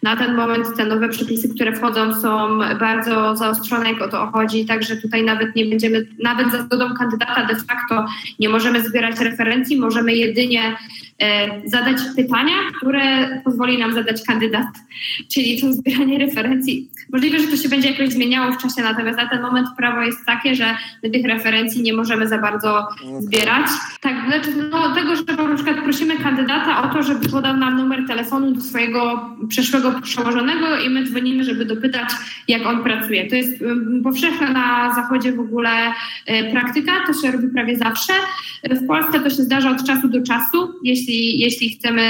Na 0.04 0.16
ten 0.16 0.36
moment 0.36 0.76
te 0.78 0.86
nowe 0.86 1.10
przepisy, 1.10 1.50
które 1.56 1.76
wchodzą 1.76 2.22
są 2.22 2.60
bardzo 2.80 3.36
zaostrzone, 3.36 3.92
jak 3.92 4.02
o 4.02 4.08
to 4.08 4.28
chodzi, 4.28 4.66
także 4.66 4.96
tutaj 4.96 5.24
nawet 5.24 5.56
nie 5.56 5.66
będziemy, 5.66 6.08
nawet 6.24 6.52
za 6.52 6.64
zgodą 6.64 6.94
kandydata 6.94 7.46
de 7.46 7.56
facto 7.56 8.06
nie 8.40 8.50
możemy 8.50 8.90
zbierać 8.90 9.20
referencji, 9.20 9.80
możemy 9.80 10.16
jedynie 10.16 10.78
e, 11.20 11.62
zadać 11.70 11.98
pytania, 12.16 12.54
które 12.78 13.02
pozwoli 13.44 13.78
nam 13.78 13.94
zadać 13.94 14.24
kandydat, 14.28 14.68
czyli 15.32 15.62
to 15.62 15.74
zbieranie 15.74 16.18
referencji. 16.18 16.90
Możliwe, 17.14 17.40
że 17.40 17.48
to 17.48 17.58
się 17.58 17.70
będzie 17.70 17.90
jakoś 17.90 18.10
zmieniało 18.10 18.52
w 18.52 18.58
czasie, 18.58 18.82
natomiast 18.82 19.18
na 19.18 19.30
ten 19.30 19.42
moment 19.42 19.68
prawo 19.78 20.02
jest 20.02 20.26
takie, 20.26 20.56
że 20.56 20.78
my 21.04 21.10
tych 21.10 21.26
referencji 21.26 21.82
nie 21.82 21.94
możemy 21.94 22.28
za 22.28 22.38
bardzo 22.38 22.88
zbierać. 23.20 23.68
Tak, 24.02 24.16
znaczy 24.28 24.70
no, 24.72 24.96
tego, 24.96 25.16
że 25.16 25.24
na 25.24 25.56
przykład 25.56 25.84
prosimy 25.84 26.18
kandydata 26.18 26.84
o 26.84 26.94
to, 26.94 27.04
żeby 27.04 27.30
podał 27.30 27.58
nam 27.58 27.78
numer 27.78 28.08
telefonu 28.08 28.52
do 28.52 28.62
swojego 28.62 29.30
przeszłego 29.50 30.02
przełożonego 30.02 30.80
i 30.80 30.90
my 30.90 31.04
dzwonimy, 31.04 31.44
żeby 31.44 31.66
dopytać, 31.66 32.10
jak 32.48 32.66
on 32.66 32.84
pracuje. 32.84 33.30
To 33.30 33.36
jest 33.36 33.64
powszechna 34.04 34.50
na 34.50 34.96
zachodzie 34.96 35.34
w 35.34 35.40
ogóle 35.40 35.70
e, 36.26 36.52
praktyka, 36.52 36.92
to 37.08 37.14
się 37.14 37.32
robi 37.32 37.48
prawie 37.48 37.78
zawsze. 37.78 38.14
W 38.64 38.88
Polsce 38.88 39.20
to 39.20 39.30
się 39.30 39.44
zdarza 39.44 39.72
od 39.72 39.84
czasu 39.84 40.08
do 40.08 40.22
czasu, 40.22 40.74
jeśli, 40.84 41.40
jeśli 41.40 41.70
chcemy 41.70 42.02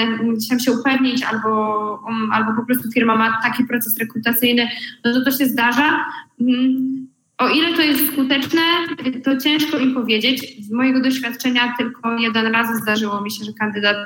się 0.65 0.71
upewnić 0.71 1.23
albo, 1.23 2.03
um, 2.07 2.31
albo 2.31 2.53
po 2.61 2.65
prostu 2.65 2.91
firma 2.91 3.15
ma 3.15 3.39
taki 3.43 3.63
proces 3.63 3.97
rekrutacyjny, 3.97 4.67
no 5.05 5.13
to 5.13 5.21
to 5.21 5.31
się 5.31 5.45
zdarza. 5.45 6.05
Mm, 6.41 7.07
o 7.37 7.49
ile 7.49 7.73
to 7.73 7.81
jest 7.81 8.07
skuteczne, 8.11 8.61
to 9.23 9.37
ciężko 9.37 9.77
im 9.77 9.93
powiedzieć. 9.93 10.65
Z 10.65 10.71
mojego 10.71 11.01
doświadczenia 11.01 11.73
tylko 11.77 12.19
jeden 12.19 12.47
raz 12.47 12.81
zdarzyło 12.81 13.21
mi 13.21 13.31
się, 13.31 13.45
że 13.45 13.53
kandydat 13.53 13.97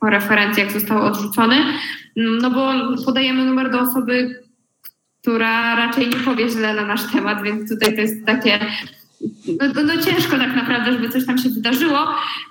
po 0.00 0.10
referencjach 0.10 0.72
został 0.72 1.02
odrzucony, 1.02 1.56
no 2.16 2.50
bo 2.50 2.72
podajemy 3.04 3.44
numer 3.44 3.70
do 3.70 3.80
osoby, 3.80 4.42
która 5.20 5.76
raczej 5.76 6.08
nie 6.08 6.16
powie 6.16 6.48
źle 6.48 6.74
na 6.74 6.86
nasz 6.86 7.12
temat, 7.12 7.42
więc 7.42 7.70
tutaj 7.70 7.94
to 7.94 8.00
jest 8.00 8.26
takie 8.26 8.60
no, 9.60 9.66
no, 9.74 9.82
no, 9.82 10.02
ciężko 10.02 10.38
tak 10.38 10.56
naprawdę, 10.56 10.92
żeby 10.92 11.08
coś 11.08 11.26
tam 11.26 11.38
się 11.38 11.48
wydarzyło. 11.48 11.98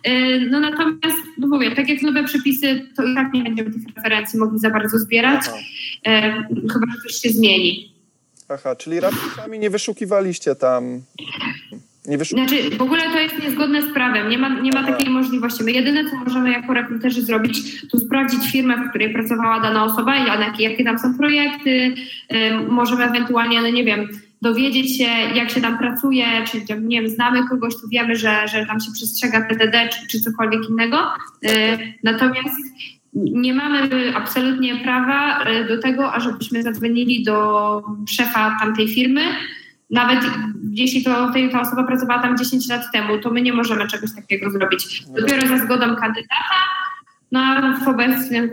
Y, 0.07 0.47
no 0.49 0.59
natomiast, 0.59 1.17
no 1.37 1.47
mówię, 1.47 1.75
tak 1.75 1.89
jak 1.89 2.01
nowe 2.01 2.23
przepisy, 2.23 2.87
to 2.95 3.03
i 3.03 3.15
tak 3.15 3.33
nie 3.33 3.43
będziemy 3.43 3.71
tych 3.71 3.95
referencji 3.95 4.39
mogli 4.39 4.59
za 4.59 4.69
bardzo 4.69 4.99
zbierać, 4.99 5.41
Aha. 5.47 5.57
Y, 6.07 6.71
chyba, 6.73 6.85
że 6.95 7.01
coś 7.03 7.21
się 7.21 7.29
zmieni. 7.29 7.91
Aha, 8.49 8.75
czyli 8.75 8.99
raczej 8.99 9.19
sami 9.35 9.59
nie 9.59 9.69
wyszukiwaliście 9.69 10.55
tam 10.55 11.01
nie 12.07 12.17
Znaczy, 12.17 12.69
w 12.77 12.81
ogóle 12.81 13.03
to 13.03 13.19
jest 13.19 13.43
niezgodne 13.43 13.81
z 13.81 13.93
prawem. 13.93 14.29
Nie 14.29 14.37
ma, 14.37 14.49
nie 14.49 14.71
ma 14.71 14.83
takiej 14.83 15.09
możliwości. 15.09 15.63
My 15.63 15.71
jedyne, 15.71 16.09
co 16.09 16.15
możemy 16.15 16.51
jako 16.51 16.73
rekruterzy 16.73 17.21
zrobić, 17.21 17.81
to 17.91 17.99
sprawdzić 17.99 18.51
firmę, 18.51 18.77
w 18.77 18.89
której 18.89 19.13
pracowała 19.13 19.59
dana 19.59 19.85
osoba 19.85 20.15
i 20.15 20.27
jakie, 20.27 20.63
jakie 20.63 20.83
tam 20.83 20.99
są 20.99 21.17
projekty. 21.17 21.93
możemy 22.67 23.03
ewentualnie, 23.03 23.61
no 23.61 23.69
nie 23.69 23.83
wiem, 23.83 24.07
dowiedzieć 24.41 24.97
się, 24.97 25.09
jak 25.35 25.49
się 25.49 25.61
tam 25.61 25.77
pracuje, 25.77 26.25
czy 26.51 26.75
nie 26.81 27.01
wiem, 27.01 27.09
znamy 27.09 27.47
kogoś, 27.49 27.73
tu 27.73 27.89
wiemy, 27.89 28.15
że, 28.15 28.47
że 28.47 28.65
tam 28.65 28.79
się 28.79 28.91
przestrzega 28.91 29.41
PDD, 29.41 29.89
czy, 29.89 30.07
czy 30.07 30.19
cokolwiek 30.19 30.69
innego. 30.69 30.97
Y, 31.45 31.49
natomiast 32.03 32.55
nie 33.13 33.53
mamy 33.53 33.89
absolutnie 34.15 34.75
prawa 34.75 35.49
y, 35.49 35.67
do 35.67 35.81
tego, 35.81 36.13
ażebyśmy 36.13 36.63
zadzwonili 36.63 37.23
do 37.23 37.83
szefa 38.09 38.57
tamtej 38.59 38.87
firmy 38.87 39.21
nawet 39.89 40.19
jeśli 40.71 41.03
to, 41.03 41.31
ta 41.51 41.61
osoba 41.61 41.83
pracowała 41.83 42.21
tam 42.21 42.37
10 42.37 42.69
lat 42.69 42.81
temu, 42.93 43.17
to 43.17 43.29
my 43.29 43.41
nie 43.41 43.53
możemy 43.53 43.87
czegoś 43.87 44.15
takiego 44.15 44.51
zrobić. 44.51 45.03
Dopiero 45.19 45.47
za 45.47 45.57
zgodą 45.57 45.95
kandydata, 45.95 46.55
no 47.31 47.39
a 47.39 47.79
w 47.85 47.87
obecnym 47.87 48.49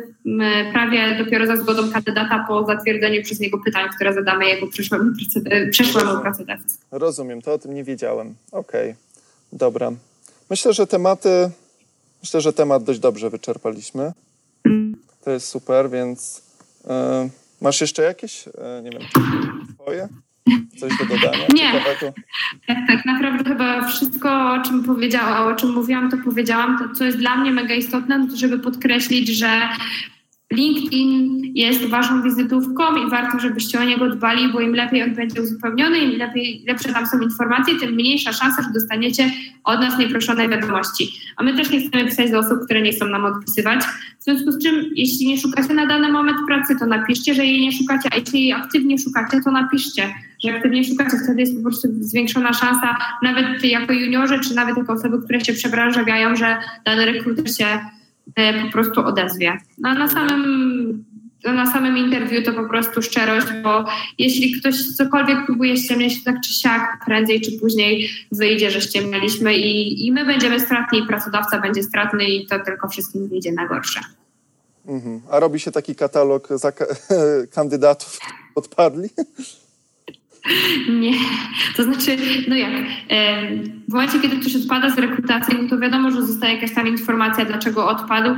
prawie 0.72 1.18
dopiero 1.24 1.46
za 1.46 1.56
zgodą 1.56 1.92
kandydata 1.92 2.44
po 2.48 2.66
zatwierdzeniu 2.66 3.22
przez 3.22 3.40
niego 3.40 3.58
pytań, 3.64 3.88
które 3.96 4.14
zadamy 4.14 4.46
jego 4.46 4.66
przyszłemu, 4.66 5.10
przyszłemu 5.70 6.22
pracodawcy. 6.22 6.78
Rozumiem, 6.90 7.42
to 7.42 7.52
o 7.52 7.58
tym 7.58 7.74
nie 7.74 7.84
wiedziałem. 7.84 8.34
Okej, 8.52 8.90
okay. 8.90 8.96
dobra. 9.52 9.92
Myślę, 10.50 10.72
że 10.72 10.86
tematy, 10.86 11.50
myślę, 12.22 12.40
że 12.40 12.52
temat 12.52 12.84
dość 12.84 13.00
dobrze 13.00 13.30
wyczerpaliśmy. 13.30 14.12
To 15.24 15.30
jest 15.30 15.48
super, 15.48 15.90
więc 15.90 16.42
yy, 16.84 16.90
masz 17.60 17.80
jeszcze 17.80 18.02
jakieś, 18.02 18.46
yy, 18.46 18.52
nie 18.82 18.90
wiem, 18.90 19.02
swoje? 19.74 20.08
Coś 20.76 20.98
do 20.98 21.04
dodania? 21.04 21.46
Nie. 21.54 21.72
Tak, 22.66 22.78
tak 22.88 23.04
naprawdę 23.04 23.44
chyba 23.44 23.88
wszystko, 23.88 24.52
o 24.52 24.62
czym 24.62 24.84
powiedziałam, 24.84 25.52
o 25.52 25.56
czym 25.56 25.72
mówiłam, 25.72 26.10
to 26.10 26.16
powiedziałam. 26.24 26.78
To, 26.78 26.94
co 26.94 27.04
jest 27.04 27.18
dla 27.18 27.36
mnie 27.36 27.50
mega 27.50 27.74
istotne, 27.74 28.28
to 28.28 28.36
żeby 28.36 28.58
podkreślić, 28.58 29.28
że 29.28 29.68
LinkedIn 30.52 31.40
jest 31.54 31.86
waszą 31.86 32.22
wizytówką 32.22 32.82
i 33.06 33.10
warto, 33.10 33.38
żebyście 33.38 33.80
o 33.80 33.84
niego 33.84 34.08
dbali, 34.10 34.52
bo 34.52 34.60
im 34.60 34.74
lepiej 34.74 35.02
on 35.02 35.14
będzie 35.14 35.42
uzupełniony, 35.42 35.98
im 35.98 36.18
lepiej, 36.18 36.64
lepsze 36.66 36.92
tam 36.92 37.06
są 37.06 37.20
informacje, 37.20 37.74
tym 37.80 37.94
mniejsza 37.94 38.32
szansa, 38.32 38.62
że 38.62 38.68
dostaniecie 38.74 39.30
od 39.64 39.80
nas 39.80 39.98
nieproszone 39.98 40.48
wiadomości. 40.48 41.12
A 41.36 41.42
my 41.42 41.56
też 41.56 41.70
nie 41.70 41.88
chcemy 41.88 42.04
pisać 42.04 42.30
do 42.30 42.38
osób, 42.38 42.58
które 42.64 42.82
nie 42.82 42.92
chcą 42.92 43.06
nam 43.06 43.24
odpisywać. 43.24 43.84
W 44.20 44.24
związku 44.24 44.52
z 44.52 44.62
czym, 44.62 44.84
jeśli 44.94 45.26
nie 45.26 45.38
szukacie 45.38 45.74
na 45.74 45.86
dany 45.86 46.12
moment 46.12 46.38
pracy, 46.46 46.76
to 46.78 46.86
napiszcie, 46.86 47.34
że 47.34 47.44
jej 47.44 47.60
nie 47.60 47.72
szukacie, 47.72 48.08
a 48.12 48.16
jeśli 48.16 48.42
jej 48.42 48.52
aktywnie 48.52 48.98
szukacie, 48.98 49.40
to 49.44 49.50
napiszcie, 49.50 50.14
że 50.44 50.54
aktywnie 50.54 50.84
szukacie. 50.84 51.16
Wtedy 51.24 51.40
jest 51.40 51.56
po 51.56 51.62
prostu 51.62 51.88
zwiększona 52.00 52.52
szansa, 52.52 52.96
nawet 53.22 53.64
jako 53.64 53.92
juniorzy, 53.92 54.40
czy 54.40 54.54
nawet 54.54 54.76
jako 54.76 54.92
osoby, 54.92 55.22
które 55.24 55.44
się 55.44 55.52
przebranżawiają, 55.52 56.36
że 56.36 56.56
dany 56.84 57.06
rekruter 57.06 57.56
się 57.56 57.66
po 58.66 58.72
prostu 58.72 59.00
odezwie. 59.00 59.58
No, 59.78 59.94
na 59.94 60.08
samym 60.08 61.04
na 61.52 61.72
samym 61.72 61.98
interwiu 61.98 62.42
to 62.42 62.52
po 62.52 62.68
prostu 62.68 63.02
szczerość, 63.02 63.46
bo 63.62 63.84
jeśli 64.18 64.52
ktoś 64.60 64.96
cokolwiek 64.96 65.46
próbuje 65.46 65.76
ściemniać, 65.76 66.24
tak 66.24 66.36
czy 66.44 66.52
siak, 66.52 66.98
prędzej 67.06 67.40
czy 67.40 67.52
później 67.60 68.08
wyjdzie, 68.32 68.70
że 68.70 68.80
ściemnialiśmy 68.80 69.54
i, 69.54 70.06
i 70.06 70.12
my 70.12 70.24
będziemy 70.24 70.60
stratni, 70.60 70.98
i 70.98 71.06
pracodawca 71.06 71.60
będzie 71.60 71.82
stratny 71.82 72.24
i 72.24 72.46
to 72.46 72.58
tylko 72.58 72.88
wszystkim 72.88 73.28
wyjdzie 73.28 73.52
na 73.52 73.66
gorsze. 73.66 74.00
Mhm. 74.86 75.20
A 75.30 75.40
robi 75.40 75.60
się 75.60 75.72
taki 75.72 75.94
katalog 75.94 76.48
kandydatów, 77.54 78.18
odpadli? 78.54 79.08
Nie, 80.88 81.12
to 81.76 81.82
znaczy, 81.82 82.16
no 82.48 82.56
jak, 82.56 82.70
w 83.88 83.92
momencie, 83.92 84.20
kiedy 84.20 84.36
ktoś 84.36 84.56
odpada 84.56 84.90
z 84.90 84.98
rekrutacji, 84.98 85.58
no 85.62 85.68
to 85.68 85.78
wiadomo, 85.78 86.10
że 86.10 86.22
zostaje 86.22 86.54
jakaś 86.54 86.74
tam 86.74 86.88
informacja, 86.88 87.44
dlaczego 87.44 87.88
odpadł. 87.88 88.36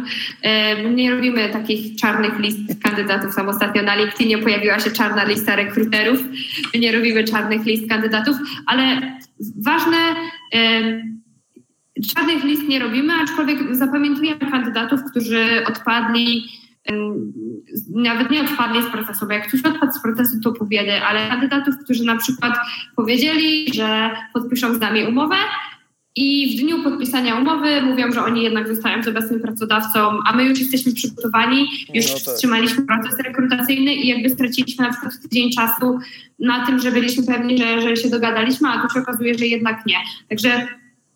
Nie 0.94 1.10
robimy 1.10 1.48
takich 1.48 1.96
czarnych 1.96 2.38
list 2.38 2.58
kandydatów. 2.82 3.34
Sam 3.34 3.48
ostatnio 3.48 3.82
na 3.82 3.96
LinkedInie 3.96 4.38
pojawiła 4.38 4.80
się 4.80 4.90
czarna 4.90 5.24
lista 5.24 5.56
rekruterów. 5.56 6.18
Nie 6.80 6.92
robimy 6.92 7.24
czarnych 7.24 7.64
list 7.64 7.88
kandydatów, 7.88 8.36
ale 8.66 9.16
ważne, 9.64 9.96
czarnych 12.14 12.44
list 12.44 12.68
nie 12.68 12.78
robimy, 12.78 13.12
aczkolwiek 13.22 13.58
zapamiętujemy 13.76 14.50
kandydatów, 14.50 15.00
którzy 15.10 15.64
odpadli 15.68 16.44
nawet 17.94 18.30
nie 18.30 18.40
odpadli 18.40 18.82
z 18.82 18.86
procesu, 18.86 19.26
bo 19.26 19.32
jak 19.32 19.48
ktoś 19.48 19.64
odpadł 19.64 19.92
z 19.92 20.02
procesu, 20.02 20.40
to 20.40 20.52
powiedy, 20.52 21.02
ale 21.02 21.28
kandydatów, 21.28 21.74
którzy 21.84 22.04
na 22.04 22.16
przykład 22.16 22.54
powiedzieli, 22.96 23.66
że 23.74 24.10
podpiszą 24.32 24.74
z 24.74 24.80
nami 24.80 25.04
umowę 25.04 25.36
i 26.16 26.56
w 26.56 26.60
dniu 26.60 26.82
podpisania 26.82 27.36
umowy 27.36 27.82
mówią, 27.82 28.12
że 28.12 28.24
oni 28.24 28.42
jednak 28.42 28.68
zostają 28.68 29.02
z 29.02 29.08
obecnym 29.08 29.40
pracodawcą, 29.40 30.18
a 30.26 30.36
my 30.36 30.44
już 30.44 30.58
jesteśmy 30.58 30.92
przygotowani, 30.92 31.68
już 31.94 32.06
no 32.06 32.12
tak. 32.12 32.22
wstrzymaliśmy 32.22 32.86
proces 32.86 33.18
rekrutacyjny 33.18 33.94
i 33.94 34.08
jakby 34.08 34.30
straciliśmy 34.30 34.84
na 34.84 34.92
przykład 34.92 35.12
tydzień 35.22 35.50
czasu 35.50 35.98
na 36.38 36.66
tym, 36.66 36.78
że 36.78 36.92
byliśmy 36.92 37.26
pewni, 37.26 37.58
że, 37.58 37.80
że 37.80 37.96
się 37.96 38.10
dogadaliśmy, 38.10 38.68
a 38.68 38.82
tu 38.82 38.94
się 38.94 39.00
okazuje, 39.00 39.38
że 39.38 39.46
jednak 39.46 39.86
nie. 39.86 39.96
Także 40.28 40.68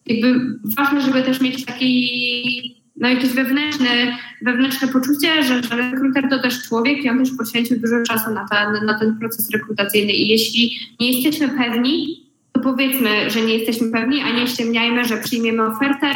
jakby 0.06 0.58
ważne, 0.76 1.00
żeby 1.00 1.22
też 1.22 1.40
mieć 1.40 1.64
taki 1.64 2.79
no 3.01 3.09
jakieś 3.09 3.32
wewnętrzne, 3.32 4.18
wewnętrzne 4.42 4.88
poczucie, 4.88 5.44
że, 5.44 5.62
że 5.62 5.76
rekruter 5.76 6.28
to 6.30 6.38
też 6.38 6.62
człowiek 6.62 7.05
i 7.05 7.11
on 7.11 7.18
też 7.18 7.30
poświęcił 7.38 7.80
dużo 7.80 8.03
czasu 8.03 8.30
na 8.30 8.48
ten, 8.48 8.86
na 8.86 8.98
ten 8.98 9.18
proces 9.18 9.51
rekrutacyjny. 9.51 10.12
I 10.12 10.28
jeśli 10.28 10.78
nie 11.01 11.12
jesteśmy 11.12 11.48
pewni, 11.48 12.24
to 12.53 12.61
powiedzmy, 12.61 13.30
że 13.30 13.42
nie 13.42 13.59
jesteśmy 13.59 13.90
pewni, 13.90 14.20
a 14.20 14.32
nie 14.32 14.46
ściemniajmy, 14.46 15.05
że 15.05 15.16
przyjmiemy 15.16 15.66
ofertę, 15.66 16.07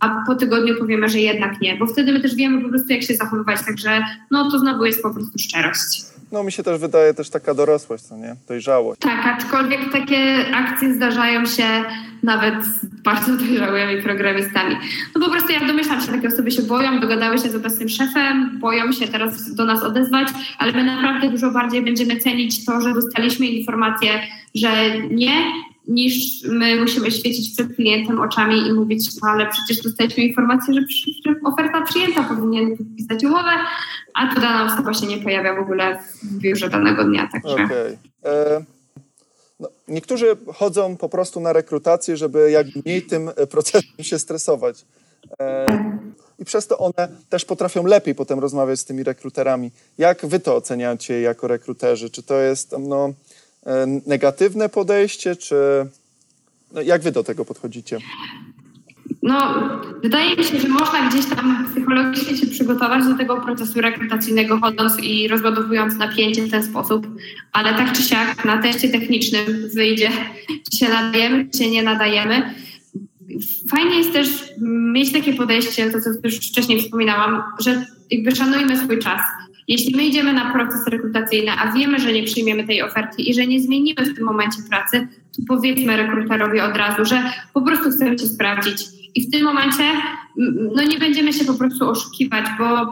a 0.00 0.24
po 0.26 0.34
tygodniu 0.34 0.76
powiemy, 0.78 1.08
że 1.08 1.18
jednak 1.18 1.60
nie, 1.60 1.76
bo 1.76 1.86
wtedy 1.86 2.12
my 2.12 2.20
też 2.20 2.34
wiemy 2.34 2.62
po 2.62 2.68
prostu, 2.68 2.92
jak 2.92 3.02
się 3.02 3.14
zachowywać, 3.14 3.60
także 3.66 4.04
no 4.30 4.50
to 4.50 4.58
znowu 4.58 4.84
jest 4.84 5.02
po 5.02 5.14
prostu 5.14 5.38
szczerość. 5.38 6.11
No 6.32 6.44
mi 6.44 6.52
się 6.52 6.62
też 6.62 6.80
wydaje 6.80 7.14
też 7.14 7.30
taka 7.30 7.54
dorosłość, 7.54 8.04
co 8.04 8.16
nie? 8.16 8.36
Dojrzałość. 8.48 9.00
Tak, 9.00 9.26
aczkolwiek 9.26 9.92
takie 9.92 10.46
akcje 10.54 10.94
zdarzają 10.94 11.46
się 11.46 11.64
nawet 12.22 12.64
z 12.64 12.84
bardzo 12.84 13.36
dojrzałymi 13.44 14.02
programistami. 14.02 14.76
No 15.14 15.20
po 15.26 15.30
prostu 15.30 15.52
ja 15.52 15.66
domyślam 15.66 16.00
się, 16.00 16.12
takie 16.12 16.28
osoby 16.28 16.50
się 16.50 16.62
boją, 16.62 17.00
dogadały 17.00 17.38
się 17.38 17.50
z 17.50 17.54
obecnym 17.54 17.88
szefem, 17.88 18.58
boją 18.60 18.92
się 18.92 19.08
teraz 19.08 19.54
do 19.54 19.64
nas 19.64 19.82
odezwać, 19.82 20.28
ale 20.58 20.72
my 20.72 20.84
naprawdę 20.84 21.30
dużo 21.30 21.50
bardziej 21.50 21.82
będziemy 21.82 22.16
cenić 22.16 22.64
to, 22.64 22.80
że 22.80 22.94
dostaliśmy 22.94 23.46
informację, 23.46 24.10
że 24.54 24.70
nie, 25.10 25.32
niż 25.88 26.42
my 26.44 26.80
musimy 26.80 27.10
świecić 27.10 27.54
przed 27.54 27.76
klientem 27.76 28.20
oczami 28.20 28.68
i 28.68 28.72
mówić, 28.72 29.08
no 29.22 29.28
ale 29.28 29.46
przecież 29.46 29.82
dostaliśmy 29.82 30.24
informację, 30.24 30.74
że, 30.74 30.80
że 31.26 31.34
oferta 31.44 31.82
przyjęta, 31.82 32.22
powinien 32.22 32.76
podpisać 32.76 33.24
umowę, 33.24 33.50
a 34.14 34.34
to 34.34 34.40
dana 34.40 34.74
osoba 34.74 34.94
się 34.94 35.06
nie 35.06 35.18
pojawia 35.18 35.54
w 35.54 35.58
ogóle 35.58 35.98
w 36.22 36.38
biurze 36.38 36.70
danego 36.70 37.04
dnia. 37.04 37.28
Także. 37.32 37.64
Okay. 37.64 37.98
E, 38.24 38.64
no, 39.60 39.68
niektórzy 39.88 40.36
chodzą 40.54 40.96
po 40.96 41.08
prostu 41.08 41.40
na 41.40 41.52
rekrutację, 41.52 42.16
żeby 42.16 42.50
jak 42.50 42.66
mniej 42.84 43.02
tym 43.02 43.30
procesem 43.50 43.82
się 44.00 44.18
stresować. 44.18 44.84
E, 45.40 45.66
I 46.38 46.44
przez 46.44 46.66
to 46.66 46.78
one 46.78 47.08
też 47.28 47.44
potrafią 47.44 47.86
lepiej 47.86 48.14
potem 48.14 48.38
rozmawiać 48.38 48.80
z 48.80 48.84
tymi 48.84 49.02
rekruterami. 49.02 49.70
Jak 49.98 50.26
wy 50.26 50.40
to 50.40 50.56
oceniacie 50.56 51.20
jako 51.20 51.48
rekruterzy? 51.48 52.10
Czy 52.10 52.22
to 52.22 52.34
jest 52.34 52.74
no, 52.78 53.06
e, 53.06 53.12
negatywne 54.06 54.68
podejście, 54.68 55.36
czy 55.36 55.56
no, 56.72 56.80
jak 56.80 57.02
wy 57.02 57.12
do 57.12 57.24
tego 57.24 57.44
podchodzicie? 57.44 57.98
No, 59.22 59.54
wydaje 60.02 60.36
mi 60.36 60.44
się, 60.44 60.60
że 60.60 60.68
można 60.68 61.10
gdzieś 61.10 61.26
tam 61.26 61.66
psychologicznie 61.70 62.36
się 62.36 62.46
przygotować 62.46 63.04
do 63.04 63.14
tego 63.14 63.40
procesu 63.40 63.80
rekrutacyjnego, 63.80 64.60
chodząc 64.60 65.02
i 65.02 65.28
rozładowując 65.28 65.94
napięcie 65.94 66.42
w 66.42 66.50
ten 66.50 66.64
sposób, 66.64 67.06
ale 67.52 67.74
tak 67.74 67.92
czy 67.92 68.02
siak 68.02 68.44
na 68.44 68.62
teście 68.62 68.88
technicznym 68.88 69.68
wyjdzie, 69.74 70.10
czy 70.70 70.78
się 70.78 70.88
nadajemy, 70.88 71.48
czy 71.50 71.58
się 71.58 71.70
nie 71.70 71.82
nadajemy. 71.82 72.54
Fajnie 73.70 73.98
jest 73.98 74.12
też 74.12 74.28
mieć 74.92 75.12
takie 75.12 75.34
podejście, 75.34 75.90
to 75.90 76.00
co 76.00 76.10
już 76.24 76.36
wcześniej 76.36 76.82
wspominałam, 76.82 77.42
że 77.60 77.86
jakby 78.10 78.36
szanujmy 78.36 78.78
swój 78.78 78.98
czas. 78.98 79.20
Jeśli 79.68 79.96
my 79.96 80.04
idziemy 80.04 80.32
na 80.32 80.52
proces 80.52 80.86
rekrutacyjny, 80.86 81.52
a 81.52 81.72
wiemy, 81.72 81.98
że 81.98 82.12
nie 82.12 82.22
przyjmiemy 82.22 82.66
tej 82.66 82.82
oferty 82.82 83.22
i 83.22 83.34
że 83.34 83.46
nie 83.46 83.60
zmienimy 83.60 84.04
w 84.04 84.14
tym 84.14 84.24
momencie 84.24 84.58
pracy, 84.70 85.08
to 85.36 85.42
powiedzmy 85.48 85.96
rekruterowi 85.96 86.60
od 86.60 86.76
razu, 86.76 87.04
że 87.04 87.32
po 87.54 87.62
prostu 87.62 87.90
chcemy 87.90 88.16
cię 88.16 88.26
sprawdzić. 88.26 88.82
I 89.14 89.26
w 89.26 89.30
tym 89.30 89.42
momencie 89.42 89.84
no 90.76 90.82
nie 90.82 90.98
będziemy 90.98 91.32
się 91.32 91.44
po 91.44 91.54
prostu 91.54 91.90
oszukiwać, 91.90 92.44
bo 92.58 92.86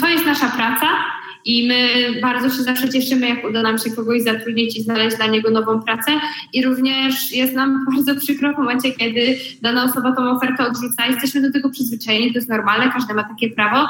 to 0.00 0.08
jest 0.08 0.26
nasza 0.26 0.48
praca 0.48 0.86
i 1.44 1.68
my 1.68 1.88
bardzo 2.20 2.56
się 2.56 2.62
zawsze 2.62 2.88
cieszymy, 2.88 3.28
jak 3.28 3.44
uda 3.44 3.62
nam 3.62 3.78
się 3.78 3.90
kogoś 3.90 4.22
zatrudnić 4.22 4.76
i 4.76 4.82
znaleźć 4.82 5.16
dla 5.16 5.26
niego 5.26 5.50
nową 5.50 5.82
pracę. 5.82 6.12
I 6.52 6.64
również 6.64 7.32
jest 7.32 7.54
nam 7.54 7.84
bardzo 7.94 8.20
przykro 8.20 8.52
w 8.52 8.58
momencie, 8.58 8.92
kiedy 8.92 9.38
dana 9.62 9.84
osoba 9.84 10.12
tą 10.12 10.30
ofertę 10.30 10.66
odrzuca. 10.66 11.06
Jesteśmy 11.06 11.42
do 11.42 11.52
tego 11.52 11.70
przyzwyczajeni, 11.70 12.32
to 12.32 12.38
jest 12.38 12.48
normalne, 12.48 12.92
każdy 12.92 13.14
ma 13.14 13.24
takie 13.24 13.50
prawo, 13.50 13.88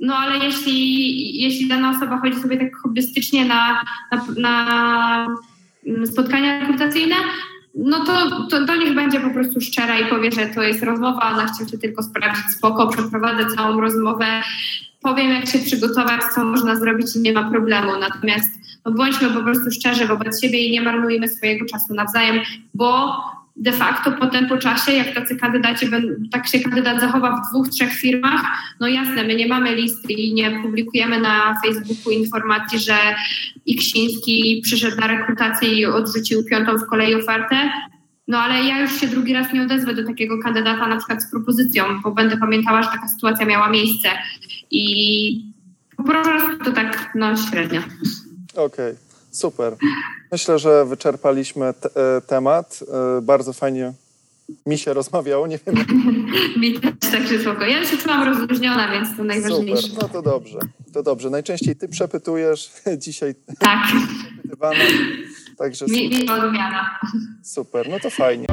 no 0.00 0.14
ale 0.16 0.44
jeśli, 0.44 1.40
jeśli 1.42 1.68
dana 1.68 1.90
osoba 1.90 2.18
chodzi 2.18 2.40
sobie 2.40 2.56
tak 2.56 2.76
hobbystycznie 2.76 3.44
na, 3.44 3.82
na, 4.36 5.26
na 5.86 6.06
spotkania 6.06 6.60
rekrutacyjne, 6.60 7.16
no 7.74 8.04
to, 8.04 8.46
to, 8.66 8.76
niech 8.76 8.94
będzie 8.94 9.20
po 9.20 9.30
prostu 9.30 9.60
szczera 9.60 9.98
i 9.98 10.06
powie, 10.06 10.32
że 10.32 10.46
to 10.46 10.62
jest 10.62 10.82
rozmowa, 10.82 11.32
ona 11.32 11.46
chciała 11.46 11.70
się 11.70 11.78
tylko 11.78 12.02
sprawdzić 12.02 12.44
spoko, 12.56 12.86
przeprowadzę 12.86 13.56
całą 13.56 13.80
rozmowę, 13.80 14.26
powiem 15.02 15.30
jak 15.30 15.48
się 15.48 15.58
przygotować, 15.58 16.20
co 16.34 16.44
można 16.44 16.76
zrobić 16.76 17.16
i 17.16 17.20
nie 17.20 17.32
ma 17.32 17.50
problemu. 17.50 17.92
Natomiast 18.00 18.58
no 18.84 18.92
bądźmy 18.92 19.30
po 19.30 19.42
prostu 19.42 19.70
szczerzy 19.70 20.06
wobec 20.06 20.42
siebie 20.42 20.64
i 20.64 20.72
nie 20.72 20.82
marnujmy 20.82 21.28
swojego 21.28 21.66
czasu 21.66 21.94
nawzajem, 21.94 22.40
bo 22.74 23.16
de 23.58 23.72
facto 23.72 24.12
potem 24.12 24.48
po 24.48 24.58
czasie, 24.58 24.92
jak 24.92 25.14
tacy 25.14 25.36
kandydaci, 25.36 25.86
tak 26.30 26.48
się 26.48 26.60
kandydat 26.60 27.00
zachowa 27.00 27.36
w 27.36 27.50
dwóch, 27.50 27.68
trzech 27.68 27.92
firmach, 27.92 28.40
no 28.80 28.88
jasne, 28.88 29.24
my 29.24 29.34
nie 29.34 29.48
mamy 29.48 29.74
listy 29.74 30.12
i 30.12 30.34
nie 30.34 30.50
publikujemy 30.62 31.20
na 31.20 31.60
Facebooku 31.64 32.10
informacji, 32.10 32.78
że 32.78 32.96
Iksiński 33.66 34.60
przyszedł 34.64 35.00
na 35.00 35.06
rekrutację 35.06 35.72
i 35.72 35.86
odrzucił 35.86 36.44
piątą 36.44 36.78
z 36.78 36.86
kolei 36.86 37.14
ofertę, 37.14 37.70
no 38.28 38.38
ale 38.38 38.64
ja 38.64 38.80
już 38.80 39.00
się 39.00 39.06
drugi 39.06 39.32
raz 39.34 39.52
nie 39.52 39.62
odezwę 39.62 39.94
do 39.94 40.04
takiego 40.04 40.38
kandydata 40.38 40.88
na 40.88 40.96
przykład 40.96 41.22
z 41.22 41.30
propozycją, 41.30 41.84
bo 42.02 42.10
będę 42.10 42.36
pamiętała, 42.36 42.82
że 42.82 42.88
taka 42.88 43.08
sytuacja 43.08 43.46
miała 43.46 43.70
miejsce. 43.70 44.08
I 44.70 45.52
po 45.96 46.02
prostu 46.02 46.64
to 46.64 46.72
tak 46.72 47.10
no 47.14 47.36
średnio. 47.36 47.80
Okej, 48.56 48.94
super. 49.30 49.76
Myślę, 50.32 50.58
że 50.58 50.84
wyczerpaliśmy 50.84 51.74
te, 51.74 52.16
e, 52.16 52.20
temat. 52.20 52.80
E, 53.18 53.22
Bardzo 53.22 53.52
fajnie 53.52 53.92
mi 54.66 54.78
się 54.78 54.94
rozmawiało. 54.94 55.46
Nie 55.46 55.58
wiem, 55.66 55.74
Mi 56.60 56.80
też 56.80 57.10
tak 57.12 57.26
się 57.28 57.38
spoko. 57.38 57.64
Ja 57.64 57.84
się 57.84 57.96
czułam 57.98 58.28
rozluźniona, 58.28 58.92
więc 58.92 59.16
to 59.16 59.24
najważniejsze. 59.24 59.82
super. 59.82 60.02
No 60.02 60.08
to 60.08 60.22
dobrze. 60.22 60.58
To 60.92 61.02
dobrze. 61.02 61.30
Najczęściej 61.30 61.76
ty 61.76 61.88
przepytujesz, 61.88 62.70
dzisiaj 62.98 63.34
Tak, 63.58 63.78
przepytywana. 64.32 64.84
Także 65.58 65.84
mi, 65.86 66.04
super. 66.04 66.38
mi 66.38 66.44
odmiana. 66.44 66.98
super. 67.42 67.88
No 67.90 68.00
to 68.00 68.10
fajnie. 68.10 68.46